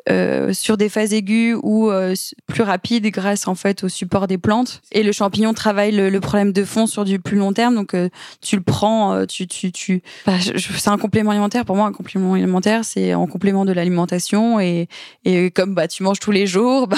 euh, 0.10 0.54
sur 0.54 0.78
des 0.78 0.89
phases 0.89 1.13
aiguës 1.13 1.58
ou 1.63 1.89
euh, 1.89 2.13
plus 2.48 2.62
rapides 2.62 3.08
grâce 3.08 3.48
en 3.48 3.56
fait 3.56 3.84
au 3.84 3.89
support 3.89 4.28
des 4.28 4.38
plantes. 4.38 4.82
Et 4.91 5.02
le 5.02 5.12
champignon 5.12 5.54
travaille 5.54 5.91
le, 5.91 6.20
problème 6.20 6.52
de 6.52 6.63
fond 6.63 6.86
sur 6.86 7.06
du 7.06 7.20
plus 7.20 7.38
long 7.38 7.54
terme, 7.54 7.76
donc 7.76 7.94
euh, 7.94 8.10
tu 8.41 8.56
le 8.56 8.62
prends, 8.62 9.26
tu 9.26 9.48
tu 9.48 9.72
tu. 9.72 10.02
Bah, 10.26 10.34
c'est 10.39 10.89
un 10.89 10.98
complément 10.98 11.32
alimentaire 11.32 11.65
pour 11.65 11.76
moi. 11.76 11.88
Un 11.88 11.91
complément 11.91 12.34
alimentaire, 12.34 12.86
c'est 12.86 13.13
en 13.13 13.28
complément 13.28 13.65
de 13.65 13.74
l'alimentation 13.74 14.60
et 14.60 14.88
et 15.24 15.50
comme 15.52 15.74
bah 15.74 15.88
tu 15.88 16.04
manges 16.04 16.20
tous 16.20 16.32
les 16.32 16.46
jours, 16.46 16.88
bah, 16.88 16.98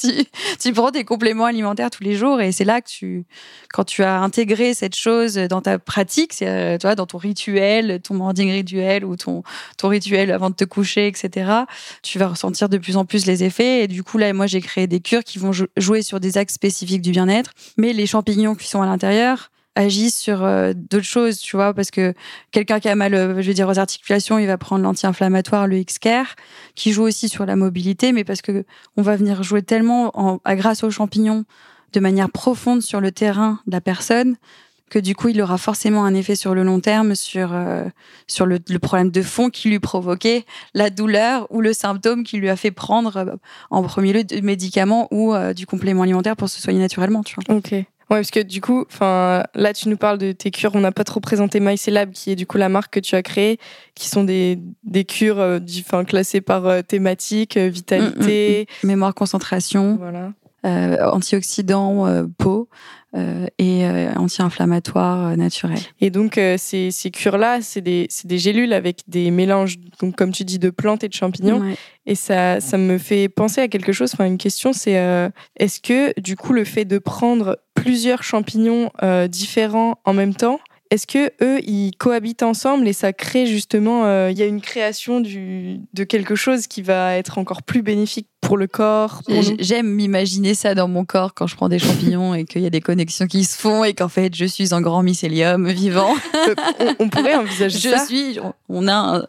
tu, 0.00 0.08
tu, 0.60 0.72
prends 0.72 0.90
tes 0.90 1.04
compléments 1.04 1.44
alimentaires 1.44 1.90
tous 1.90 2.02
les 2.02 2.16
jours 2.16 2.40
et 2.40 2.52
c'est 2.52 2.64
là 2.64 2.80
que 2.80 2.88
tu, 2.88 3.24
quand 3.72 3.84
tu 3.84 4.02
as 4.02 4.20
intégré 4.20 4.74
cette 4.74 4.94
chose 4.94 5.34
dans 5.34 5.60
ta 5.60 5.78
pratique, 5.78 6.32
c'est, 6.32 6.48
euh, 6.48 6.78
tu 6.78 6.86
vois, 6.86 6.94
dans 6.94 7.06
ton 7.06 7.18
rituel, 7.18 8.00
ton 8.02 8.14
morning 8.14 8.50
rituel 8.50 9.04
ou 9.04 9.16
ton, 9.16 9.42
ton 9.76 9.88
rituel 9.88 10.30
avant 10.30 10.50
de 10.50 10.54
te 10.54 10.64
coucher, 10.64 11.06
etc., 11.06 11.50
tu 12.02 12.18
vas 12.18 12.28
ressentir 12.28 12.68
de 12.68 12.78
plus 12.78 12.96
en 12.96 13.04
plus 13.04 13.26
les 13.26 13.44
effets. 13.44 13.84
Et 13.84 13.88
du 13.88 14.02
coup, 14.02 14.18
là, 14.18 14.32
moi, 14.32 14.46
j'ai 14.46 14.60
créé 14.60 14.86
des 14.86 15.00
cures 15.00 15.24
qui 15.24 15.38
vont 15.38 15.52
jouer 15.76 16.02
sur 16.02 16.20
des 16.20 16.38
axes 16.38 16.54
spécifiques 16.54 17.02
du 17.02 17.10
bien-être, 17.10 17.52
mais 17.76 17.92
les 17.92 18.06
champignons 18.06 18.54
qui 18.54 18.68
sont 18.68 18.82
à 18.82 18.86
l'intérieur, 18.86 19.50
agissent 19.76 20.18
sur 20.18 20.44
euh, 20.44 20.72
d'autres 20.74 21.04
choses, 21.04 21.38
tu 21.38 21.56
vois, 21.56 21.74
parce 21.74 21.90
que 21.90 22.14
quelqu'un 22.50 22.80
qui 22.80 22.88
a 22.88 22.94
mal, 22.94 23.14
euh, 23.14 23.42
je 23.42 23.48
veux 23.48 23.54
dire, 23.54 23.68
aux 23.68 23.78
articulations, 23.78 24.38
il 24.38 24.46
va 24.46 24.58
prendre 24.58 24.82
l'anti-inflammatoire, 24.82 25.66
le 25.66 25.78
X-Care, 25.78 26.36
qui 26.74 26.92
joue 26.92 27.02
aussi 27.02 27.28
sur 27.28 27.46
la 27.46 27.56
mobilité, 27.56 28.12
mais 28.12 28.24
parce 28.24 28.42
que 28.42 28.64
on 28.96 29.02
va 29.02 29.16
venir 29.16 29.42
jouer 29.42 29.62
tellement 29.62 30.10
en, 30.14 30.40
à, 30.44 30.56
grâce 30.56 30.84
aux 30.84 30.90
champignons 30.90 31.44
de 31.92 32.00
manière 32.00 32.30
profonde 32.30 32.82
sur 32.82 33.00
le 33.00 33.12
terrain 33.12 33.60
de 33.66 33.72
la 33.72 33.80
personne 33.80 34.36
que 34.90 34.98
du 34.98 35.16
coup, 35.16 35.28
il 35.28 35.40
aura 35.40 35.58
forcément 35.58 36.04
un 36.04 36.14
effet 36.14 36.36
sur 36.36 36.54
le 36.54 36.62
long 36.62 36.78
terme 36.78 37.14
sur 37.16 37.52
euh, 37.52 37.84
sur 38.28 38.46
le, 38.46 38.58
le, 38.68 38.78
problème 38.78 39.10
de 39.10 39.22
fond 39.22 39.48
qui 39.48 39.68
lui 39.68 39.80
provoquait 39.80 40.44
la 40.74 40.90
douleur 40.90 41.48
ou 41.50 41.62
le 41.62 41.72
symptôme 41.72 42.22
qui 42.22 42.36
lui 42.36 42.48
a 42.48 42.54
fait 42.54 42.70
prendre 42.70 43.38
en 43.70 43.82
premier 43.82 44.12
lieu 44.12 44.24
du 44.24 44.42
médicament 44.42 45.08
ou 45.10 45.34
du 45.56 45.66
complément 45.66 46.02
alimentaire 46.02 46.36
pour 46.36 46.48
se 46.48 46.60
soigner 46.60 46.78
naturellement, 46.78 47.24
tu 47.24 47.34
vois. 47.34 47.56
Ok. 47.56 47.74
Ouais, 48.10 48.18
parce 48.18 48.30
que 48.30 48.40
du 48.40 48.60
coup, 48.60 48.84
enfin, 48.90 49.44
là, 49.54 49.72
tu 49.72 49.88
nous 49.88 49.96
parles 49.96 50.18
de 50.18 50.32
tes 50.32 50.50
cures. 50.50 50.74
On 50.74 50.80
n'a 50.80 50.92
pas 50.92 51.04
trop 51.04 51.20
présenté 51.20 51.60
MyCellab, 51.60 52.10
qui 52.10 52.30
est 52.30 52.36
du 52.36 52.46
coup 52.46 52.58
la 52.58 52.68
marque 52.68 52.94
que 52.94 53.00
tu 53.00 53.14
as 53.14 53.22
créée, 53.22 53.58
qui 53.94 54.08
sont 54.08 54.24
des, 54.24 54.58
des 54.82 55.04
cures 55.04 55.40
euh, 55.40 55.58
classées 56.06 56.40
par 56.40 56.66
euh, 56.66 56.82
thématique, 56.82 57.56
euh, 57.56 57.68
vitalité, 57.68 58.66
mm, 58.68 58.86
mm, 58.86 58.86
mm. 58.86 58.88
mémoire, 58.88 59.14
concentration, 59.14 59.96
voilà. 59.98 60.32
antioxydants, 61.12 62.26
peau. 62.38 62.68
Euh, 63.16 63.46
et 63.58 63.84
euh, 63.84 64.12
anti-inflammatoire 64.16 65.28
euh, 65.28 65.36
naturel. 65.36 65.78
Et 66.00 66.10
donc 66.10 66.40
ces, 66.56 66.90
ces 66.90 67.10
cures-là, 67.12 67.60
c'est 67.60 67.80
des, 67.80 68.08
des, 68.24 68.38
gélules 68.38 68.72
avec 68.72 69.02
des 69.06 69.30
mélanges, 69.30 69.76
donc, 70.00 70.16
comme 70.16 70.32
tu 70.32 70.44
dis, 70.44 70.58
de 70.58 70.70
plantes 70.70 71.04
et 71.04 71.08
de 71.08 71.14
champignons. 71.14 71.62
Et 72.06 72.16
ça, 72.16 72.60
ça 72.60 72.76
me 72.76 72.98
fait 72.98 73.28
penser 73.28 73.60
à 73.60 73.68
quelque 73.68 73.92
chose. 73.92 74.10
Enfin, 74.14 74.24
une 74.24 74.38
question, 74.38 74.72
c'est 74.72 74.94
est-ce 75.56 75.80
que 75.80 76.18
du 76.20 76.34
coup 76.34 76.52
le 76.52 76.64
fait 76.64 76.84
de 76.84 76.98
prendre 76.98 77.60
plusieurs 77.84 78.22
champignons 78.22 78.90
différents 79.28 79.98
en 80.06 80.14
même 80.14 80.34
temps, 80.34 80.58
est-ce 80.94 81.06
que 81.06 81.32
eux 81.42 81.60
ils 81.66 81.92
cohabitent 81.98 82.44
ensemble 82.44 82.86
et 82.86 82.92
ça 82.92 83.12
crée 83.12 83.46
justement, 83.46 84.28
il 84.28 84.38
y 84.38 84.42
a 84.42 84.46
une 84.46 84.60
création 84.60 85.20
du, 85.20 85.80
de 85.92 86.04
quelque 86.04 86.36
chose 86.36 86.66
qui 86.68 86.82
va 86.82 87.16
être 87.16 87.38
encore 87.38 87.62
plus 87.62 87.82
bénéfique 87.82 88.28
pour 88.40 88.56
le 88.56 88.66
corps. 88.66 89.22
J'aime 89.58 89.88
m'imaginer 89.88 90.54
ça 90.54 90.74
dans 90.74 90.86
mon 90.86 91.04
corps 91.04 91.34
quand 91.34 91.46
je 91.46 91.56
prends 91.56 91.68
des 91.68 91.78
champignons 91.78 92.34
et 92.34 92.44
qu'il 92.44 92.62
y 92.62 92.66
a 92.66 92.70
des 92.70 92.80
connexions 92.80 93.26
qui 93.26 93.44
se 93.44 93.58
font 93.58 93.84
et 93.84 93.94
qu'en 93.94 94.08
fait 94.08 94.34
je 94.34 94.44
suis 94.44 94.72
un 94.72 94.80
grand 94.80 95.02
mycélium 95.02 95.68
vivant. 95.68 96.14
on, 96.98 97.08
pourrait 97.08 97.34
envisager 97.34 97.78
je 97.78 97.88
ça. 97.88 98.04
Je 98.04 98.14
suis. 98.14 98.38
On 98.68 98.86
a. 98.88 99.26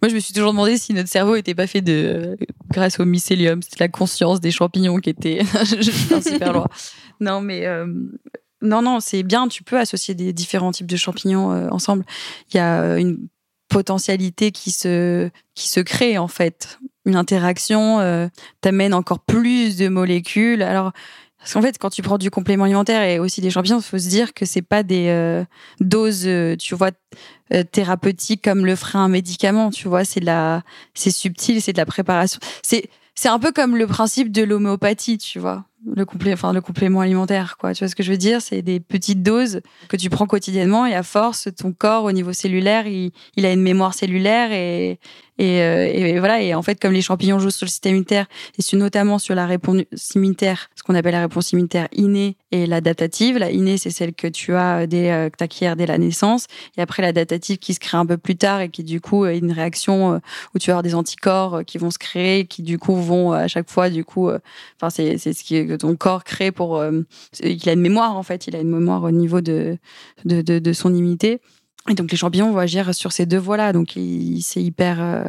Moi, 0.00 0.08
je 0.08 0.14
me 0.14 0.20
suis 0.20 0.32
toujours 0.32 0.52
demandé 0.52 0.76
si 0.76 0.92
notre 0.92 1.08
cerveau 1.08 1.34
n'était 1.34 1.54
pas 1.54 1.66
fait 1.66 1.80
de 1.80 2.36
grâce 2.70 3.00
au 3.00 3.04
mycélium. 3.04 3.60
C'est 3.62 3.80
la 3.80 3.88
conscience 3.88 4.40
des 4.40 4.50
champignons 4.50 4.98
qui 4.98 5.10
était. 5.10 5.40
je 5.64 5.90
suis 5.90 6.22
super 6.22 6.52
loin. 6.52 6.68
Non, 7.20 7.40
mais. 7.40 7.66
Euh, 7.66 7.86
non, 8.62 8.80
non, 8.80 9.00
c'est 9.00 9.22
bien. 9.24 9.48
Tu 9.48 9.62
peux 9.62 9.78
associer 9.78 10.14
des 10.14 10.32
différents 10.32 10.72
types 10.72 10.86
de 10.86 10.96
champignons 10.96 11.52
euh, 11.52 11.68
ensemble. 11.70 12.04
Il 12.52 12.56
y 12.56 12.60
a 12.60 12.80
euh, 12.82 12.96
une 12.96 13.28
potentialité 13.68 14.52
qui 14.52 14.70
se 14.70 15.30
qui 15.54 15.68
se 15.68 15.80
crée 15.80 16.18
en 16.18 16.28
fait 16.28 16.78
une 17.06 17.16
interaction 17.16 18.00
euh, 18.00 18.28
t'amène 18.60 18.94
encore 18.94 19.18
plus 19.18 19.76
de 19.76 19.88
molécules. 19.88 20.62
Alors, 20.62 20.92
parce 21.38 21.54
qu'en 21.54 21.62
fait, 21.62 21.76
quand 21.78 21.90
tu 21.90 22.02
prends 22.02 22.18
du 22.18 22.30
complément 22.30 22.64
alimentaire 22.64 23.02
et 23.02 23.18
aussi 23.18 23.40
des 23.40 23.50
champignons, 23.50 23.80
il 23.80 23.82
faut 23.82 23.98
se 23.98 24.08
dire 24.08 24.32
que 24.32 24.46
c'est 24.46 24.62
pas 24.62 24.84
des 24.84 25.42
doses, 25.80 26.28
tu 26.56 26.76
vois, 26.76 26.92
thérapeutiques 27.72 28.44
comme 28.44 28.64
le 28.64 28.76
ferait 28.76 29.00
un 29.00 29.08
médicament. 29.08 29.70
Tu 29.70 29.88
vois, 29.88 30.04
c'est 30.04 30.20
la, 30.20 30.62
c'est 30.94 31.10
subtil, 31.10 31.60
c'est 31.60 31.72
de 31.72 31.78
la 31.78 31.86
préparation. 31.86 32.38
C'est, 32.62 32.88
c'est 33.16 33.28
un 33.28 33.40
peu 33.40 33.50
comme 33.50 33.76
le 33.76 33.88
principe 33.88 34.30
de 34.30 34.42
l'homéopathie, 34.44 35.18
tu 35.18 35.40
vois 35.40 35.64
le 35.84 36.04
complément, 36.04 36.34
enfin 36.34 36.52
le 36.52 36.60
complément 36.60 37.00
alimentaire, 37.00 37.56
quoi. 37.58 37.74
Tu 37.74 37.84
vois 37.84 37.88
ce 37.88 37.96
que 37.96 38.02
je 38.02 38.10
veux 38.10 38.18
dire? 38.18 38.40
C'est 38.40 38.62
des 38.62 38.80
petites 38.80 39.22
doses 39.22 39.60
que 39.88 39.96
tu 39.96 40.10
prends 40.10 40.26
quotidiennement 40.26 40.86
et 40.86 40.94
à 40.94 41.02
force, 41.02 41.48
ton 41.56 41.72
corps 41.72 42.04
au 42.04 42.12
niveau 42.12 42.32
cellulaire, 42.32 42.86
il, 42.86 43.10
il 43.36 43.46
a 43.46 43.52
une 43.52 43.62
mémoire 43.62 43.94
cellulaire 43.94 44.52
et, 44.52 44.98
et, 45.38 45.62
euh, 45.62 45.90
et, 45.92 46.18
voilà. 46.18 46.40
Et 46.40 46.54
en 46.54 46.62
fait, 46.62 46.80
comme 46.80 46.92
les 46.92 47.02
champignons 47.02 47.38
jouent 47.38 47.50
sur 47.50 47.64
le 47.64 47.70
système 47.70 47.92
immunitaire 47.92 48.26
et 48.58 48.76
notamment 48.76 49.18
sur 49.18 49.34
la 49.34 49.46
réponse 49.46 49.82
immunitaire, 50.14 50.70
ce 50.76 50.82
qu'on 50.82 50.94
appelle 50.94 51.12
la 51.12 51.22
réponse 51.22 51.52
immunitaire 51.52 51.88
innée 51.92 52.36
et 52.52 52.66
l'adaptative. 52.66 53.38
La 53.38 53.50
innée, 53.50 53.76
c'est 53.76 53.90
celle 53.90 54.14
que 54.14 54.26
tu 54.26 54.54
as 54.54 54.86
dès 54.86 55.10
euh, 55.10 55.30
que 55.30 55.74
dès 55.74 55.86
la 55.86 55.98
naissance, 55.98 56.46
et 56.76 56.80
après 56.80 57.02
l'adaptative 57.02 57.58
qui 57.58 57.74
se 57.74 57.80
crée 57.80 57.96
un 57.96 58.06
peu 58.06 58.16
plus 58.16 58.36
tard 58.36 58.60
et 58.60 58.68
qui 58.68 58.84
du 58.84 59.00
coup 59.00 59.26
est 59.26 59.38
une 59.38 59.52
réaction 59.52 60.14
euh, 60.14 60.18
où 60.54 60.58
tu 60.58 60.70
vas 60.70 60.74
avoir 60.74 60.82
des 60.82 60.94
anticorps 60.94 61.64
qui 61.66 61.78
vont 61.78 61.90
se 61.90 61.98
créer, 61.98 62.46
qui 62.46 62.62
du 62.62 62.78
coup 62.78 62.94
vont 62.94 63.32
à 63.32 63.48
chaque 63.48 63.68
fois 63.68 63.90
du 63.90 64.04
coup, 64.04 64.30
enfin 64.76 64.90
c'est 64.90 65.18
c'est 65.18 65.32
ce 65.32 65.42
qui 65.42 65.56
ton 65.76 65.96
corps 65.96 66.24
crée 66.24 66.52
pour, 66.52 66.82
il 67.42 67.68
a 67.68 67.72
une 67.72 67.80
mémoire 67.80 68.16
en 68.16 68.22
fait, 68.22 68.46
il 68.46 68.56
a 68.56 68.60
une 68.60 68.70
mémoire 68.70 69.02
au 69.04 69.10
niveau 69.10 69.40
de 69.40 69.78
de, 70.24 70.42
de, 70.42 70.72
son 70.72 70.94
immunité. 70.94 71.40
Et 71.90 71.94
donc 71.94 72.12
les 72.12 72.16
champignons 72.16 72.52
vont 72.52 72.58
agir 72.58 72.94
sur 72.94 73.12
ces 73.12 73.26
deux 73.26 73.38
voies-là. 73.38 73.72
Donc 73.72 73.98
c'est 74.40 74.62
hyper, 74.62 75.02
euh, 75.02 75.24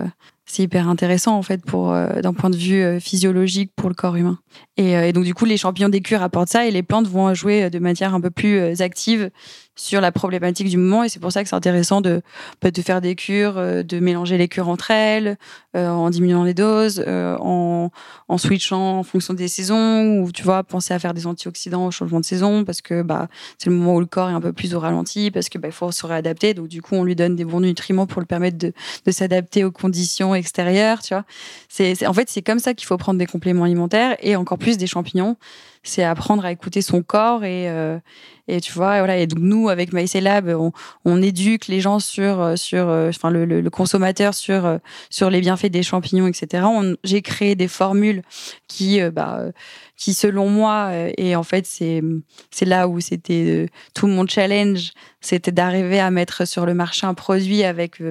c'est 0.45 0.63
hyper 0.63 0.87
intéressant 0.87 1.35
en 1.35 1.41
fait 1.41 1.65
pour 1.65 1.91
euh, 1.91 2.21
d'un 2.21 2.33
point 2.33 2.51
de 2.51 2.55
vue 2.55 2.83
euh, 2.83 2.99
physiologique 2.99 3.71
pour 3.75 3.89
le 3.89 3.95
corps 3.95 4.15
humain. 4.15 4.37
Et, 4.77 4.91
et, 4.91 5.13
donc 5.13 5.23
du 5.23 5.33
coup 5.33 5.45
les 5.45 5.57
champignons 5.57 5.89
des 5.89 6.01
cures 6.01 6.21
apportent 6.21 6.49
ça 6.49 6.67
et 6.67 6.71
les 6.71 6.83
plantes 6.83 7.07
vont 7.07 7.33
jouer 7.33 7.71
de 7.71 7.79
manière 7.79 8.13
un 8.13 8.21
peu 8.21 8.29
plus 8.29 8.81
active 8.81 9.31
sur 9.75 10.01
la 10.01 10.11
problématique 10.11 10.69
du 10.69 10.77
moment. 10.77 11.03
Et 11.03 11.09
c'est 11.09 11.19
pour 11.19 11.31
ça 11.31 11.43
que 11.43 11.49
c'est 11.49 11.55
intéressant 11.55 12.01
de, 12.01 12.21
bah, 12.61 12.71
de 12.71 12.81
faire 12.81 13.01
des 13.01 13.15
cures, 13.15 13.57
euh, 13.57 13.83
de 13.83 13.99
mélanger 13.99 14.37
les 14.37 14.47
cures 14.47 14.69
entre 14.69 14.91
elles, 14.91 15.37
euh, 15.75 15.89
en 15.89 16.09
diminuant 16.09 16.43
les 16.43 16.53
doses, 16.53 17.03
euh, 17.07 17.35
en, 17.39 17.89
en 18.27 18.37
switchant 18.37 18.99
en 18.99 19.03
fonction 19.03 19.33
des 19.33 19.47
saisons 19.47 20.19
ou 20.19 20.31
tu 20.31 20.43
vois 20.43 20.63
penser 20.63 20.93
à 20.93 20.99
faire 20.99 21.13
des 21.13 21.25
antioxydants 21.25 21.87
au 21.87 21.91
changement 21.91 22.19
de 22.19 22.25
saison 22.25 22.63
parce 22.63 22.81
que 22.81 23.01
bah 23.01 23.27
c'est 23.57 23.69
le 23.69 23.75
moment 23.75 23.95
où 23.95 23.99
le 23.99 24.05
corps 24.05 24.29
est 24.29 24.33
un 24.33 24.41
peu 24.41 24.53
plus 24.53 24.75
au 24.75 24.79
ralenti 24.79 25.31
parce 25.31 25.49
que 25.49 25.57
bah, 25.57 25.71
faut 25.71 25.91
se 25.91 26.05
réadapter. 26.05 26.53
Donc 26.53 26.67
du 26.67 26.81
coup 26.81 26.95
on 26.95 27.03
lui 27.03 27.15
donne 27.15 27.35
des 27.35 27.45
bons 27.45 27.61
nutriments 27.61 28.05
pour 28.05 28.21
le 28.21 28.27
permettre 28.27 28.57
de, 28.57 28.73
de 29.05 29.11
s'adapter 29.11 29.63
aux 29.63 29.71
conditions 29.71 30.35
extérieures 30.35 31.01
tu 31.01 31.13
vois. 31.13 31.25
C'est 31.67 32.05
en 32.05 32.13
fait 32.13 32.29
c'est 32.29 32.43
comme 32.43 32.59
ça 32.59 32.73
qu'il 32.73 32.85
faut 32.85 32.97
prendre 32.97 33.17
des 33.17 33.25
compléments 33.25 33.63
alimentaires 33.63 34.17
et 34.21 34.35
encore 34.35 34.57
plus 34.59 34.77
des 34.77 34.87
champignons 34.87 35.37
c'est 35.83 36.03
apprendre 36.03 36.45
à 36.45 36.51
écouter 36.51 36.81
son 36.81 37.03
corps 37.03 37.43
et 37.43 37.69
et 38.47 38.59
tu 38.59 38.73
vois, 38.73 38.97
voilà. 38.97 39.17
Et 39.17 39.27
donc 39.27 39.39
nous, 39.39 39.69
avec 39.69 39.93
MyCellab, 39.93 40.49
on, 40.49 40.73
on 41.05 41.21
éduque 41.21 41.67
les 41.67 41.79
gens 41.79 41.99
sur 41.99 42.41
euh, 42.41 42.55
sur, 42.57 42.89
euh, 42.89 43.09
enfin 43.09 43.29
le, 43.29 43.45
le, 43.45 43.69
consommateur 43.69 44.33
sur 44.33 44.65
euh, 44.65 44.77
sur 45.09 45.29
les 45.29 45.39
bienfaits 45.39 45.67
des 45.67 45.83
champignons, 45.83 46.27
etc. 46.27 46.65
J'ai 47.05 47.21
créé 47.21 47.55
des 47.55 47.69
formules 47.69 48.21
qui, 48.67 48.99
bah, 49.11 49.45
qui 49.95 50.13
selon 50.13 50.49
moi, 50.49 50.91
et 51.17 51.35
en 51.35 51.43
fait 51.43 51.65
c'est 51.65 52.01
c'est 52.51 52.65
là 52.65 52.87
où 52.87 52.99
c'était 52.99 53.67
tout 53.93 54.07
mon 54.07 54.25
challenge, 54.27 54.91
c'était 55.21 55.51
d'arriver 55.51 55.99
à 55.99 56.09
mettre 56.11 56.47
sur 56.47 56.65
le 56.65 56.73
marché 56.73 57.05
un 57.05 57.13
produit 57.13 57.63
avec 57.63 58.01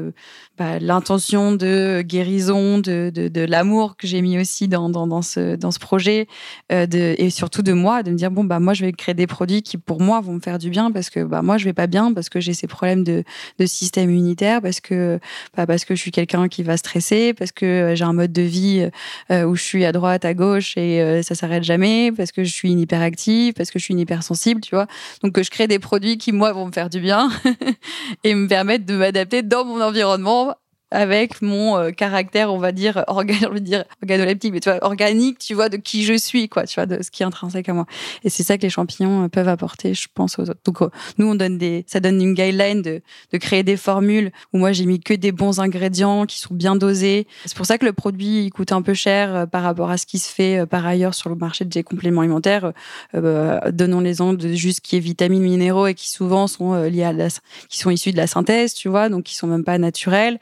bah, 0.57 0.79
l'intention 0.79 1.53
de 1.53 2.03
guérison, 2.03 2.79
de, 2.79 3.11
de, 3.13 3.29
de 3.29 3.41
l'amour 3.43 3.97
que 3.97 4.07
j'ai 4.07 4.23
mis 4.23 4.39
aussi 4.39 4.69
dans, 4.69 4.89
dans, 4.89 5.07
dans, 5.07 5.23
ce, 5.23 5.57
dans 5.57 5.71
ce 5.71 5.79
projet, 5.79 6.27
de, 6.71 7.15
et 7.19 7.31
surtout 7.31 7.63
de 7.63 7.73
moi, 7.73 8.03
de 8.03 8.11
me 8.11 8.17
dire 8.17 8.31
bon 8.31 8.45
bah 8.45 8.61
moi 8.61 8.75
je 8.75 8.85
vais 8.85 8.93
créer 8.93 9.15
des 9.15 9.27
produits 9.27 9.63
qui 9.63 9.77
pour 9.77 10.01
moi 10.01 10.21
vont 10.21 10.35
me 10.35 10.41
faire 10.41 10.59
du 10.59 10.71
bien 10.71 10.91
parce 10.91 11.11
que 11.11 11.25
bah, 11.25 11.43
moi, 11.43 11.59
je 11.59 11.65
vais 11.65 11.73
pas 11.73 11.87
bien, 11.87 12.13
parce 12.13 12.29
que 12.29 12.41
j'ai 12.41 12.55
ces 12.55 12.67
problèmes 12.67 13.05
de, 13.05 13.25
de 13.59 13.67
système 13.67 14.11
immunitaire, 14.11 14.61
parce 14.61 14.81
que, 14.81 15.19
bah, 15.57 15.67
parce 15.67 15.85
que 15.85 15.95
je 15.95 16.01
suis 16.01 16.11
quelqu'un 16.11 16.49
qui 16.49 16.63
va 16.63 16.77
stresser, 16.77 17.35
parce 17.35 17.53
que 17.53 17.67
euh, 17.67 17.95
j'ai 17.95 18.05
un 18.05 18.13
mode 18.13 18.33
de 18.33 18.43
vie 18.43 18.89
euh, 19.31 19.45
où 19.45 19.57
je 19.57 19.63
suis 19.63 19.85
à 19.85 19.93
droite, 19.93 20.25
à 20.25 20.35
gauche 20.35 20.77
et 20.77 21.01
euh, 21.01 21.23
ça 21.23 21.35
s'arrête 21.35 21.65
jamais, 21.65 21.82
parce 22.17 22.33
que 22.33 22.45
je 22.45 22.53
suis 22.53 22.73
hyperactive, 22.73 23.55
parce 23.55 23.71
que 23.71 23.79
je 23.79 23.85
suis 23.85 23.95
une 23.95 24.01
hypersensible, 24.01 24.61
tu 24.61 24.75
vois. 24.75 24.87
Donc, 25.23 25.33
que 25.33 25.43
je 25.43 25.51
crée 25.51 25.67
des 25.67 25.79
produits 25.79 26.19
qui, 26.19 26.33
moi, 26.33 26.53
vont 26.53 26.67
me 26.67 26.73
faire 26.73 26.91
du 26.91 27.01
bien 27.01 27.31
et 28.25 28.35
me 28.35 28.49
permettre 28.49 28.87
de 28.87 28.95
m'adapter 28.95 29.43
dans 29.43 29.65
mon 29.65 29.81
environnement 29.81 30.55
avec 30.93 31.41
mon 31.43 31.77
euh, 31.79 31.91
caractère, 31.91 32.53
on 32.53 32.59
va 32.59 32.71
dire, 32.71 33.05
organ, 33.09 33.59
dire 33.59 33.85
organoleptique, 34.03 34.53
mais 34.53 34.61
tu 34.61 34.71
vois, 34.71 34.79
organique, 34.85 35.39
tu 35.39 35.55
vois, 35.55 35.69
de 35.69 35.77
qui 35.77 36.05
je 36.05 36.15
suis, 36.15 36.49
quoi, 36.49 36.65
tu 36.65 36.75
vois, 36.75 36.87
de 36.87 37.03
ce 37.03 37.11
qui 37.11 37.23
est 37.23 37.27
intrinsèque 37.27 37.69
à 37.69 37.73
moi. 37.73 37.87
Et 38.25 38.31
c'est 38.31 38.43
ça 38.43 38.57
que 38.59 38.63
les 38.63 38.71
champignons 38.71 39.25
euh, 39.25 39.29
peuvent 39.29 39.49
apporter, 39.49 39.95
je 39.95 40.07
pense, 40.13 40.39
aux 40.39 40.43
autres. 40.43 40.61
Donc, 40.65 40.83
euh, 40.83 40.91
nous, 41.19 41.27
on 41.27 41.35
donne 41.35 41.59
des, 41.59 41.85
ça 41.89 42.01
donne 42.01 42.21
une 42.21 42.35
guideline 42.35 42.83
de, 42.83 43.01
de 43.33 43.39
créer 43.39 43.63
des 43.63 43.77
formules 43.77 44.31
où 44.53 44.59
moi, 44.59 44.73
j'ai 44.73 44.85
mis 44.85 45.01
que 45.01 45.15
des 45.15 45.33
bons 45.33 45.61
ingrédients 45.61 46.27
qui 46.27 46.39
sont 46.39 46.55
bien 46.55 46.77
dosés. 46.77 47.27
C'est 47.47 47.57
pour 47.57 47.67
ça 47.67 47.79
que 47.79 47.87
le 47.87 47.93
produit, 47.93 48.45
il 48.45 48.51
coûte 48.51 48.73
un 48.73 48.83
peu 48.83 48.95
cher 48.95 49.47
par 49.51 49.63
rapport 49.63 49.91
à 49.91 49.97
ce 49.97 50.07
qui 50.07 50.19
se 50.19 50.33
fait 50.33 50.67
par 50.67 50.87
ailleurs 50.87 51.15
sur 51.15 51.31
le 51.31 51.37
marché 51.37 51.65
des 51.65 51.83
compléments 51.83 52.21
alimentaires. 52.21 52.73
Euh, 53.15 53.59
donnons 53.71 54.01
l'exemple 54.01 54.37
de 54.37 54.53
juste 54.53 54.81
qui 54.81 54.97
est 54.97 55.01
vitamines, 55.01 55.43
minéraux 55.43 55.87
et 55.87 55.95
qui 55.95 56.11
souvent 56.11 56.47
sont 56.47 56.75
liés 56.85 57.05
à 57.05 57.13
la, 57.13 57.29
qui 57.69 57.79
sont 57.79 57.91
issus 57.91 58.13
de 58.13 58.17
la 58.17 58.27
synthèse, 58.27 58.75
tu 58.75 58.89
vois, 58.89 59.09
donc 59.09 59.25
qui 59.25 59.35
sont 59.35 59.47
même 59.47 59.65
pas 59.65 59.79
naturels 59.79 60.39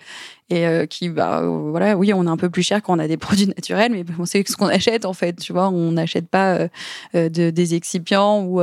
et 0.51 0.66
euh, 0.66 0.84
qui 0.84 1.09
bah 1.09 1.42
voilà 1.42 1.96
oui 1.96 2.12
on 2.12 2.26
est 2.26 2.30
un 2.30 2.36
peu 2.36 2.51
plus 2.51 2.62
cher 2.62 2.82
quand 2.82 2.96
on 2.96 2.98
a 2.98 3.09
des 3.09 3.16
produits 3.16 3.46
naturels 3.46 3.92
mais 3.92 4.05
on 4.18 4.24
sait 4.24 4.44
ce 4.46 4.57
qu'on 4.57 4.66
achète 4.66 5.05
en 5.05 5.12
fait 5.12 5.34
tu 5.34 5.53
vois. 5.53 5.68
On 5.68 5.92
n'achète 5.92 6.28
pas 6.28 6.55
euh, 6.55 6.68
euh, 7.14 7.28
de, 7.28 7.51
des 7.51 7.74
excipients 7.74 8.42
ou 8.44 8.61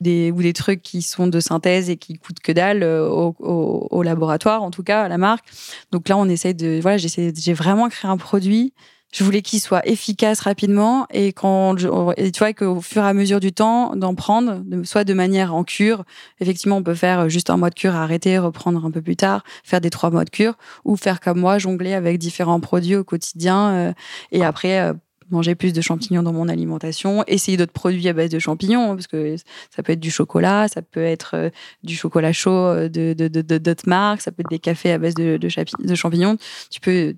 des 0.00 0.30
ou 0.30 0.42
des 0.42 0.52
trucs 0.52 0.82
qui 0.82 1.02
sont 1.02 1.26
de 1.26 1.40
synthèse 1.40 1.90
et 1.90 1.96
qui 1.96 2.18
coûtent 2.18 2.40
que 2.40 2.52
dalle 2.52 2.84
au, 2.84 3.34
au, 3.38 3.88
au, 3.90 4.02
laboratoire 4.02 4.62
en 4.62 4.70
tout 4.70 4.82
cas 4.82 5.02
à 5.02 5.08
la 5.08 5.18
marque. 5.18 5.46
Donc 5.90 6.08
là 6.08 6.16
on 6.16 6.28
essaie 6.28 6.54
de 6.54 6.78
voilà 6.80 6.98
j'essaie 6.98 7.32
j'ai 7.34 7.54
vraiment 7.54 7.88
créé 7.88 8.10
un 8.10 8.16
produit 8.16 8.72
je 9.14 9.22
voulais 9.22 9.42
qu'il 9.42 9.60
soit 9.60 9.86
efficace 9.86 10.40
rapidement 10.40 11.06
et 11.12 11.32
quand 11.32 11.76
tu 11.76 11.86
vois 11.86 12.52
qu'au 12.52 12.80
fur 12.80 13.04
et 13.04 13.06
à 13.06 13.14
mesure 13.14 13.38
du 13.38 13.52
temps 13.52 13.94
d'en 13.94 14.14
prendre 14.16 14.62
soit 14.82 15.04
de 15.04 15.14
manière 15.14 15.54
en 15.54 15.62
cure 15.62 16.04
effectivement 16.40 16.78
on 16.78 16.82
peut 16.82 16.96
faire 16.96 17.28
juste 17.28 17.48
un 17.48 17.56
mois 17.56 17.70
de 17.70 17.76
cure 17.76 17.94
arrêter 17.94 18.38
reprendre 18.38 18.84
un 18.84 18.90
peu 18.90 19.00
plus 19.00 19.16
tard 19.16 19.44
faire 19.62 19.80
des 19.80 19.90
trois 19.90 20.10
mois 20.10 20.24
de 20.24 20.30
cure 20.30 20.54
ou 20.84 20.96
faire 20.96 21.20
comme 21.20 21.38
moi 21.38 21.58
jongler 21.58 21.94
avec 21.94 22.18
différents 22.18 22.58
produits 22.58 22.96
au 22.96 23.04
quotidien 23.04 23.70
euh, 23.70 23.92
et 24.32 24.44
après 24.44 24.80
euh, 24.80 24.94
manger 25.30 25.54
plus 25.54 25.72
de 25.72 25.80
champignons 25.80 26.22
dans 26.22 26.34
mon 26.34 26.48
alimentation, 26.48 27.24
essayer 27.26 27.56
d'autres 27.56 27.72
produits 27.72 28.06
à 28.08 28.12
base 28.12 28.28
de 28.28 28.38
champignons, 28.38 28.94
parce 28.94 29.06
que 29.06 29.36
ça 29.74 29.82
peut 29.82 29.92
être 29.92 30.00
du 30.00 30.10
chocolat, 30.10 30.68
ça 30.68 30.82
peut 30.82 31.02
être 31.02 31.30
euh, 31.34 31.50
du 31.82 31.96
chocolat 31.96 32.32
chaud 32.32 32.74
de 32.88 33.14
d'autres 33.14 33.40
de, 33.40 33.58
de, 33.58 33.74
marques, 33.86 34.20
ça 34.20 34.32
peut 34.32 34.42
être 34.42 34.50
des 34.50 34.58
cafés 34.58 34.92
à 34.92 34.98
base 34.98 35.14
de, 35.14 35.38
de, 35.38 35.94
champignons. 35.94 36.36
Tu 36.70 36.78
peux 36.80 37.14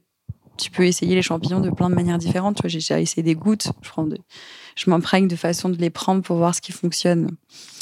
tu 0.57 0.71
peux 0.71 0.85
essayer 0.85 1.15
les 1.15 1.23
champignons 1.23 1.61
de 1.61 1.71
plein 1.71 1.91
de 1.91 1.95
manières 1.95 2.19
différentes. 2.19 2.61
J'ai 2.65 2.79
déjà 2.79 3.01
essayé 3.01 3.23
des 3.23 3.35
gouttes. 3.35 3.69
Je, 3.83 3.89
prends 3.89 4.07
je 4.77 4.91
m'imprègne 4.91 5.29
de 5.29 5.37
façon 5.37 5.69
de 5.69 5.77
les 5.77 5.91
prendre 5.91 6.23
pour 6.23 6.37
voir 6.37 6.55
ce 6.55 6.61
qui 6.61 6.73
fonctionne. 6.73 7.31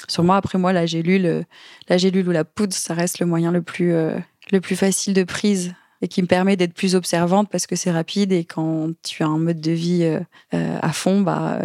Sur 0.09 0.25
moi, 0.25 0.37
après 0.37 0.59
moi, 0.59 0.73
la 0.73 0.87
gélule, 0.87 1.45
la 1.89 1.99
gélule 1.99 2.29
ou 2.29 2.33
la 2.33 2.45
poudre, 2.45 2.73
ça 2.73 2.95
reste 2.95 3.19
le 3.19 3.27
moyen 3.27 3.51
le 3.51 3.63
plus, 3.63 3.95
euh, 3.95 4.19
le 4.53 4.61
plus 4.61 4.77
facile 4.77 5.15
de 5.15 5.25
prise 5.25 5.75
et 6.03 6.09
qui 6.09 6.21
me 6.21 6.27
permet 6.27 6.57
d'être 6.57 6.75
plus 6.75 6.95
observante 6.95 7.49
parce 7.49 7.67
que 7.67 7.77
c'est 7.77 7.91
rapide 7.91 8.33
et 8.33 8.45
quand 8.45 8.91
tu 9.03 9.23
as 9.23 9.27
un 9.27 9.39
mode 9.39 9.61
de 9.61 9.71
vie 9.71 10.03
euh, 10.03 10.21
euh, 10.53 10.77
à 10.83 10.93
fond, 10.93 11.23
bah 11.23 11.61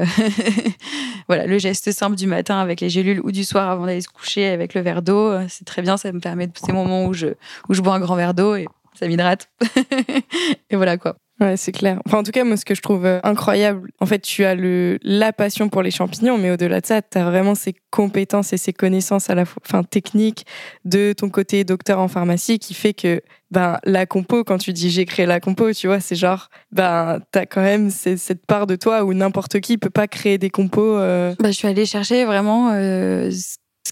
voilà, 1.27 1.45
le 1.45 1.57
geste 1.57 1.91
simple 1.91 2.15
du 2.15 2.27
matin 2.27 2.59
avec 2.59 2.79
les 2.79 2.89
gélules 2.89 3.19
ou 3.23 3.31
du 3.31 3.43
soir 3.43 3.69
avant 3.69 3.85
d'aller 3.85 4.01
se 4.01 4.07
coucher 4.07 4.47
avec 4.47 4.73
le 4.75 4.81
verre 4.81 5.01
d'eau, 5.01 5.33
c'est 5.49 5.65
très 5.65 5.81
bien. 5.81 5.97
Ça 5.97 6.11
me 6.13 6.19
permet 6.21 6.47
de 6.47 6.53
ces 6.55 6.71
moments 6.71 7.05
où 7.05 7.13
je 7.13 7.27
où 7.67 7.73
je 7.73 7.81
bois 7.81 7.95
un 7.95 7.99
grand 7.99 8.15
verre 8.15 8.33
d'eau 8.33 8.55
et 8.55 8.67
ça 8.93 9.07
m'hydrate. 9.07 9.49
et 10.69 10.75
voilà 10.75 10.97
quoi. 10.97 11.15
Ouais, 11.39 11.55
c'est 11.55 11.71
clair. 11.71 12.01
Enfin, 12.05 12.17
en 12.19 12.23
tout 12.23 12.31
cas, 12.31 12.43
moi, 12.43 12.57
ce 12.57 12.65
que 12.65 12.75
je 12.75 12.81
trouve 12.81 13.05
euh, 13.05 13.21
incroyable, 13.23 13.91
en 14.01 14.05
fait, 14.05 14.19
tu 14.19 14.43
as 14.43 14.55
le, 14.55 14.99
la 15.03 15.31
passion 15.31 15.69
pour 15.69 15.81
les 15.81 15.91
champignons, 15.91 16.37
mais 16.37 16.51
au-delà 16.51 16.81
de 16.81 16.85
ça, 16.85 17.01
tu 17.01 17.17
as 17.17 17.23
vraiment 17.23 17.55
ces 17.55 17.75
compétences 17.91 18.51
et 18.51 18.57
ces 18.57 18.73
connaissances 18.73 19.29
à 19.29 19.35
la 19.35 19.45
fois, 19.45 19.61
enfin, 19.65 19.83
techniques 19.83 20.45
de 20.83 21.13
ton 21.13 21.29
côté 21.29 21.63
docteur 21.63 21.99
en 21.99 22.09
pharmacie 22.09 22.59
qui 22.59 22.73
fait 22.73 22.93
que, 22.93 23.21
ben, 23.51 23.77
la 23.85 24.05
compo, 24.05 24.43
quand 24.43 24.57
tu 24.57 24.73
dis 24.73 24.89
j'ai 24.89 25.05
créé 25.05 25.25
la 25.25 25.39
compo, 25.39 25.71
tu 25.71 25.87
vois, 25.87 26.01
c'est 26.01 26.15
genre, 26.15 26.49
ben, 26.73 27.21
t'as 27.31 27.45
quand 27.45 27.61
même 27.61 27.89
cette 27.89 28.45
part 28.45 28.67
de 28.67 28.75
toi 28.75 29.05
où 29.05 29.13
n'importe 29.13 29.61
qui 29.61 29.77
peut 29.77 29.89
pas 29.89 30.07
créer 30.07 30.37
des 30.37 30.49
compos. 30.49 30.97
Euh. 30.97 31.33
Bah, 31.39 31.51
je 31.51 31.55
suis 31.55 31.69
allée 31.69 31.85
chercher 31.85 32.25
vraiment 32.25 32.71
euh, 32.73 33.31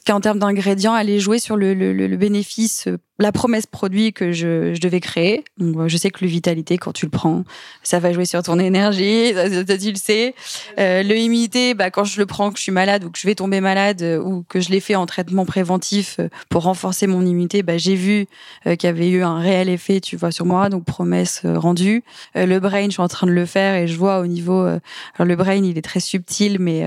en 0.10 0.22
termes 0.22 0.40
d'ingrédients 0.40 0.94
allait 0.94 1.20
jouer 1.20 1.40
sur 1.40 1.56
le, 1.56 1.74
le, 1.74 1.94
le, 1.94 2.18
bénéfice, 2.18 2.88
euh, 2.88 2.98
la 3.20 3.32
promesse 3.32 3.66
produit 3.66 4.14
que 4.14 4.32
je, 4.32 4.74
je 4.74 4.80
devais 4.80 5.00
créer. 5.00 5.44
Donc, 5.58 5.88
je 5.88 5.98
sais 5.98 6.10
que 6.10 6.24
le 6.24 6.30
vitalité, 6.30 6.78
quand 6.78 6.92
tu 6.92 7.06
le 7.06 7.12
prends, 7.12 7.44
ça 7.82 8.00
va 8.00 8.14
jouer 8.14 8.26
sur 8.26 8.44
ton 8.44 8.60
énergie, 8.60 9.34
ça, 9.68 9.78
tu 9.78 9.92
le 9.92 9.96
sais. 9.96 10.36
Euh, 10.78 11.02
le 11.02 11.18
immunité, 11.18 11.74
bah, 11.74 11.90
quand 11.90 12.04
je 12.04 12.20
le 12.20 12.26
prends, 12.26 12.52
que 12.52 12.58
je 12.58 12.64
suis 12.64 12.72
malade 12.72 13.04
ou 13.04 13.10
que 13.10 13.18
je 13.18 13.26
vais 13.26 13.36
tomber 13.36 13.60
malade 13.60 14.02
euh, 14.04 14.22
ou 14.22 14.44
que 14.48 14.60
je 14.60 14.70
l'ai 14.70 14.80
fait 14.80 14.96
en 14.96 15.06
traitement 15.06 15.46
préventif 15.46 16.18
euh, 16.20 16.30
pour 16.50 16.64
renforcer 16.64 17.08
mon 17.08 17.26
immunité, 17.26 17.64
bah, 17.64 17.78
j'ai 17.78 17.96
vu 17.96 18.28
qu'il 18.66 18.84
y 18.84 18.88
avait 18.88 19.10
eu 19.10 19.24
un 19.24 19.40
réel 19.40 19.70
effet, 19.70 20.00
tu 20.00 20.16
vois, 20.16 20.32
sur 20.32 20.46
moi. 20.46 20.70
Donc 20.70 20.86
promesse 20.86 21.42
rendue. 21.44 22.04
le 22.36 22.60
brain, 22.60 22.86
je 22.86 22.92
suis 22.92 23.02
en 23.02 23.08
train 23.08 23.28
de 23.28 23.32
le 23.32 23.46
faire 23.46 23.76
et 23.76 23.88
je 23.88 23.98
vois 23.98 24.20
au 24.20 24.28
niveau. 24.28 24.62
alors 24.62 24.80
le 25.20 25.36
brain, 25.36 25.56
il 25.56 25.78
est 25.78 25.82
très 25.82 26.00
subtil, 26.00 26.58
mais 26.60 26.86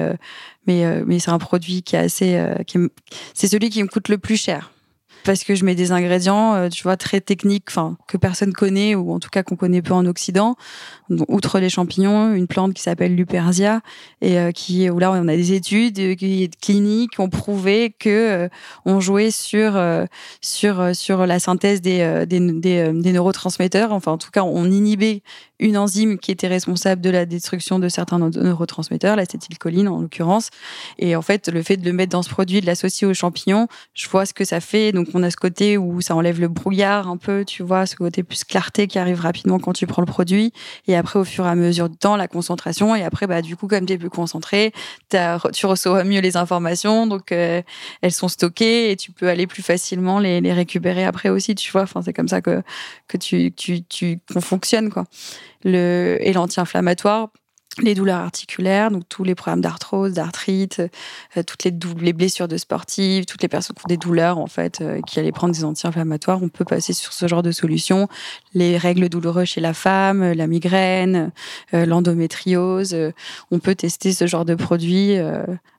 mais, 0.70 0.84
euh, 0.84 1.02
mais 1.06 1.18
c'est 1.18 1.30
un 1.30 1.38
produit 1.38 1.82
qui 1.82 1.96
est 1.96 1.98
assez. 1.98 2.36
Euh, 2.36 2.54
c'est 3.34 3.48
celui 3.48 3.70
qui 3.70 3.82
me 3.82 3.88
coûte 3.88 4.08
le 4.08 4.18
plus 4.18 4.36
cher 4.36 4.70
parce 5.24 5.44
que 5.44 5.54
je 5.54 5.64
mets 5.64 5.74
des 5.74 5.92
ingrédients, 5.92 6.54
euh, 6.54 6.68
tu 6.68 6.82
vois, 6.82 6.96
très 6.96 7.20
techniques, 7.20 7.66
enfin 7.68 7.98
que 8.08 8.16
personne 8.16 8.52
connaît 8.52 8.94
ou 8.94 9.12
en 9.12 9.20
tout 9.20 9.28
cas 9.28 9.42
qu'on 9.42 9.56
connaît 9.56 9.82
peu 9.82 9.92
en 9.92 10.06
Occident. 10.06 10.56
outre 11.28 11.58
les 11.58 11.68
champignons, 11.68 12.32
une 12.32 12.46
plante 12.46 12.72
qui 12.72 12.82
s'appelle 12.82 13.14
l'Upersia 13.14 13.80
et 14.22 14.38
euh, 14.38 14.50
qui 14.52 14.88
où 14.88 14.98
là 14.98 15.10
on 15.12 15.28
a 15.28 15.36
des 15.36 15.52
études 15.52 16.16
cliniques 16.60 17.12
qui 17.12 17.20
ont 17.20 17.28
prouvé 17.28 17.94
que 17.98 18.48
on 18.86 19.00
jouait 19.00 19.30
sur 19.30 19.78
sur 20.40 20.94
sur 20.94 21.26
la 21.26 21.38
synthèse 21.38 21.80
des, 21.80 22.24
des 22.26 22.40
des, 22.40 23.12
neurotransmetteurs. 23.12 23.92
Enfin 23.92 24.12
en 24.12 24.18
tout 24.18 24.30
cas 24.30 24.42
on 24.42 24.70
inhibait 24.70 25.22
une 25.60 25.76
enzyme 25.76 26.18
qui 26.18 26.32
était 26.32 26.48
responsable 26.48 27.00
de 27.00 27.10
la 27.10 27.26
destruction 27.26 27.78
de 27.78 27.88
certains 27.88 28.18
neurotransmetteurs, 28.18 29.16
l'acétylcholine 29.16 29.88
en 29.88 30.00
l'occurrence. 30.00 30.50
Et 30.98 31.14
en 31.14 31.22
fait 31.22 31.48
le 31.48 31.62
fait 31.62 31.76
de 31.76 31.84
le 31.84 31.92
mettre 31.92 32.12
dans 32.12 32.22
ce 32.22 32.30
produit, 32.30 32.60
de 32.60 32.66
l'associer 32.66 33.06
aux 33.06 33.14
champignons, 33.14 33.68
je 33.94 34.08
vois 34.08 34.26
ce 34.26 34.34
que 34.34 34.44
ça 34.44 34.60
fait. 34.60 34.92
Donc 34.92 35.08
on 35.14 35.22
a 35.22 35.30
ce 35.30 35.36
côté 35.36 35.78
où 35.78 36.00
ça 36.00 36.16
enlève 36.16 36.40
le 36.40 36.48
brouillard 36.48 37.08
un 37.08 37.16
peu, 37.16 37.44
tu 37.44 37.62
vois, 37.62 37.86
ce 37.86 37.96
côté 37.96 38.22
plus 38.22 38.44
clarté 38.44 38.86
qui 38.86 38.98
arrive 38.98 39.20
rapidement 39.20 39.58
quand 39.58 39.72
tu 39.72 39.86
prends 39.86 40.02
le 40.02 40.06
produit. 40.06 40.52
Et 40.86 40.96
après, 40.96 41.18
au 41.18 41.24
fur 41.24 41.46
et 41.46 41.48
à 41.48 41.54
mesure 41.54 41.88
du 41.88 41.96
temps, 41.96 42.16
la 42.16 42.28
concentration. 42.28 42.94
Et 42.94 43.02
après, 43.02 43.26
bah, 43.26 43.42
du 43.42 43.56
coup, 43.56 43.66
comme 43.66 43.86
tu 43.86 43.92
es 43.92 43.98
plus 43.98 44.10
concentré, 44.10 44.72
tu 45.10 45.66
reçois 45.66 46.04
mieux 46.04 46.20
les 46.20 46.36
informations. 46.36 47.06
Donc, 47.06 47.32
euh, 47.32 47.62
elles 48.02 48.12
sont 48.12 48.28
stockées 48.28 48.90
et 48.90 48.96
tu 48.96 49.12
peux 49.12 49.28
aller 49.28 49.46
plus 49.46 49.62
facilement 49.62 50.18
les, 50.18 50.40
les 50.40 50.52
récupérer 50.52 51.04
après 51.04 51.28
aussi, 51.28 51.54
tu 51.54 51.70
vois. 51.70 51.82
Enfin, 51.82 52.02
c'est 52.02 52.12
comme 52.12 52.28
ça 52.28 52.40
que, 52.40 52.62
que 53.08 53.16
tu, 53.16 53.52
tu, 53.52 53.82
tu, 53.84 54.18
qu'on 54.32 54.40
fonctionne, 54.40 54.90
quoi. 54.90 55.04
Le, 55.62 56.18
et 56.20 56.32
l'anti-inflammatoire, 56.32 57.32
les 57.78 57.94
douleurs 57.94 58.18
articulaires, 58.18 58.90
donc 58.90 59.04
tous 59.08 59.22
les 59.24 59.34
problèmes 59.34 59.60
d'arthrose, 59.60 60.12
d'arthrite, 60.12 60.82
euh, 61.36 61.42
toutes 61.44 61.64
les, 61.64 61.72
les, 62.00 62.12
blessures 62.12 62.48
de 62.48 62.56
sportifs, 62.56 63.26
toutes 63.26 63.42
les 63.42 63.48
personnes 63.48 63.76
qui 63.76 63.82
ont 63.84 63.88
des 63.88 63.96
douleurs 63.96 64.38
en 64.38 64.46
fait, 64.46 64.80
euh, 64.80 65.00
qui 65.06 65.18
allaient 65.20 65.32
prendre 65.32 65.54
des 65.54 65.64
anti-inflammatoires, 65.64 66.42
on 66.42 66.48
peut 66.48 66.64
passer 66.64 66.92
sur 66.92 67.12
ce 67.12 67.28
genre 67.28 67.42
de 67.42 67.52
solution. 67.52 68.08
Les 68.54 68.76
règles 68.76 69.08
douloureuses 69.08 69.48
chez 69.48 69.60
la 69.60 69.72
femme, 69.72 70.32
la 70.32 70.46
migraine, 70.46 71.30
euh, 71.72 71.86
l'endométriose, 71.86 72.96
on 73.50 73.58
peut 73.60 73.74
tester 73.74 74.12
ce 74.12 74.26
genre 74.26 74.44
de 74.44 74.54
produits 74.54 75.16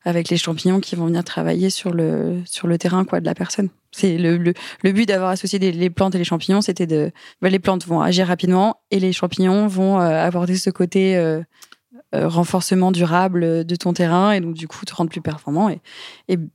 avec 0.04 0.30
les 0.30 0.38
champignons 0.38 0.80
qui 0.80 0.96
vont 0.96 1.06
venir 1.06 1.24
travailler 1.24 1.70
sur 1.70 1.92
le 1.92 2.42
sur 2.46 2.68
le 2.68 2.78
terrain 2.78 3.04
quoi 3.06 3.20
de 3.20 3.26
la 3.26 3.36
personne. 3.36 3.70
C'est 3.92 4.18
le, 4.18 4.38
le, 4.38 4.54
le, 4.84 4.92
but 4.94 5.06
d'avoir 5.06 5.32
associé 5.32 5.60
les 5.60 5.90
plantes 5.90 6.16
et 6.16 6.18
les 6.18 6.24
champignons, 6.24 6.62
c'était 6.62 6.88
de 6.88 7.12
bah, 7.42 7.50
les 7.50 7.60
plantes 7.60 7.86
vont 7.86 8.02
agir 8.02 8.28
rapidement 8.28 8.78
et 8.90 9.00
les 9.00 9.12
champignons 9.12 9.68
vont 9.68 9.98
apporter 10.00 10.56
ce 10.56 10.70
côté 10.70 11.18
renforcement 12.14 12.92
durable 12.92 13.66
de 13.66 13.76
ton 13.76 13.94
terrain 13.94 14.32
et 14.32 14.42
donc 14.42 14.54
du 14.54 14.68
coup 14.68 14.86
te 14.86 14.94
rendre 14.94 15.10
plus 15.10 15.22
performant. 15.22 15.70
Et, 15.70 15.80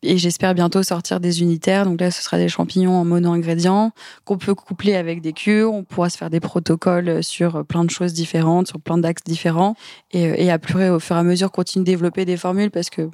et, 0.02 0.18
j'espère 0.18 0.54
bientôt 0.54 0.82
sortir 0.82 1.20
des 1.20 1.42
unitaires. 1.42 1.84
Donc 1.84 2.00
là, 2.00 2.10
ce 2.10 2.22
sera 2.22 2.36
des 2.38 2.48
champignons 2.48 2.94
en 2.94 3.04
mono-ingrédients 3.04 3.92
qu'on 4.24 4.38
peut 4.38 4.54
coupler 4.54 4.94
avec 4.94 5.20
des 5.20 5.32
cures. 5.32 5.72
On 5.72 5.84
pourra 5.84 6.10
se 6.10 6.18
faire 6.18 6.30
des 6.30 6.40
protocoles 6.40 7.22
sur 7.22 7.64
plein 7.64 7.84
de 7.84 7.90
choses 7.90 8.12
différentes, 8.12 8.68
sur 8.68 8.80
plein 8.80 8.98
d'axes 8.98 9.24
différents 9.24 9.76
et, 10.12 10.44
et 10.44 10.50
à 10.50 10.58
plus 10.58 10.88
au 10.90 11.00
fur 11.00 11.16
et 11.16 11.18
à 11.18 11.22
mesure 11.22 11.50
continuer 11.50 11.84
de 11.84 11.90
développer 11.90 12.24
des 12.24 12.36
formules 12.36 12.70
parce 12.70 12.90
que 12.90 13.08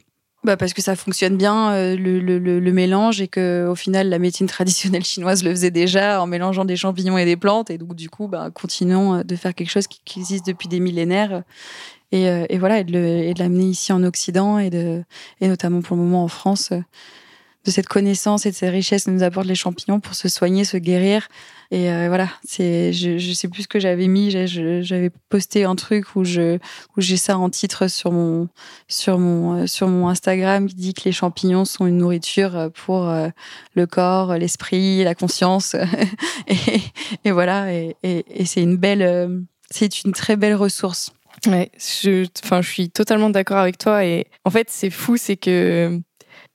bah 0.45 0.57
parce 0.57 0.73
que 0.73 0.83
ça 0.83 0.97
fonctionne 0.97 1.37
bien 1.37 1.73
euh, 1.73 1.97
le, 1.97 2.19
le, 2.19 2.39
le, 2.39 2.73
mélange 2.73 3.21
et 3.21 3.29
que 3.29 3.69
au 3.69 3.77
final 3.77 4.09
la 4.09 4.19
médecine 4.19 4.49
traditionnelle 4.49 5.05
chinoise 5.05 5.45
le 5.45 5.51
faisait 5.51 5.71
déjà 5.71 6.21
en 6.21 6.27
mélangeant 6.27 6.65
des 6.65 6.75
champignons 6.75 7.17
et 7.17 7.25
des 7.25 7.37
plantes 7.37 7.71
et 7.71 7.79
donc 7.79 7.95
du 7.95 8.11
coup 8.11 8.27
bah 8.27 8.51
continuons 8.53 9.15
euh, 9.15 9.23
de 9.23 9.37
faire 9.37 9.55
quelque 9.55 9.71
chose 9.71 9.87
qui, 9.87 10.01
existe 10.19 10.45
depuis 10.45 10.69
des 10.69 10.81
millénaires 10.81 11.45
et, 12.13 12.29
euh, 12.29 12.47
et 12.49 12.59
voilà 12.59 12.81
et 12.81 12.85
de 12.85 13.39
l'amener 13.39 13.65
ici 13.65 13.93
en 13.93 14.05
Occident 14.05 14.59
et 14.59 14.71
de 14.71 15.03
et 15.41 15.49
notamment 15.49 15.83
pour 15.83 15.97
le 15.97 16.03
moment 16.03 16.25
en 16.25 16.29
France 16.29 16.73
de 17.65 17.71
cette 17.71 17.87
connaissance 17.87 18.45
et 18.45 18.51
de 18.51 18.57
cette 18.57 18.73
richesse 18.73 19.05
que 19.05 19.11
nous 19.11 19.23
apportent 19.23 19.47
les 19.47 19.55
champignons 19.55 20.01
pour 20.01 20.15
se 20.15 20.29
soigner, 20.29 20.65
se 20.65 20.77
guérir. 20.77 21.29
Et 21.71 21.91
euh, 21.91 22.09
voilà, 22.09 22.29
c'est, 22.45 22.93
je, 22.93 23.19
je 23.19 23.33
sais 23.33 23.49
plus 23.49 23.63
ce 23.63 23.69
que 23.69 23.79
j'avais 23.79 24.09
mis. 24.09 24.31
J'avais 24.31 25.11
posté 25.29 25.65
un 25.65 25.77
truc 25.77 26.17
où 26.17 26.25
je, 26.25 26.59
où 26.97 27.01
j'ai 27.01 27.17
ça 27.17 27.39
en 27.39 27.49
titre 27.51 27.87
sur 27.87 28.11
mon, 28.11 28.49
sur 28.89 29.19
mon, 29.19 29.63
euh, 29.63 29.67
sur 29.67 29.89
mon 29.89 30.09
Instagram 30.09 30.69
qui 30.69 30.75
dit 30.75 30.95
que 30.95 31.03
les 31.05 31.13
champignons 31.13 31.65
sont 31.65 31.87
une 31.87 31.99
nourriture 31.99 32.71
pour 32.75 33.09
euh, 33.09 33.29
le 33.75 33.87
corps, 33.87 34.35
l'esprit, 34.35 35.05
la 35.05 35.15
conscience. 35.15 35.77
et, 36.49 36.83
et, 37.25 37.31
voilà, 37.31 37.73
et, 37.73 37.97
et, 38.03 38.25
et 38.29 38.45
c'est 38.45 38.63
une 38.63 38.77
belle, 38.77 39.45
c'est 39.71 40.03
une 40.05 40.13
très 40.13 40.37
belle 40.37 40.57
ressource. 40.57 41.13
Ouais, 41.47 41.71
je, 41.77 42.25
je 42.25 42.63
suis 42.63 42.91
totalement 42.91 43.31
d'accord 43.31 43.59
avec 43.59 43.79
toi. 43.79 44.05
Et 44.05 44.27
en 44.45 44.51
fait, 44.51 44.69
c'est 44.71 44.91
fou, 44.91 45.17
c'est 45.17 45.37
que 45.37 46.01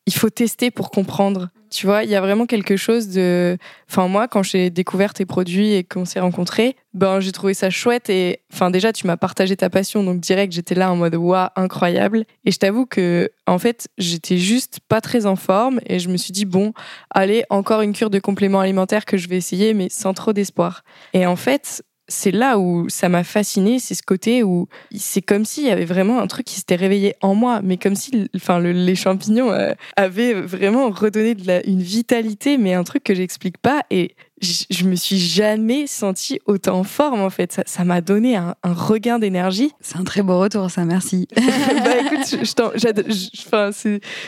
il 0.05 0.13
faut 0.13 0.29
tester 0.29 0.71
pour 0.71 0.89
comprendre. 0.89 1.49
Tu 1.69 1.85
vois, 1.85 2.05
il 2.05 2.09
y 2.09 2.15
a 2.15 2.21
vraiment 2.21 2.45
quelque 2.45 2.77
chose 2.77 3.09
de. 3.09 3.57
Enfin, 3.89 4.07
moi, 4.07 4.29
quand 4.29 4.41
j'ai 4.41 4.69
découvert 4.69 5.13
tes 5.13 5.25
produits 5.25 5.73
et 5.73 5.83
qu'on 5.83 6.05
s'est 6.05 6.21
rencontrés, 6.21 6.77
ben, 6.93 7.19
j'ai 7.19 7.33
trouvé 7.33 7.53
ça 7.53 7.69
chouette. 7.69 8.09
Et 8.09 8.39
enfin, 8.53 8.71
déjà, 8.71 8.93
tu 8.93 9.05
m'as 9.05 9.17
partagé 9.17 9.57
ta 9.57 9.69
passion. 9.69 10.01
Donc, 10.03 10.21
direct, 10.21 10.53
j'étais 10.53 10.75
là 10.75 10.89
en 10.89 10.95
mode 10.95 11.15
waouh, 11.15 11.49
incroyable. 11.57 12.23
Et 12.45 12.51
je 12.51 12.57
t'avoue 12.57 12.85
que, 12.85 13.29
en 13.47 13.59
fait, 13.59 13.89
j'étais 13.97 14.37
juste 14.37 14.79
pas 14.87 15.01
très 15.01 15.25
en 15.25 15.35
forme. 15.35 15.81
Et 15.87 15.99
je 15.99 16.07
me 16.07 16.15
suis 16.15 16.31
dit, 16.31 16.45
bon, 16.45 16.71
allez, 17.09 17.43
encore 17.49 17.81
une 17.81 17.91
cure 17.91 18.09
de 18.09 18.19
compléments 18.19 18.61
alimentaires 18.61 19.03
que 19.03 19.17
je 19.17 19.27
vais 19.27 19.35
essayer, 19.35 19.73
mais 19.73 19.89
sans 19.89 20.13
trop 20.13 20.31
d'espoir. 20.31 20.83
Et 21.11 21.25
en 21.25 21.35
fait, 21.35 21.83
c'est 22.07 22.31
là 22.31 22.57
où 22.57 22.87
ça 22.89 23.09
m'a 23.09 23.23
fasciné, 23.23 23.79
c'est 23.79 23.95
ce 23.95 24.03
côté 24.03 24.43
où 24.43 24.67
c'est 24.95 25.21
comme 25.21 25.45
s'il 25.45 25.65
y 25.65 25.69
avait 25.69 25.85
vraiment 25.85 26.19
un 26.19 26.27
truc 26.27 26.45
qui 26.45 26.55
s'était 26.55 26.75
réveillé 26.75 27.15
en 27.21 27.35
moi, 27.35 27.61
mais 27.63 27.77
comme 27.77 27.95
si 27.95 28.29
enfin, 28.35 28.59
les 28.59 28.95
champignons 28.95 29.51
euh, 29.51 29.73
avaient 29.95 30.33
vraiment 30.33 30.89
redonné 30.89 31.35
de 31.35 31.45
la, 31.45 31.65
une 31.65 31.81
vitalité, 31.81 32.57
mais 32.57 32.73
un 32.73 32.83
truc 32.83 33.03
que 33.03 33.13
j'explique 33.13 33.57
pas. 33.57 33.83
Et 33.91 34.15
je 34.41 34.85
me 34.85 34.95
suis 34.95 35.17
jamais 35.17 35.87
sentie 35.87 36.39
autant 36.45 36.79
en 36.79 36.83
forme 36.83 37.21
en 37.21 37.29
fait. 37.29 37.61
Ça 37.65 37.83
m'a 37.83 38.01
donné 38.01 38.35
un, 38.37 38.55
regain 38.63 39.19
d'énergie. 39.19 39.71
C'est 39.81 39.97
un 39.97 40.03
très 40.03 40.21
beau 40.21 40.39
retour, 40.39 40.69
ça. 40.71 40.85
Merci. 40.85 41.27
bah 41.35 41.97
écoute, 42.05 42.25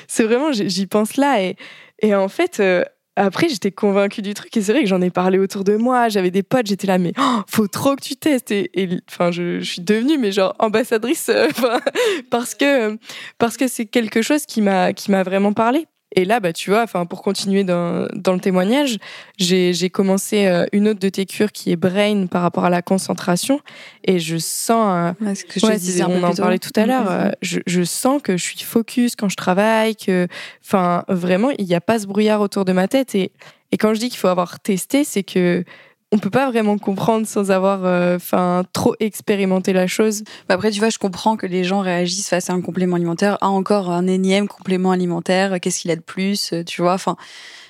c'est 0.08 0.24
vraiment, 0.24 0.52
j'y 0.52 0.88
pense 0.88 1.16
là 1.16 1.42
et, 1.42 1.56
et 2.02 2.14
en 2.16 2.28
fait. 2.28 2.60
Euh, 2.60 2.84
après, 3.20 3.50
j'étais 3.50 3.72
convaincue 3.72 4.22
du 4.22 4.34
truc 4.34 4.56
et 4.56 4.62
c'est 4.62 4.72
vrai 4.72 4.82
que 4.84 4.88
j'en 4.88 5.02
ai 5.02 5.10
parlé 5.10 5.40
autour 5.40 5.66
de 5.66 5.76
moi. 5.76 6.08
J'avais 6.08 6.32
des 6.32 6.42
potes, 6.42 6.68
j'étais 6.68 6.88
là, 6.88 6.98
mais 6.98 7.12
oh, 7.20 7.42
faut 7.48 7.68
trop 7.68 7.96
que 7.98 8.02
tu 8.02 8.16
testes. 8.16 8.52
Et, 8.52 8.70
enfin, 9.10 9.32
je, 9.32 9.60
suis 9.60 9.82
devenue, 9.82 10.18
mais 10.18 10.32
genre 10.32 10.56
ambassadrice, 10.58 11.28
euh, 11.28 11.50
parce 12.32 12.56
que 12.56 12.98
parce 13.38 13.58
que 13.58 13.68
c'est 13.68 13.86
quelque 13.86 14.22
chose 14.22 14.46
qui 14.46 14.62
m'a 14.62 14.94
qui 14.94 15.12
m'a 15.12 15.24
vraiment 15.24 15.52
parlé. 15.52 15.86
Et 16.16 16.26
là, 16.26 16.40
bah, 16.40 16.54
tu 16.54 16.72
vois, 16.72 16.82
enfin, 16.82 17.06
pour 17.06 17.22
continuer 17.22 17.64
dans, 17.64 18.08
dans 18.16 18.34
le 18.34 18.40
témoignage, 18.40 18.98
j'ai 19.38 19.90
commencé 19.92 20.48
euh, 20.48 20.66
une 20.72 20.88
autre 20.88 21.00
de 21.00 21.10
tes 21.10 21.26
cures 21.26 21.52
qui 21.52 21.72
est 21.72 21.76
Brain 21.76 22.26
par 22.26 22.42
rapport 22.42 22.66
à 22.66 22.72
la 22.72 22.82
concentration. 22.82 23.60
Et 24.04 24.20
je 24.20 24.38
sens, 24.38 25.14
euh, 25.22 25.36
ce 25.36 25.44
que 25.44 25.60
je 25.60 25.78
disais 25.78 26.04
on 26.04 26.24
en 26.24 26.34
parlait 26.34 26.58
tout 26.58 26.72
à 26.76 26.88
l'heure, 26.88 27.10
euh, 27.10 27.30
je, 27.42 27.60
je, 27.68 27.84
sens 27.84 28.22
que 28.24 28.38
je 28.38 28.44
suis 28.44 28.60
focus 28.60 29.16
quand 29.16 29.30
je 29.30 29.36
travaille, 29.36 29.96
que, 29.96 30.28
enfin, 30.66 31.04
vraiment, 31.10 31.52
il 31.52 31.66
n'y 31.66 31.76
a 31.76 31.82
pas 31.82 32.00
ce 32.00 32.08
brouillard 32.08 32.42
autour 32.42 32.66
de 32.66 32.74
ma 32.74 32.88
tête. 32.88 33.14
Et, 33.14 33.32
et 33.72 33.78
quand 33.78 33.94
je 33.94 34.00
dis 34.00 34.10
qu'il 34.10 34.18
faut 34.18 34.28
avoir 34.28 34.60
testé, 34.60 35.04
c'est 35.04 35.24
que 35.24 35.64
on 36.12 36.18
peut 36.18 36.30
pas 36.30 36.50
vraiment 36.50 36.78
comprendre 36.78 37.28
sans 37.28 37.52
avoir 37.52 37.86
euh, 37.86 38.16
enfin 38.16 38.64
trop 38.74 38.96
expérimenté 39.00 39.74
la 39.74 39.88
chose. 39.88 40.24
Bah, 40.48 40.56
après 40.56 40.72
tu 40.72 40.80
vois, 40.80 40.90
je 40.90 40.98
comprends 40.98 41.38
que 41.38 41.46
les 41.46 41.64
gens 41.64 41.82
réagissent 41.82 42.30
face 42.30 42.50
à 42.50 42.54
un 42.54 42.62
complément 42.62 42.96
alimentaire, 42.96 43.38
ah 43.42 43.50
encore 43.50 43.92
un 43.92 44.08
énième 44.08 44.48
complément 44.48 44.92
alimentaire, 44.92 45.60
qu'est-ce 45.60 45.82
qu'il 45.82 45.92
a 45.92 45.96
de 45.96 46.02
plus, 46.02 46.54
tu 46.66 46.82
vois, 46.82 46.94
enfin 46.94 47.16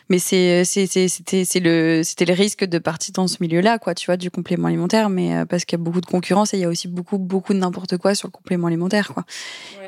mais 0.10 0.18
c'est 0.20 0.66
c'était 0.66 1.08
c'est 1.46 1.60
le 1.60 2.02
c'était 2.04 2.26
le 2.26 2.34
risque 2.34 2.66
de 2.66 2.80
partir 2.80 3.14
dans 3.14 3.28
ce 3.28 3.38
milieu-là 3.42 3.78
quoi 3.78 3.94
tu 3.94 4.08
vois 4.08 4.18
du 4.18 4.32
complément 4.32 4.68
alimentaire. 4.68 5.10
Mais 5.10 5.36
euh, 5.36 5.46
parce 5.46 5.66
qu'il 5.66 5.78
y 5.78 5.82
a 5.82 5.84
beaucoup 5.84 6.02
de 6.02 6.06
concurrence 6.08 6.54
et 6.54 6.58
il 6.58 6.62
y 6.62 6.66
a 6.66 6.70
aussi 6.70 6.88
beaucoup 6.88 7.20
beaucoup 7.20 7.54
de 7.54 7.60
n'importe 7.60 7.98
quoi 7.98 8.16
sur 8.16 8.28
le 8.28 8.32
complément 8.32 8.68
alimentaire 8.68 9.14
quoi. 9.14 9.24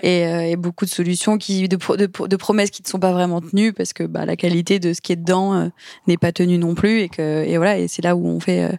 Et, 0.03 0.25
euh, 0.27 0.41
et, 0.41 0.55
beaucoup 0.55 0.85
de 0.85 0.89
solutions 0.89 1.37
qui 1.37 1.67
de, 1.67 1.77
de, 1.95 2.27
de, 2.27 2.35
promesses 2.35 2.71
qui 2.71 2.81
ne 2.83 2.87
sont 2.87 2.99
pas 2.99 3.11
vraiment 3.11 3.41
tenues 3.41 3.73
parce 3.73 3.93
que 3.93 4.03
bah, 4.03 4.25
la 4.25 4.35
qualité 4.35 4.79
de 4.79 4.93
ce 4.93 5.01
qui 5.01 5.11
est 5.11 5.15
dedans 5.15 5.53
euh, 5.53 5.69
n'est 6.07 6.17
pas 6.17 6.31
tenue 6.31 6.57
non 6.57 6.75
plus 6.75 7.01
et 7.01 7.09
que 7.09 7.43
et 7.43 7.57
voilà 7.57 7.77
et 7.77 7.87
c'est 7.87 8.03
là 8.03 8.15
où 8.15 8.27
on 8.27 8.39
fait 8.39 8.71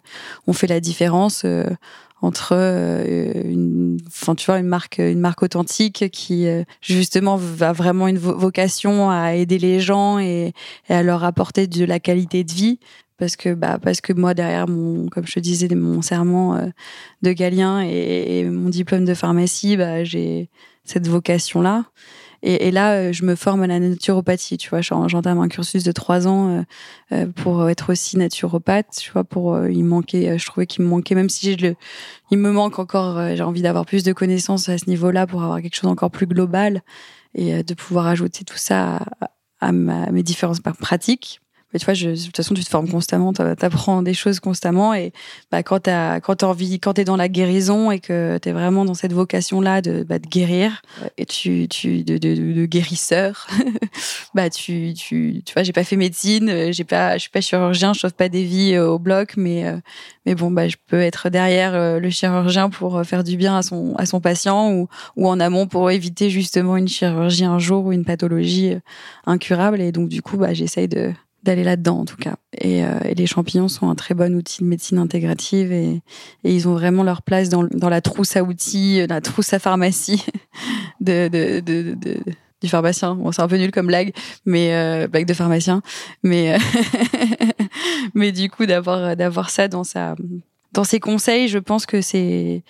on 0.46 0.52
fait 0.52 0.66
la 0.66 0.80
différence 0.80 1.44
entre 2.22 2.52
euh, 2.52 3.32
une, 3.44 3.98
enfin 4.06 4.34
tu 4.36 4.46
vois, 4.46 4.58
une 4.60 4.66
marque, 4.66 4.98
une 4.98 5.20
marque 5.20 5.42
authentique 5.42 6.08
qui 6.10 6.46
euh, 6.46 6.62
justement 6.80 7.38
a 7.60 7.72
vraiment 7.72 8.06
une 8.06 8.18
vocation 8.18 9.10
à 9.10 9.34
aider 9.34 9.58
les 9.58 9.80
gens 9.80 10.18
et, 10.20 10.52
à 10.88 11.02
leur 11.02 11.24
apporter 11.24 11.66
de 11.66 11.84
la 11.84 11.98
qualité 12.00 12.44
de 12.44 12.52
vie. 12.52 12.78
Parce 13.18 13.36
que 13.36 13.54
bah 13.54 13.78
parce 13.80 14.00
que 14.00 14.12
moi 14.12 14.34
derrière 14.34 14.66
mon 14.66 15.08
comme 15.08 15.26
je 15.26 15.34
te 15.34 15.40
disais 15.40 15.68
mon 15.74 16.02
serment 16.02 16.56
euh, 16.56 16.66
de 17.22 17.32
Galien 17.32 17.82
et, 17.82 18.38
et, 18.38 18.44
mon 18.44 18.68
diplôme 18.68 19.04
de 19.04 19.14
pharmacie 19.14 19.76
bah 19.76 20.02
j'ai 20.02 20.48
cette 20.84 21.06
vocation 21.06 21.62
là 21.62 21.84
et, 22.42 22.68
et, 22.68 22.70
là, 22.70 22.94
euh, 22.94 23.12
je 23.12 23.24
me 23.24 23.36
forme 23.36 23.62
à 23.62 23.66
la 23.66 23.78
naturopathie, 23.78 24.58
tu 24.58 24.68
vois. 24.70 24.80
J'entame 24.80 25.38
un 25.38 25.48
cursus 25.48 25.84
de 25.84 25.92
trois 25.92 26.26
ans 26.26 26.48
euh, 26.48 26.62
euh, 27.12 27.26
pour 27.26 27.68
être 27.68 27.92
aussi 27.92 28.16
naturopathe, 28.16 28.96
tu 28.98 29.12
vois. 29.12 29.24
Pour 29.24 29.66
il 29.68 29.84
manquait, 29.84 30.38
je 30.38 30.46
trouvais 30.46 30.66
qu'il 30.66 30.84
me 30.84 30.90
manquait, 30.90 31.14
même 31.14 31.28
si 31.28 31.54
le, 31.56 31.76
il 32.30 32.38
me 32.38 32.50
manque 32.50 32.78
encore. 32.78 33.20
j'ai 33.36 33.42
envie 33.42 33.62
d'avoir 33.62 33.86
plus 33.86 34.02
de 34.02 34.12
connaissances 34.12 34.68
à 34.68 34.78
ce 34.78 34.88
niveau-là 34.88 35.26
pour 35.26 35.42
avoir 35.42 35.60
quelque 35.62 35.76
chose 35.76 35.90
encore 35.90 36.10
plus 36.10 36.26
global 36.26 36.82
et 37.34 37.62
de 37.62 37.74
pouvoir 37.74 38.06
ajouter 38.08 38.44
tout 38.44 38.58
ça 38.58 38.96
à, 38.96 39.30
à, 39.60 39.68
à 39.68 39.72
mes 39.72 40.22
différentes 40.22 40.60
pratiques 40.62 41.41
tu 41.78 41.84
vois, 41.84 41.94
je, 41.94 42.10
de 42.10 42.24
toute 42.24 42.36
façon, 42.36 42.54
tu 42.54 42.64
te 42.64 42.68
formes 42.68 42.88
constamment, 42.88 43.32
tu 43.32 43.42
apprends 43.42 44.02
des 44.02 44.14
choses 44.14 44.40
constamment. 44.40 44.94
Et 44.94 45.12
bah, 45.50 45.62
quand 45.62 45.80
tu 45.84 45.90
quand 46.22 46.42
envie, 46.42 46.80
quand 46.80 46.98
es 46.98 47.04
dans 47.04 47.16
la 47.16 47.28
guérison 47.28 47.90
et 47.90 48.00
que 48.00 48.38
tu 48.38 48.48
es 48.48 48.52
vraiment 48.52 48.84
dans 48.84 48.94
cette 48.94 49.12
vocation-là 49.12 49.82
de, 49.82 50.02
bah, 50.02 50.18
de 50.18 50.26
guérir, 50.26 50.82
et 51.18 51.26
tu, 51.26 51.66
tu 51.68 52.04
de, 52.04 52.18
de, 52.18 52.34
de 52.34 52.66
guérisseur, 52.66 53.46
bah, 54.34 54.50
tu, 54.50 54.94
tu, 54.94 55.42
tu 55.44 55.52
vois, 55.54 55.62
j'ai 55.62 55.72
pas 55.72 55.84
fait 55.84 55.96
médecine, 55.96 56.72
j'ai 56.72 56.84
pas, 56.84 57.14
je 57.14 57.22
suis 57.22 57.30
pas 57.30 57.40
chirurgien, 57.40 57.92
je 57.92 58.00
sauve 58.00 58.14
pas 58.14 58.28
des 58.28 58.44
vies 58.44 58.74
euh, 58.74 58.88
au 58.88 58.98
bloc, 58.98 59.34
mais, 59.36 59.66
euh, 59.66 59.78
mais 60.26 60.34
bon, 60.34 60.50
bah, 60.50 60.68
je 60.68 60.76
peux 60.86 61.00
être 61.00 61.30
derrière 61.30 61.74
euh, 61.74 61.98
le 61.98 62.10
chirurgien 62.10 62.70
pour 62.70 63.02
faire 63.04 63.24
du 63.24 63.36
bien 63.36 63.56
à 63.56 63.62
son, 63.62 63.94
à 63.96 64.06
son 64.06 64.20
patient 64.20 64.72
ou, 64.72 64.88
ou 65.16 65.28
en 65.28 65.40
amont 65.40 65.66
pour 65.66 65.90
éviter 65.90 66.30
justement 66.30 66.76
une 66.76 66.88
chirurgie 66.88 67.44
un 67.44 67.58
jour 67.58 67.86
ou 67.86 67.92
une 67.92 68.04
pathologie 68.04 68.76
incurable. 69.26 69.80
Et 69.80 69.92
donc, 69.92 70.08
du 70.08 70.22
coup, 70.22 70.36
bah, 70.36 70.54
j'essaye 70.54 70.88
de, 70.88 71.12
d'aller 71.42 71.64
là-dedans 71.64 72.00
en 72.00 72.04
tout 72.04 72.16
cas. 72.16 72.36
Et, 72.56 72.84
euh, 72.84 72.98
et, 73.04 73.14
les 73.14 73.26
champignons 73.26 73.68
sont 73.68 73.88
un 73.88 73.94
très 73.94 74.14
bon 74.14 74.34
outil 74.34 74.62
de 74.62 74.68
médecine 74.68 74.98
intégrative 74.98 75.72
et, 75.72 76.02
ils 76.44 76.68
ont 76.68 76.74
vraiment 76.74 77.02
leur 77.02 77.22
place 77.22 77.48
dans, 77.48 77.66
la 77.88 78.00
trousse 78.00 78.36
à 78.36 78.42
outils, 78.42 79.06
la 79.06 79.20
trousse 79.20 79.52
à 79.52 79.58
pharmacie 79.58 80.24
de, 81.00 81.28
du 82.60 82.68
pharmacien. 82.68 83.14
Bon, 83.14 83.32
c'est 83.32 83.42
un 83.42 83.48
peu 83.48 83.56
nul 83.56 83.72
comme 83.72 83.86
blague, 83.86 84.12
mais 84.44 84.74
euh, 84.74 85.08
blague 85.08 85.26
de 85.26 85.34
pharmacien, 85.34 85.82
mais 86.22 86.54
euh, 86.54 86.58
mais 88.14 88.32
du 88.32 88.48
coup 88.48 88.66
d'avoir 88.66 89.16
d'avoir 89.16 89.50
ça 89.50 89.68
dans 89.68 89.84
sa 89.84 90.14
dans 90.72 90.84
ses 90.84 91.00
conseils, 91.00 91.48
je 91.48 91.58
pense 91.58 91.86
que 91.86 92.00
c'est 92.00 92.64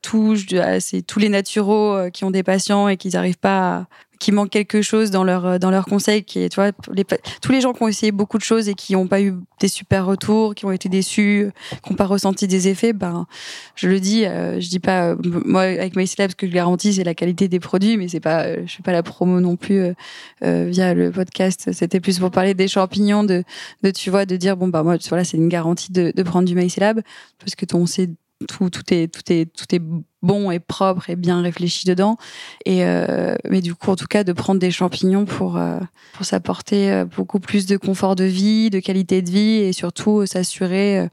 tout 0.00 0.36
c'est 0.80 1.02
tous 1.02 1.18
les 1.18 1.28
naturaux 1.28 1.94
euh, 1.94 2.10
qui 2.10 2.24
ont 2.24 2.30
des 2.30 2.42
patients 2.42 2.88
et 2.88 2.96
qui 2.96 3.08
n'arrivent 3.10 3.38
pas 3.38 3.78
à, 3.78 3.86
qui 4.22 4.30
manque 4.30 4.50
quelque 4.50 4.82
chose 4.82 5.10
dans 5.10 5.24
leur 5.24 5.44
euh, 5.44 5.58
dans 5.58 5.72
leur 5.72 5.84
conseil 5.84 6.22
qui 6.22 6.38
est 6.38 6.48
tu 6.48 6.54
vois 6.54 6.70
tous 6.70 7.50
les 7.50 7.60
gens 7.60 7.72
qui 7.72 7.82
ont 7.82 7.88
essayé 7.88 8.12
beaucoup 8.12 8.38
de 8.38 8.44
choses 8.44 8.68
et 8.68 8.74
qui 8.74 8.92
n'ont 8.92 9.08
pas 9.08 9.20
eu 9.20 9.34
des 9.58 9.66
super 9.66 10.06
retours 10.06 10.54
qui 10.54 10.64
ont 10.64 10.70
été 10.70 10.88
déçus 10.88 11.50
qui 11.82 11.90
n'ont 11.90 11.96
pas 11.96 12.06
ressenti 12.06 12.46
des 12.46 12.68
effets 12.68 12.92
ben 12.92 13.26
je 13.74 13.88
le 13.88 13.98
dis 13.98 14.24
euh, 14.24 14.60
je 14.60 14.68
dis 14.68 14.78
pas 14.78 15.08
euh, 15.08 15.16
moi 15.44 15.62
avec 15.62 15.96
MyClub 15.96 16.30
ce 16.30 16.36
que 16.36 16.46
je 16.46 16.52
garantis 16.52 16.92
c'est 16.94 17.02
la 17.02 17.14
qualité 17.14 17.48
des 17.48 17.58
produits 17.58 17.96
mais 17.96 18.06
c'est 18.06 18.20
pas 18.20 18.64
je 18.64 18.72
fais 18.72 18.84
pas 18.84 18.92
la 18.92 19.02
promo 19.02 19.40
non 19.40 19.56
plus 19.56 19.92
via 20.40 20.94
le 20.94 21.10
podcast. 21.10 21.70
C'était 21.72 22.00
plus 22.00 22.18
pour 22.18 22.30
parler 22.30 22.54
des 22.54 22.68
champignons 22.68 23.24
de 23.24 23.42
de 23.82 23.90
tu 23.90 24.10
vois 24.10 24.24
de 24.24 24.36
dire 24.36 24.56
bon 24.56 24.68
bah 24.68 24.82
moi 24.82 24.96
voilà 25.08 25.24
c'est 25.24 25.36
une 25.36 25.48
garantie 25.48 25.90
de, 25.90 26.12
de 26.14 26.22
prendre 26.22 26.46
du 26.46 26.54
MyClub 26.54 27.00
parce 27.38 27.54
que 27.56 27.64
ton 27.64 27.86
sait 27.86 28.08
tout, 28.46 28.70
tout 28.70 28.82
est, 28.92 29.08
tout 29.08 29.32
est, 29.32 29.46
tout 29.46 29.74
est 29.74 29.82
bon 30.22 30.50
et 30.50 30.60
propre 30.60 31.10
et 31.10 31.16
bien 31.16 31.42
réfléchi 31.42 31.86
dedans. 31.86 32.16
Et 32.64 32.84
euh, 32.84 33.36
mais 33.48 33.60
du 33.60 33.74
coup, 33.74 33.90
en 33.90 33.96
tout 33.96 34.06
cas, 34.06 34.24
de 34.24 34.32
prendre 34.32 34.60
des 34.60 34.70
champignons 34.70 35.24
pour 35.24 35.56
euh, 35.56 35.78
pour 36.14 36.24
s'apporter 36.24 36.92
euh, 36.92 37.04
beaucoup 37.04 37.40
plus 37.40 37.66
de 37.66 37.76
confort 37.76 38.16
de 38.16 38.24
vie, 38.24 38.70
de 38.70 38.80
qualité 38.80 39.22
de 39.22 39.30
vie 39.30 39.60
et 39.60 39.72
surtout 39.72 40.26
s'assurer, 40.26 41.08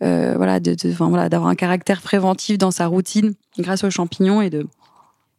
voilà, 0.00 0.60
de, 0.60 0.74
de 0.74 0.92
voilà, 0.92 1.28
d'avoir 1.28 1.50
un 1.50 1.54
caractère 1.54 2.02
préventif 2.02 2.58
dans 2.58 2.70
sa 2.70 2.86
routine 2.86 3.34
grâce 3.58 3.84
aux 3.84 3.90
champignons 3.90 4.40
et 4.40 4.50
de 4.50 4.66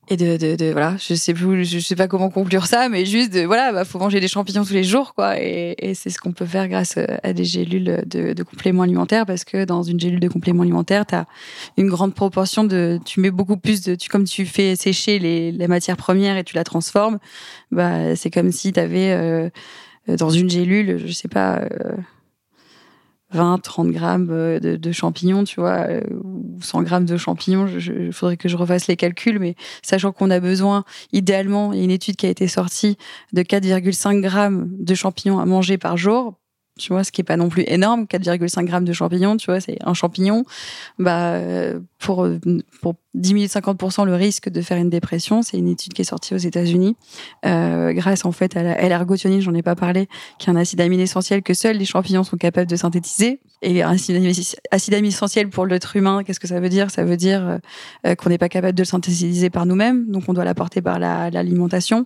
et 0.10 0.18
de, 0.18 0.38
de, 0.38 0.56
de, 0.56 0.72
voilà 0.72 0.96
je 0.98 1.14
sais 1.14 1.34
plus 1.34 1.66
je 1.66 1.80
sais 1.80 1.96
pas 1.96 2.08
comment 2.08 2.30
conclure 2.30 2.66
ça 2.66 2.90
mais 2.90 3.06
juste 3.06 3.32
de 3.32 3.42
voilà 3.42 3.72
bah 3.72 3.86
faut 3.86 4.00
manger 4.00 4.20
des 4.20 4.28
champignons 4.28 4.66
tous 4.66 4.74
les 4.74 4.84
jours 4.84 5.14
quoi. 5.14 5.40
Et, 5.40 5.76
et 5.78 5.94
c'est 5.94 6.10
ce 6.10 6.18
qu'on 6.18 6.32
peut 6.32 6.46
faire 6.46 6.68
grâce 6.68 6.98
à 7.24 7.34
des 7.34 7.44
gélules 7.44 8.04
de, 8.06 8.34
de 8.34 8.44
compléments 8.44 8.84
alimentaires 8.84 9.26
parce 9.26 9.44
que 9.44 9.66
dans 9.66 9.84
une 9.84 10.00
gélule 10.00 10.20
de 10.20 10.28
complément 10.28 10.64
alimentaire 10.64 11.06
tu 11.06 11.16
as 11.16 11.26
une 11.78 11.90
grande 11.90 12.16
proportion 12.16 12.64
de 12.64 13.00
tu 13.06 13.20
mets 13.20 13.32
beaucoup 13.32 13.58
plus 13.58 13.82
de 13.82 13.96
tu 13.96 14.10
comme 14.10 14.24
tu 14.24 14.46
fais 14.46 14.76
sécher 14.76 15.20
les, 15.20 15.68
matières 15.68 15.98
premières 15.98 16.38
et 16.38 16.44
tu 16.44 16.56
la 16.56 16.64
transformes 16.64 17.20
bah 17.72 18.16
c'est 18.16 18.32
comme 18.32 18.52
si 18.52 18.74
tu 18.74 18.80
avais 18.80 19.12
euh, 19.12 19.50
dans 20.08 20.32
une 20.32 20.50
gélule 20.50 20.98
je 21.06 21.12
sais 21.12 21.28
pas 21.28 21.60
euh, 21.60 21.96
20, 23.32 23.60
30 23.60 23.92
grammes 23.92 24.30
euh, 24.32 24.60
de, 24.60 24.92
champignons, 24.92 25.44
tu 25.44 25.60
vois, 25.60 25.88
euh, 25.88 26.02
ou 26.24 26.58
100 26.62 26.84
grammes 26.84 27.06
de 27.06 27.18
champignons. 27.18 27.68
Il 27.68 28.14
faudrait 28.14 28.38
que 28.38 28.50
je 28.50 28.58
refasse 28.58 28.88
les 28.88 28.96
calculs, 28.96 29.40
mais 29.40 29.56
sachant 29.82 30.12
qu'on 30.12 30.30
a 30.32 30.40
besoin, 30.40 30.84
idéalement, 31.14 31.74
il 31.74 31.80
y 31.80 31.82
a 31.82 31.86
une 31.86 31.92
étude 31.92 32.16
qui 32.16 32.26
a 32.26 32.30
été 32.30 32.48
sortie 32.48 32.98
de 33.34 33.42
4,5 33.42 34.22
grammes 34.22 34.70
de 34.80 34.96
champignons 34.96 35.40
à 35.40 35.46
manger 35.46 35.78
par 35.78 35.98
jour 35.98 36.36
tu 36.80 36.94
vois, 36.94 37.04
ce 37.04 37.12
qui 37.12 37.22
est 37.22 37.24
pas 37.24 37.38
non 37.38 37.50
plus 37.50 37.64
énorme, 37.68 38.04
4,5 38.04 38.66
grammes 38.66 38.86
de 38.86 38.94
champignons, 38.94 39.38
tu 39.38 39.48
vois, 39.48 39.60
c'est 39.60 39.78
un 39.84 39.94
champignon. 39.94 40.46
Bah, 40.98 41.40
pour, 42.00 42.28
pour 42.82 42.96
diminuer 43.14 43.48
50% 43.48 44.06
le 44.06 44.16
risque 44.16 44.50
de 44.50 44.62
faire 44.62 44.78
une 44.78 44.90
dépression, 44.90 45.42
c'est 45.42 45.58
une 45.58 45.68
étude 45.68 45.94
qui 45.94 46.02
est 46.02 46.06
sortie 46.06 46.34
aux 46.34 46.40
États-Unis, 46.40 46.96
euh, 47.46 47.92
grâce 47.94 48.26
en 48.26 48.32
fait 48.32 48.56
à 48.56 48.64
la 48.64 48.80
L-ergothionine, 48.80 49.42
j'en 49.42 49.54
ai 49.54 49.64
pas 49.64 49.76
parlé, 49.76 50.08
qui 50.38 50.50
est 50.50 50.54
un 50.54 50.56
acide 50.56 50.80
amine 50.82 51.00
essentiel 51.00 51.42
que 51.42 51.54
seuls 51.54 51.78
les 51.78 51.86
champignons 51.86 52.24
sont 52.24 52.38
capables 52.38 52.70
de 52.70 52.76
synthétiser. 52.76 53.40
Et 53.62 53.84
acide 53.84 54.16
amine 54.94 55.10
essentiel 55.10 55.50
pour 55.50 55.66
l'être 55.66 55.96
humain, 55.96 56.24
qu'est-ce 56.24 56.40
que 56.40 56.48
ça 56.48 56.60
veut 56.60 56.70
dire? 56.70 56.92
Ça 56.92 57.04
veut 57.04 57.18
dire 57.18 57.60
euh, 58.06 58.16
qu'on 58.16 58.30
n'est 58.30 58.38
pas 58.38 58.50
capable 58.50 58.76
de 58.76 58.84
le 58.84 58.88
synthétiser 58.88 59.50
par 59.50 59.66
nous-mêmes, 59.66 60.10
donc 60.10 60.24
on 60.28 60.34
doit 60.34 60.46
l'apporter 60.46 60.82
par 60.82 61.00
l'alimentation. 61.00 62.06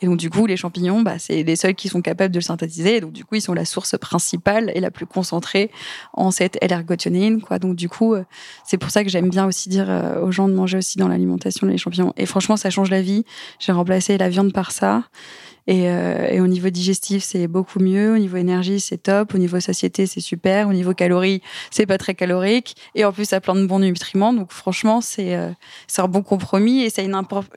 Et 0.00 0.06
donc, 0.06 0.18
du 0.18 0.30
coup, 0.30 0.46
les 0.46 0.56
champignons, 0.56 1.02
bah, 1.02 1.18
c'est 1.18 1.42
les 1.42 1.56
seuls 1.56 1.74
qui 1.74 1.88
sont 1.88 2.02
capables 2.02 2.32
de 2.32 2.38
le 2.38 2.42
synthétiser. 2.42 2.96
Et 2.96 3.00
donc, 3.00 3.12
du 3.12 3.24
coup, 3.24 3.36
ils 3.36 3.40
sont 3.40 3.54
la 3.54 3.64
source 3.64 3.96
principale 3.98 4.70
et 4.74 4.80
la 4.80 4.90
plus 4.90 5.06
concentrée 5.06 5.70
en 6.12 6.30
cette 6.30 6.58
L-ergothionine, 6.60 7.40
quoi. 7.40 7.58
Donc, 7.58 7.76
du 7.76 7.88
coup, 7.88 8.14
euh, 8.14 8.24
c'est 8.64 8.78
pour 8.78 8.90
ça 8.90 9.04
que 9.04 9.10
j'aime 9.10 9.30
bien 9.30 9.46
aussi 9.46 9.68
dire 9.68 9.88
euh, 9.88 10.20
aux 10.20 10.32
gens 10.32 10.48
de 10.48 10.54
manger 10.54 10.78
aussi 10.78 10.98
dans 10.98 11.08
l'alimentation 11.08 11.66
les 11.66 11.78
champignons. 11.78 12.12
Et 12.16 12.26
franchement, 12.26 12.56
ça 12.56 12.70
change 12.70 12.90
la 12.90 13.02
vie. 13.02 13.24
J'ai 13.58 13.72
remplacé 13.72 14.18
la 14.18 14.28
viande 14.28 14.52
par 14.52 14.70
ça. 14.70 15.04
Et, 15.66 15.88
euh, 15.90 16.28
et, 16.30 16.40
au 16.40 16.46
niveau 16.46 16.70
digestif, 16.70 17.24
c'est 17.24 17.48
beaucoup 17.48 17.80
mieux. 17.80 18.14
Au 18.14 18.18
niveau 18.18 18.36
énergie, 18.36 18.78
c'est 18.78 18.98
top. 18.98 19.34
Au 19.34 19.38
niveau 19.38 19.58
satiété, 19.58 20.06
c'est 20.06 20.20
super. 20.20 20.68
Au 20.68 20.72
niveau 20.72 20.94
calories, 20.94 21.42
c'est 21.70 21.86
pas 21.86 21.98
très 21.98 22.14
calorique. 22.14 22.76
Et 22.94 23.04
en 23.04 23.12
plus, 23.12 23.24
ça 23.26 23.36
a 23.36 23.40
plein 23.40 23.56
de 23.56 23.66
bons 23.66 23.80
nutriments. 23.80 24.32
Donc, 24.32 24.52
franchement, 24.52 25.00
c'est 25.00 25.34
euh, 25.34 25.50
un 25.98 26.08
bon 26.08 26.22
compromis 26.22 26.82
et 26.82 26.90
ça 26.90 27.02
a 27.02 27.04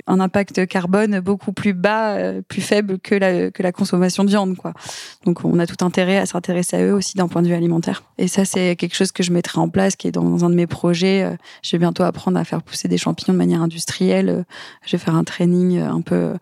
un 0.08 0.20
impact 0.20 0.66
carbone 0.68 1.20
beaucoup 1.20 1.54
plus 1.54 1.74
bas, 1.74 2.16
euh, 2.16 2.42
plus 2.42 2.62
faible 2.62 3.00
que 3.00 3.14
la, 3.14 3.52
que 3.52 3.62
la 3.62 3.72
consommation 3.72 4.24
de 4.24 4.30
viande. 4.30 4.58
Quoi. 4.58 4.74
Donc, 5.26 5.46
on 5.46 5.60
a 5.60 5.68
tout 5.68 5.86
intérêt 5.86 6.18
à 6.18 6.26
s'intéresser 6.26 6.78
à 6.78 6.84
eux 6.84 6.94
aussi 6.94 7.16
d'un 7.16 7.28
point 7.28 7.44
de 7.44 7.48
vue 7.48 7.54
alimentaire. 7.54 8.04
Et 8.18 8.28
ça, 8.28 8.44
c'est 8.44 8.76
quelque 8.76 8.96
chose 8.96 9.12
que 9.12 9.22
je 9.22 9.32
mettrai 9.32 9.60
en 9.60 9.70
place, 9.70 9.96
qui 9.96 10.08
est 10.08 10.12
dans 10.12 10.44
un 10.44 10.50
de 10.50 10.56
mes 10.56 10.68
projets. 10.68 11.24
Euh, 11.24 11.36
je 11.62 11.72
vais 11.72 11.80
bientôt 11.80 12.04
apprendre 12.04 12.40
à 12.40 12.44
faire 12.44 12.64
pousser 12.64 12.88
des 12.88 12.98
champignons 12.98 13.34
de 13.34 13.38
manière 13.38 13.62
industrielle. 13.62 14.46
Je 14.84 14.94
vais 14.94 15.04
faire 15.04 15.16
un 15.16 15.24
training 15.24 15.80
un 15.80 16.02
peu 16.02 16.34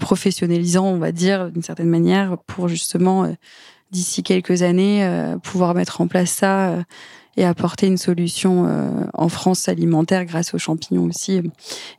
professionnalisant, 0.00 0.86
on 0.86 0.98
va 0.98 1.12
dire, 1.12 1.50
d'une 1.50 1.62
certaine 1.62 1.88
manière, 1.88 2.38
pour 2.46 2.68
justement, 2.68 3.24
euh, 3.24 3.32
d'ici 3.90 4.22
quelques 4.22 4.62
années, 4.62 5.04
euh, 5.04 5.38
pouvoir 5.38 5.74
mettre 5.74 6.00
en 6.00 6.08
place 6.08 6.30
ça 6.30 6.70
euh, 6.70 6.82
et 7.36 7.44
apporter 7.44 7.88
une 7.88 7.96
solution 7.96 8.64
en 9.12 9.28
France 9.28 9.68
alimentaire 9.68 10.24
grâce 10.24 10.54
aux 10.54 10.58
champignons 10.58 11.06
aussi. 11.06 11.42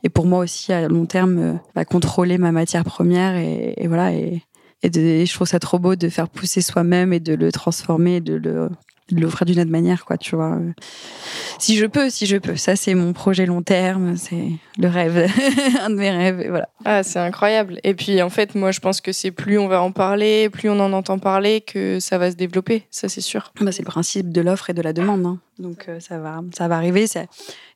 Et 0.01 0.07
pour 0.07 0.27
moi 0.27 0.39
aussi, 0.39 0.71
à 0.71 0.87
long 0.87 1.05
terme, 1.05 1.59
bah, 1.75 1.83
contrôler 1.83 2.37
ma 2.37 2.53
matière 2.53 2.85
première 2.85 3.35
et, 3.35 3.85
voilà. 3.85 4.13
Et, 4.13 4.41
je 4.81 5.33
trouve 5.33 5.47
ça 5.47 5.59
trop 5.59 5.77
beau 5.77 5.97
de 5.97 6.07
faire 6.07 6.29
pousser 6.29 6.61
soi-même 6.61 7.11
et 7.11 7.19
de 7.19 7.33
le 7.33 7.51
transformer, 7.51 8.21
de 8.21 8.35
le 8.35 8.69
l'offrir 9.11 9.45
d'une 9.45 9.59
autre 9.59 9.71
manière, 9.71 10.05
quoi, 10.05 10.17
tu 10.17 10.35
vois. 10.35 10.57
Si 11.59 11.77
je 11.77 11.85
peux, 11.85 12.09
si 12.09 12.25
je 12.25 12.37
peux. 12.37 12.55
Ça, 12.55 12.75
c'est 12.75 12.95
mon 12.95 13.13
projet 13.13 13.45
long 13.45 13.61
terme, 13.61 14.17
c'est 14.17 14.51
le 14.77 14.87
rêve, 14.87 15.29
un 15.81 15.89
de 15.89 15.95
mes 15.95 16.11
rêves, 16.11 16.41
et 16.41 16.49
voilà. 16.49 16.69
Ah, 16.83 17.03
c'est 17.03 17.19
incroyable. 17.19 17.79
Et 17.83 17.93
puis, 17.93 18.21
en 18.21 18.29
fait, 18.29 18.55
moi, 18.55 18.71
je 18.71 18.79
pense 18.79 19.01
que 19.01 19.11
c'est 19.11 19.31
plus 19.31 19.57
on 19.57 19.67
va 19.67 19.81
en 19.81 19.91
parler, 19.91 20.49
plus 20.49 20.69
on 20.69 20.79
en 20.79 20.93
entend 20.93 21.19
parler, 21.19 21.61
que 21.61 21.99
ça 21.99 22.17
va 22.17 22.31
se 22.31 22.35
développer, 22.35 22.83
ça, 22.89 23.09
c'est 23.09 23.21
sûr. 23.21 23.53
Bah, 23.61 23.71
c'est 23.71 23.83
le 23.83 23.87
principe 23.87 24.31
de 24.31 24.41
l'offre 24.41 24.69
et 24.69 24.73
de 24.73 24.81
la 24.81 24.93
demande. 24.93 25.25
Hein. 25.25 25.39
Donc, 25.57 25.85
euh, 25.87 25.99
ça, 26.01 26.19
va, 26.19 26.41
ça 26.53 26.67
va 26.67 26.75
arriver. 26.75 27.07
Ça... 27.07 27.21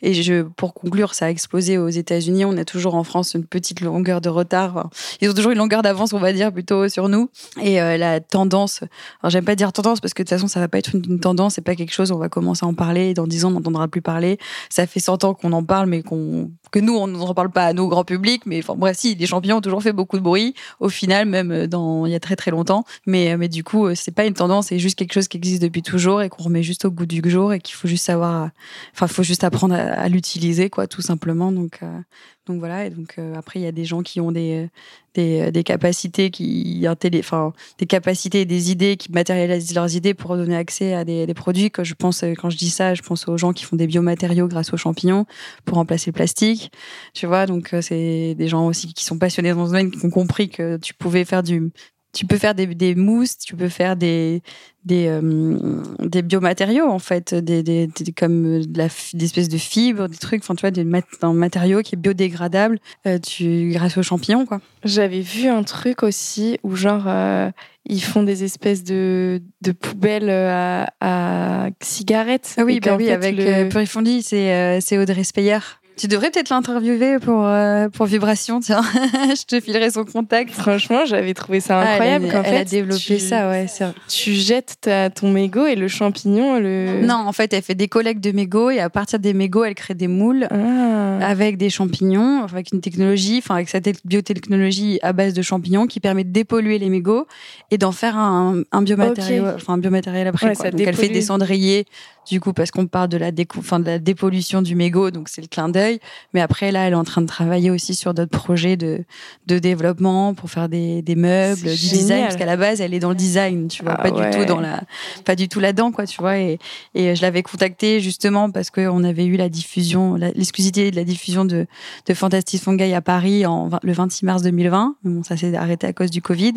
Et 0.02 0.14
je, 0.14 0.42
pour 0.42 0.74
conclure, 0.74 1.14
ça 1.14 1.26
a 1.26 1.30
explosé 1.30 1.78
aux 1.78 1.88
États-Unis. 1.88 2.44
On 2.44 2.58
a 2.58 2.66
toujours 2.66 2.96
en 2.96 3.04
France 3.04 3.34
une 3.34 3.46
petite 3.46 3.82
longueur 3.82 4.20
de 4.20 4.30
retard. 4.30 4.90
Ils 5.22 5.30
ont 5.30 5.34
toujours 5.34 5.52
une 5.52 5.58
longueur 5.58 5.82
d'avance, 5.82 6.12
on 6.12 6.20
va 6.20 6.34
dire, 6.34 6.52
plutôt 6.52 6.90
sur 6.90 7.08
nous. 7.08 7.30
Et 7.62 7.82
euh, 7.82 7.98
la 7.98 8.20
tendance, 8.20 8.82
alors 9.22 9.30
j'aime 9.30 9.46
pas 9.46 9.56
dire 9.56 9.72
tendance 9.72 10.02
parce 10.02 10.14
que 10.14 10.24
de 10.24 10.28
toute 10.28 10.36
façon, 10.36 10.48
ça 10.48 10.60
va 10.60 10.68
pas 10.68 10.78
être 10.78 10.94
une, 10.94 11.20
tendance, 11.20 11.56
c'est 11.56 11.62
pas 11.62 11.76
quelque 11.76 11.94
chose, 11.94 12.12
on 12.12 12.18
va 12.18 12.28
commencer 12.28 12.66
à 12.66 12.68
en 12.68 12.74
parler. 12.74 13.14
Dans 13.14 13.28
dix 13.28 13.46
ans, 13.46 13.50
on 13.50 13.52
n'entendra 13.52 13.88
plus 13.88 14.02
parler. 14.02 14.38
Ça 14.70 14.86
fait 14.86 15.00
100 15.00 15.24
ans 15.24 15.34
qu'on 15.34 15.54
en 15.54 15.64
parle, 15.64 15.88
mais 15.88 16.04
qu'on 16.04 16.52
que 16.72 16.80
nous, 16.80 16.96
on 16.96 17.08
n'en 17.08 17.34
parle 17.34 17.50
pas 17.50 17.66
à 17.66 17.74
nos 17.74 17.88
grands 17.88 18.04
publics. 18.04 18.46
Mais 18.46 18.60
enfin, 18.60 18.76
bref, 18.76 18.98
si, 18.98 19.16
les 19.16 19.26
champignons 19.26 19.58
ont 19.58 19.62
toujours 19.62 19.82
fait 19.82 19.94
beaucoup 19.94 20.18
de 20.18 20.24
bruit. 20.24 20.54
Au 20.80 20.90
final, 20.90 21.28
même 21.28 21.68
dans 21.68 22.06
il 22.06 22.12
y 22.12 22.16
a 22.16 22.20
très 22.20 22.36
très 22.36 22.52
longtemps. 22.52 22.84
Mais, 23.06 23.38
mais 23.38 23.48
du 23.48 23.64
coup, 23.64 23.96
c'est 23.96 24.14
pas 24.14 24.26
une 24.26 24.34
tendance, 24.34 24.68
c'est 24.68 24.80
juste 24.80 24.98
quelque 24.98 25.14
chose 25.14 25.28
qui 25.28 25.38
existe 25.38 25.62
depuis 25.62 25.82
toujours 25.82 26.22
et 26.22 26.30
qu'on 26.30 26.44
remet 26.44 26.64
juste 26.64 26.86
au 26.86 26.92
goût 26.92 27.06
du 27.06 27.22
jour 27.30 27.54
et 27.54 27.60
qu'il 27.70 27.78
faut 27.78 27.88
juste 27.88 28.06
savoir. 28.06 28.50
Enfin, 28.94 29.08
faut 29.08 29.24
juste 29.24 29.44
apprendre 29.44 29.76
à, 29.76 30.08
l'utiliser, 30.10 30.70
quoi, 30.70 30.88
tout 30.88 31.02
simplement. 31.02 31.52
Donc, 31.52 31.80
euh, 31.84 32.00
donc 32.46 32.60
voilà. 32.60 32.86
Et 32.86 32.90
donc 32.90 33.16
euh, 33.18 33.36
après, 33.36 33.60
il 33.60 33.64
y 33.64 33.68
a 33.68 33.72
des 33.72 33.86
gens 33.86 34.02
qui 34.02 34.20
ont 34.20 34.32
des 34.32 34.70
des, 35.14 35.64
capacités 35.64 36.30
qui, 36.30 36.86
enfin, 36.88 37.54
des 37.78 37.86
capacités 37.86 38.42
et 38.42 38.46
des 38.46 38.72
idées 38.72 38.98
qui 38.98 39.12
matérialisent 39.12 39.74
leurs 39.74 39.96
idées 39.96 40.14
pour 40.14 40.36
donner 40.38 40.56
accès 40.56 40.94
à 40.94 41.04
des, 41.04 41.34
produits. 41.34 41.72
Que 41.72 41.84
je 41.84 41.94
pense, 41.94 42.24
quand 42.38 42.50
je 42.50 42.58
dis 42.58 42.70
ça, 42.70 42.94
je 42.94 43.02
pense 43.02 43.28
aux 43.28 43.38
gens 43.38 43.54
qui 43.54 43.66
font 43.66 43.76
des 43.76 43.88
biomatériaux 43.88 44.48
grâce 44.48 44.74
aux 44.74 44.78
champignons 44.78 45.26
pour 45.66 45.78
remplacer 45.78 46.12
le 46.12 46.16
plastique. 46.16 46.72
Tu 47.14 47.26
vois, 47.26 47.46
donc 47.46 47.74
euh, 47.74 47.82
c'est 47.82 48.36
des 48.36 48.48
gens 48.48 48.68
aussi 48.68 48.94
qui 48.94 49.04
sont 49.04 49.18
passionnés 49.18 49.54
dans 49.54 49.66
ce 49.66 49.72
domaine, 49.72 49.92
qui 49.92 50.06
ont 50.06 50.10
compris 50.10 50.50
que 50.50 50.78
tu 50.78 50.94
pouvais 50.94 51.26
faire 51.26 51.44
du 51.44 51.72
tu 52.12 52.26
peux 52.26 52.38
faire 52.38 52.55
des, 52.55 52.66
des, 52.68 52.95
mousses, 52.95 53.38
tu 53.38 53.55
peux 53.55 53.70
faire 53.70 53.95
des 53.95 54.41
des, 54.86 55.07
euh, 55.07 55.82
des 55.99 56.22
biomatériaux 56.22 56.88
en 56.88 56.99
fait, 56.99 57.36
des, 57.36 57.64
des, 57.64 57.88
des 57.88 58.12
comme 58.14 58.62
de 58.62 58.78
la, 58.78 58.88
des 59.14 59.26
espèces 59.26 59.49
de 59.49 59.57
fibres, 59.57 60.07
des 60.07 60.18
trucs, 60.18 60.41
enfin 60.41 60.55
tu 60.55 60.62
vois, 60.62 60.72
des 60.72 60.88
un 61.22 61.34
matériau 61.34 61.82
qui 61.82 61.95
est 61.95 61.97
biodégradable, 61.97 62.80
euh, 63.05 63.20
tu 63.20 63.70
grâce 63.74 63.97
aux 63.97 64.03
champignons 64.03 64.45
quoi. 64.45 64.62
J'avais 64.84 65.22
vu 65.22 65.47
un 65.47 65.64
truc 65.64 66.01
aussi 66.03 66.57
où 66.64 66.76
genre 66.76 67.03
euh, 67.07 67.51
ils 67.86 68.01
font 68.01 68.24
des 68.24 68.43
espèces 68.43 68.84
de, 68.84 69.41
de 69.62 69.72
poubelles 69.72 70.30
à, 70.30 70.89
à 71.01 71.70
cigarettes. 71.82 72.55
Ah 72.57 72.64
oui, 72.64 72.80
bah 72.80 72.95
oui, 72.97 73.10
avec 73.10 73.36
le... 73.38 73.70
Purifondi, 73.70 74.24
c'est 74.24 74.80
c'est 74.82 74.97
Audrey 74.97 75.24
Speyer. 75.24 75.60
Tu 76.00 76.08
devrais 76.08 76.32
peut-être 76.32 76.50
l'interviewer 76.50 77.20
pour, 77.20 77.45
euh, 77.45 77.89
pour 77.89 78.06
Vibration, 78.06 78.62
tiens. 78.62 78.82
je 78.93 79.43
te 79.43 79.60
filerai 79.60 79.91
son 79.91 80.06
contact. 80.06 80.52
Franchement, 80.52 81.04
j'avais 81.06 81.34
trouvé 81.34 81.60
ça 81.60 81.78
ah, 81.78 81.91
incroyable. 81.91 82.28
elle, 82.30 82.36
a, 82.38 82.43
fait, 82.45 82.58
a 82.58 82.64
développé 82.64 83.20
ça, 83.20 83.50
ouais. 83.50 83.66
Tu 84.08 84.32
jettes 84.32 84.78
ta, 84.80 85.10
ton 85.10 85.30
mégot 85.30 85.66
et 85.66 85.76
le 85.76 85.89
champignon, 85.89 86.58
le... 86.58 87.02
Non, 87.02 87.16
en 87.16 87.34
fait, 87.34 87.52
elle 87.52 87.64
fait 87.64 87.76
des 87.76 87.89
collectes 87.89 88.24
de 88.24 88.32
mégots 88.32 88.70
et 88.70 88.80
à 88.80 88.89
partir 88.89 89.20
des 89.20 89.34
mégots, 89.34 89.66
elle 89.66 89.76
crée 89.76 89.93
des 89.93 90.08
moules 90.08 90.47
ah. 90.50 91.18
avec 91.20 91.58
des 91.58 91.70
champignons, 91.70 92.43
avec 92.43 92.72
une 92.72 92.80
technologie, 92.80 93.39
enfin, 93.39 93.56
avec 93.56 93.68
cette 93.68 93.89
biotechnologie 94.06 95.00
à 95.02 95.12
base 95.12 95.34
de 95.34 95.41
champignons 95.41 95.86
qui 95.86 96.00
permet 96.00 96.24
de 96.24 96.32
dépolluer 96.32 96.80
les 96.80 96.89
mégots 96.89 97.28
et 97.72 97.78
d'en 97.78 97.91
faire 97.91 98.18
un, 98.18 98.62
un 98.72 98.82
biomatériel, 98.84 99.54
enfin, 99.54 99.74
un 99.74 99.78
biomatériel 99.78 100.28
après. 100.28 100.56
quoi. 100.56 100.72
Donc, 100.72 100.80
elle 100.80 100.95
fait 100.95 101.10
des 101.10 101.24
cendriers 101.24 101.86
du 102.30 102.40
coup, 102.40 102.54
parce 102.54 102.72
qu'on 102.72 102.88
parle 102.88 103.10
de 103.10 103.18
la, 103.18 103.32
de 103.32 103.46
la 103.86 104.00
dépollution 104.00 104.62
du 104.62 104.76
mégot, 104.76 105.12
donc 105.12 105.30
c'est 105.30 105.42
le 105.42 105.48
clin 105.48 105.70
d'œil. 105.70 106.00
Mais 106.34 106.42
après, 106.42 106.72
là, 106.72 106.86
elle 106.86 106.94
est 106.94 106.96
en 106.96 107.04
train 107.04 107.22
de 107.22 107.28
travailler 107.28 107.72
aussi 107.72 107.96
sur 107.96 108.14
d'autres 108.14 108.38
projets 108.38 108.78
de, 108.78 109.04
de 109.48 109.60
développement 109.60 110.34
pour 110.34 110.50
faire 110.50 110.70
des, 110.70 111.02
des 111.02 111.16
meubles, 111.16 111.62
du 111.62 111.70
design, 111.70 112.24
parce 112.24 112.36
qu'à 112.36 112.46
la 112.46 112.58
base, 112.58 112.82
elle 112.82 112.94
est 112.94 113.00
dans 113.00 113.10
le 113.10 113.16
design, 113.16 113.68
tu 113.68 113.84
vois, 113.84 113.96
ah 113.98 114.04
pas 114.04 114.12
du 114.12 114.38
tout 114.38 114.46
dans 114.46 114.60
la, 114.60 114.84
pas 115.26 115.36
du 115.36 115.50
tout 115.50 115.60
là-dedans, 115.60 115.92
quoi, 115.92 116.06
tu 116.06 116.20
vois. 116.22 116.38
Et, 116.38 116.60
et 116.94 117.16
je 117.16 117.22
l'avais 117.22 117.44
contactée 117.44 118.00
justement 118.00 118.52
parce 118.52 118.70
qu'on 118.70 119.04
avait 119.04 119.26
eu 119.26 119.36
la 119.36 119.50
diffusion, 119.50 120.16
l'exclusivité 120.16 120.92
de 120.92 120.96
la 120.96 121.04
diffusion 121.04 121.46
de, 121.46 121.66
de 122.06 122.14
Fantastic 122.14 122.62
Fungi 122.62 122.94
à 122.94 123.02
Paris 123.02 123.46
en, 123.46 123.70
le 123.82 123.94
26 123.94 124.26
mars 124.26 124.42
2020. 124.44 124.96
Mais 125.04 125.14
bon, 125.14 125.24
ça 125.24 125.36
s'est 125.38 125.56
arrêté 125.56 125.88
à 125.88 125.94
cause 125.94 126.12
du 126.12 126.22
Covid. 126.22 126.54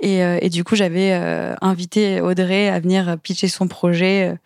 Et, 0.00 0.18
et 0.18 0.48
du 0.48 0.64
coup, 0.64 0.76
j'avais 0.76 1.12
invité 1.60 2.20
Audrey 2.20 2.68
à 2.68 2.78
venir 2.80 3.18
pitcher 3.22 3.48
son 3.48 3.68
projet 3.68 4.36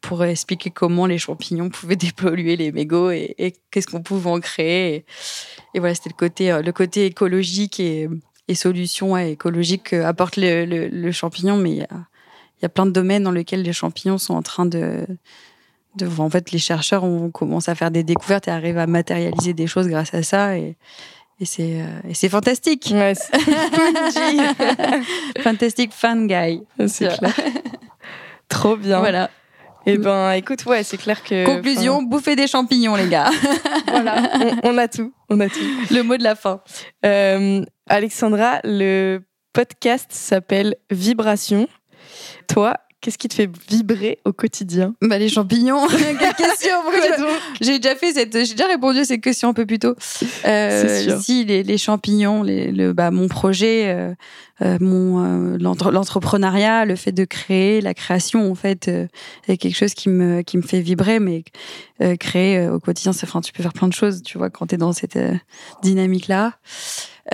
pour 0.00 0.24
expliquer 0.24 0.70
comment 0.70 1.06
les 1.06 1.18
champignons 1.18 1.70
pouvaient 1.70 1.96
dépolluer 2.08 2.56
les 2.56 2.72
mégots 2.72 3.10
et, 3.10 3.54
qu'est-ce 3.70 3.86
qu'on 3.86 4.02
pouvait 4.02 4.30
en 4.30 4.40
créer. 4.40 5.04
Et, 5.74 5.78
voilà, 5.78 5.94
c'était 5.94 6.10
le 6.10 6.16
côté, 6.16 6.60
le 6.62 6.72
côté 6.72 7.06
écologique 7.06 7.78
et, 7.80 8.08
et 8.48 8.54
solutions 8.54 9.16
écologiques 9.16 9.90
qu'apporte 9.90 10.36
le, 10.38 11.12
champignon, 11.12 11.56
mais 11.56 11.70
il 11.72 11.86
y, 12.62 12.64
a, 12.64 12.68
plein 12.68 12.86
de 12.86 12.90
domaines 12.90 13.22
dans 13.22 13.30
lesquels 13.30 13.62
les 13.62 13.74
champignons 13.74 14.18
sont 14.18 14.34
en 14.34 14.42
train 14.42 14.66
de, 14.66 15.06
en 16.18 16.30
fait, 16.30 16.50
les 16.50 16.58
chercheurs 16.58 17.04
ont 17.04 17.30
commencé 17.30 17.70
à 17.70 17.74
faire 17.74 17.90
des 17.90 18.02
découvertes 18.02 18.48
et 18.48 18.50
arrivent 18.50 18.78
à 18.78 18.86
matérialiser 18.86 19.52
des 19.52 19.66
choses 19.66 19.88
grâce 19.88 20.14
à 20.14 20.22
ça 20.22 20.56
et 21.40 21.44
c'est 21.44 21.84
et 22.08 22.14
c'est 22.14 22.28
fantastique. 22.28 22.90
Ouais, 22.92 23.14
fantastique 25.42 25.92
fun 25.92 26.26
guy. 26.26 26.62
C'est 26.86 27.16
clair. 27.16 27.34
Trop 28.48 28.76
bien. 28.76 28.98
Voilà. 28.98 29.30
Eh 29.86 29.96
ben, 29.96 30.32
écoute, 30.32 30.66
ouais, 30.66 30.82
c'est 30.82 30.98
clair 30.98 31.22
que. 31.22 31.46
Conclusion, 31.46 32.02
bouffer 32.02 32.36
des 32.36 32.46
champignons, 32.46 32.94
les 32.94 33.08
gars. 33.08 33.30
voilà, 33.86 34.22
on, 34.62 34.76
a 34.76 34.86
tout, 34.86 35.14
on 35.30 35.40
a 35.40 35.48
tout. 35.48 35.64
Le 35.90 36.02
mot 36.02 36.18
de 36.18 36.22
la 36.22 36.34
fin. 36.34 36.60
Euh, 37.06 37.64
Alexandra, 37.88 38.60
le 38.64 39.20
podcast 39.54 40.08
s'appelle 40.10 40.76
Vibration. 40.90 41.68
Toi, 42.48 42.74
qu'est-ce 43.08 43.16
qui 43.16 43.28
te 43.28 43.34
fait 43.34 43.50
vibrer 43.70 44.18
au 44.26 44.34
quotidien 44.34 44.94
Bah 45.00 45.16
les 45.16 45.30
champignons. 45.30 45.88
Quelle 45.88 46.34
question 46.34 46.76
J'ai 47.62 47.78
déjà 47.78 47.94
fait 47.94 48.12
cette, 48.12 48.34
j'ai 48.44 48.52
déjà 48.52 48.66
répondu 48.66 48.98
à 48.98 49.04
cette 49.06 49.22
question 49.22 49.48
un 49.48 49.54
peu 49.54 49.64
plus 49.64 49.78
tôt. 49.78 49.94
Euh, 50.44 51.18
si 51.18 51.46
les, 51.46 51.62
les, 51.62 51.78
champignons, 51.78 52.42
les, 52.42 52.70
le, 52.70 52.92
bah, 52.92 53.10
mon 53.10 53.26
projet, 53.26 53.86
euh, 53.86 54.12
euh 54.60 54.76
mon 54.82 55.54
euh, 55.54 55.56
l'entrepreneuriat, 55.58 56.84
le 56.84 56.96
fait 56.96 57.12
de 57.12 57.24
créer, 57.24 57.80
la 57.80 57.94
création 57.94 58.50
en 58.50 58.54
fait, 58.54 58.90
est 59.48 59.56
quelque 59.56 59.76
chose 59.76 59.94
qui 59.94 60.10
me 60.10 60.42
qui 60.42 60.58
me 60.58 60.62
fait 60.62 60.82
vibrer. 60.82 61.18
Mais 61.18 61.44
créer 62.20 62.68
au 62.68 62.78
quotidien, 62.78 63.14
c'est, 63.14 63.26
enfin, 63.26 63.40
tu 63.40 63.54
peux 63.54 63.62
faire 63.62 63.72
plein 63.72 63.88
de 63.88 63.94
choses. 63.94 64.22
Tu 64.22 64.36
vois, 64.36 64.50
quand 64.50 64.66
t'es 64.66 64.76
dans 64.76 64.92
cette 64.92 65.18
dynamique 65.82 66.28
là. 66.28 66.58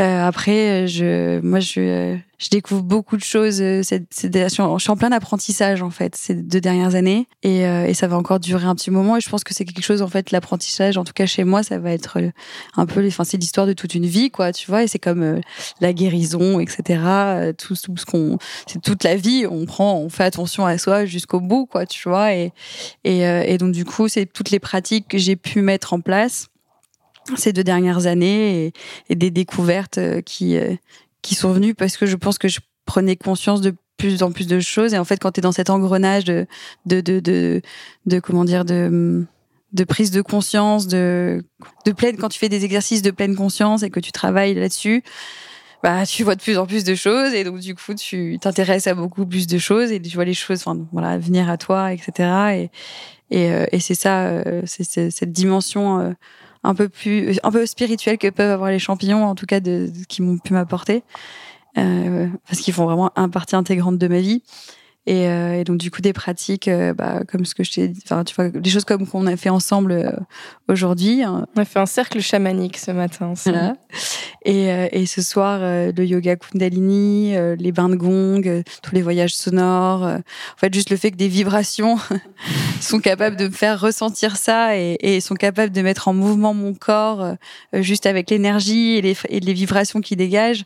Euh, 0.00 0.26
après, 0.26 0.88
je, 0.88 1.40
moi, 1.40 1.60
je, 1.60 2.16
je 2.38 2.48
découvre 2.48 2.82
beaucoup 2.82 3.16
de 3.16 3.22
choses. 3.22 3.60
Euh, 3.60 3.82
c'est, 3.84 4.04
je 4.12 4.48
suis 4.48 4.90
en 4.90 4.96
plein 4.96 5.12
apprentissage 5.12 5.82
en 5.82 5.90
fait 5.90 6.16
ces 6.16 6.34
deux 6.34 6.60
dernières 6.60 6.96
années, 6.96 7.28
et, 7.44 7.64
euh, 7.66 7.86
et, 7.86 7.94
ça 7.94 8.08
va 8.08 8.16
encore 8.16 8.40
durer 8.40 8.64
un 8.64 8.74
petit 8.74 8.90
moment. 8.90 9.16
Et 9.16 9.20
je 9.20 9.28
pense 9.30 9.44
que 9.44 9.54
c'est 9.54 9.64
quelque 9.64 9.84
chose 9.84 10.02
en 10.02 10.08
fait, 10.08 10.32
l'apprentissage, 10.32 10.98
en 10.98 11.04
tout 11.04 11.12
cas 11.12 11.26
chez 11.26 11.44
moi, 11.44 11.62
ça 11.62 11.78
va 11.78 11.92
être 11.92 12.18
un 12.76 12.86
peu, 12.86 13.06
enfin, 13.06 13.22
c'est 13.22 13.36
l'histoire 13.36 13.66
de 13.66 13.72
toute 13.72 13.94
une 13.94 14.06
vie, 14.06 14.30
quoi, 14.30 14.52
tu 14.52 14.68
vois. 14.68 14.82
Et 14.82 14.88
c'est 14.88 14.98
comme 14.98 15.40
la 15.80 15.92
guérison, 15.92 16.58
etc. 16.58 17.52
Tout, 17.56 17.76
tout 17.76 17.96
ce 17.96 18.04
qu'on, 18.04 18.38
c'est 18.66 18.82
toute 18.82 19.04
la 19.04 19.14
vie. 19.14 19.46
On 19.48 19.64
prend, 19.64 19.98
on 19.98 20.08
fait 20.08 20.24
attention 20.24 20.66
à 20.66 20.76
soi 20.76 21.04
jusqu'au 21.04 21.40
bout, 21.40 21.66
quoi, 21.66 21.86
tu 21.86 22.08
vois. 22.08 22.34
Et, 22.34 22.52
et, 23.04 23.20
et 23.20 23.58
donc 23.58 23.72
du 23.72 23.84
coup, 23.84 24.08
c'est 24.08 24.26
toutes 24.26 24.50
les 24.50 24.58
pratiques 24.58 25.06
que 25.08 25.18
j'ai 25.18 25.36
pu 25.36 25.62
mettre 25.62 25.92
en 25.92 26.00
place 26.00 26.48
ces 27.36 27.52
deux 27.52 27.64
dernières 27.64 28.06
années 28.06 28.72
et, 29.08 29.14
des 29.14 29.30
découvertes 29.30 29.98
euh, 29.98 30.20
qui, 30.20 30.56
euh, 30.56 30.74
qui 31.22 31.34
sont 31.34 31.52
venues 31.52 31.74
parce 31.74 31.96
que 31.96 32.06
je 32.06 32.16
pense 32.16 32.38
que 32.38 32.48
je 32.48 32.60
prenais 32.84 33.16
conscience 33.16 33.60
de 33.60 33.74
plus 33.96 34.22
en 34.22 34.32
plus 34.32 34.46
de 34.46 34.60
choses. 34.60 34.94
Et 34.94 34.98
en 34.98 35.04
fait, 35.04 35.18
quand 35.18 35.32
tu 35.32 35.40
es 35.40 35.42
dans 35.42 35.52
cet 35.52 35.70
engrenage 35.70 36.24
de, 36.24 36.46
de, 36.86 37.00
de, 37.00 37.62
de, 38.06 38.20
comment 38.20 38.44
dire, 38.44 38.64
de, 38.64 39.24
de 39.72 39.84
prise 39.84 40.10
de 40.10 40.20
conscience, 40.20 40.86
de, 40.86 41.44
de 41.86 41.92
pleine, 41.92 42.16
quand 42.16 42.28
tu 42.28 42.38
fais 42.38 42.48
des 42.48 42.64
exercices 42.64 43.02
de 43.02 43.10
pleine 43.10 43.36
conscience 43.36 43.82
et 43.82 43.90
que 43.90 44.00
tu 44.00 44.12
travailles 44.12 44.54
là-dessus, 44.54 45.02
bah, 45.82 46.06
tu 46.06 46.24
vois 46.24 46.34
de 46.34 46.40
plus 46.40 46.58
en 46.58 46.66
plus 46.66 46.82
de 46.82 46.94
choses 46.94 47.34
et 47.34 47.44
donc 47.44 47.58
du 47.58 47.74
coup 47.74 47.92
tu 47.92 48.38
t'intéresses 48.40 48.86
à 48.86 48.94
beaucoup 48.94 49.26
plus 49.26 49.46
de 49.46 49.58
choses 49.58 49.92
et 49.92 50.00
tu 50.00 50.14
vois 50.14 50.24
les 50.24 50.32
choses 50.32 50.60
enfin 50.64 50.78
voilà 50.92 51.18
venir 51.18 51.50
à 51.50 51.58
toi 51.58 51.92
etc 51.92 52.08
et 52.54 52.70
et, 53.30 53.52
euh, 53.52 53.66
et 53.70 53.80
c'est 53.80 53.94
ça 53.94 54.42
c'est 54.64 55.10
cette 55.10 55.32
dimension 55.32 56.14
un 56.64 56.74
peu 56.74 56.88
plus, 56.88 57.38
un 57.42 57.50
peu 57.50 57.66
spirituel 57.66 58.18
que 58.18 58.28
peuvent 58.30 58.50
avoir 58.50 58.70
les 58.70 58.78
champignons, 58.78 59.24
en 59.24 59.34
tout 59.34 59.46
cas 59.46 59.60
de, 59.60 59.90
qui 60.08 60.22
m'ont 60.22 60.38
pu 60.38 60.54
m'apporter, 60.54 61.02
euh, 61.78 62.26
parce 62.48 62.60
qu'ils 62.60 62.74
font 62.74 62.86
vraiment 62.86 63.12
un 63.16 63.28
partie 63.28 63.54
intégrante 63.54 63.98
de 63.98 64.08
ma 64.08 64.20
vie. 64.20 64.42
Et, 65.06 65.28
euh, 65.28 65.60
et, 65.60 65.64
donc 65.64 65.76
du 65.76 65.90
coup 65.90 66.00
des 66.00 66.14
pratiques 66.14 66.66
euh, 66.66 66.94
bah, 66.94 67.20
comme 67.28 67.44
ce 67.44 67.54
que 67.54 67.62
je 67.62 67.72
t'ai 67.72 67.88
dit 67.88 68.00
enfin 68.04 68.24
tu 68.24 68.34
vois 68.34 68.48
des 68.48 68.70
choses 68.70 68.86
comme 68.86 69.06
qu'on 69.06 69.26
a 69.26 69.36
fait 69.36 69.50
ensemble 69.50 69.92
euh, 69.92 70.10
aujourd'hui 70.66 71.22
hein. 71.22 71.46
on 71.54 71.60
a 71.60 71.66
fait 71.66 71.78
un 71.78 71.84
cercle 71.84 72.20
chamanique 72.22 72.78
ce 72.78 72.90
matin 72.90 73.34
voilà. 73.44 73.76
et, 74.46 74.72
euh, 74.72 74.88
et 74.92 75.04
ce 75.04 75.20
soir 75.20 75.60
le 75.60 76.04
yoga 76.06 76.36
kundalini 76.36 77.34
les 77.58 77.70
bains 77.70 77.90
de 77.90 77.96
gong 77.96 78.62
tous 78.82 78.94
les 78.94 79.02
voyages 79.02 79.34
sonores 79.34 80.04
en 80.04 80.22
fait 80.56 80.72
juste 80.72 80.88
le 80.88 80.96
fait 80.96 81.10
que 81.10 81.16
des 81.16 81.28
vibrations 81.28 81.98
sont 82.80 83.00
capables 83.00 83.36
de 83.36 83.48
me 83.48 83.52
faire 83.52 83.78
ressentir 83.78 84.38
ça 84.38 84.74
et, 84.78 84.96
et, 85.00 85.20
sont 85.20 85.34
capables 85.34 85.72
de 85.72 85.82
mettre 85.82 86.08
en 86.08 86.14
mouvement 86.14 86.54
mon 86.54 86.72
corps 86.72 87.36
juste 87.74 88.06
avec 88.06 88.30
l'énergie 88.30 88.96
et 88.96 89.02
les, 89.02 89.16
et 89.28 89.40
les 89.40 89.52
vibrations 89.52 90.00
qui 90.00 90.16
dégagent 90.16 90.64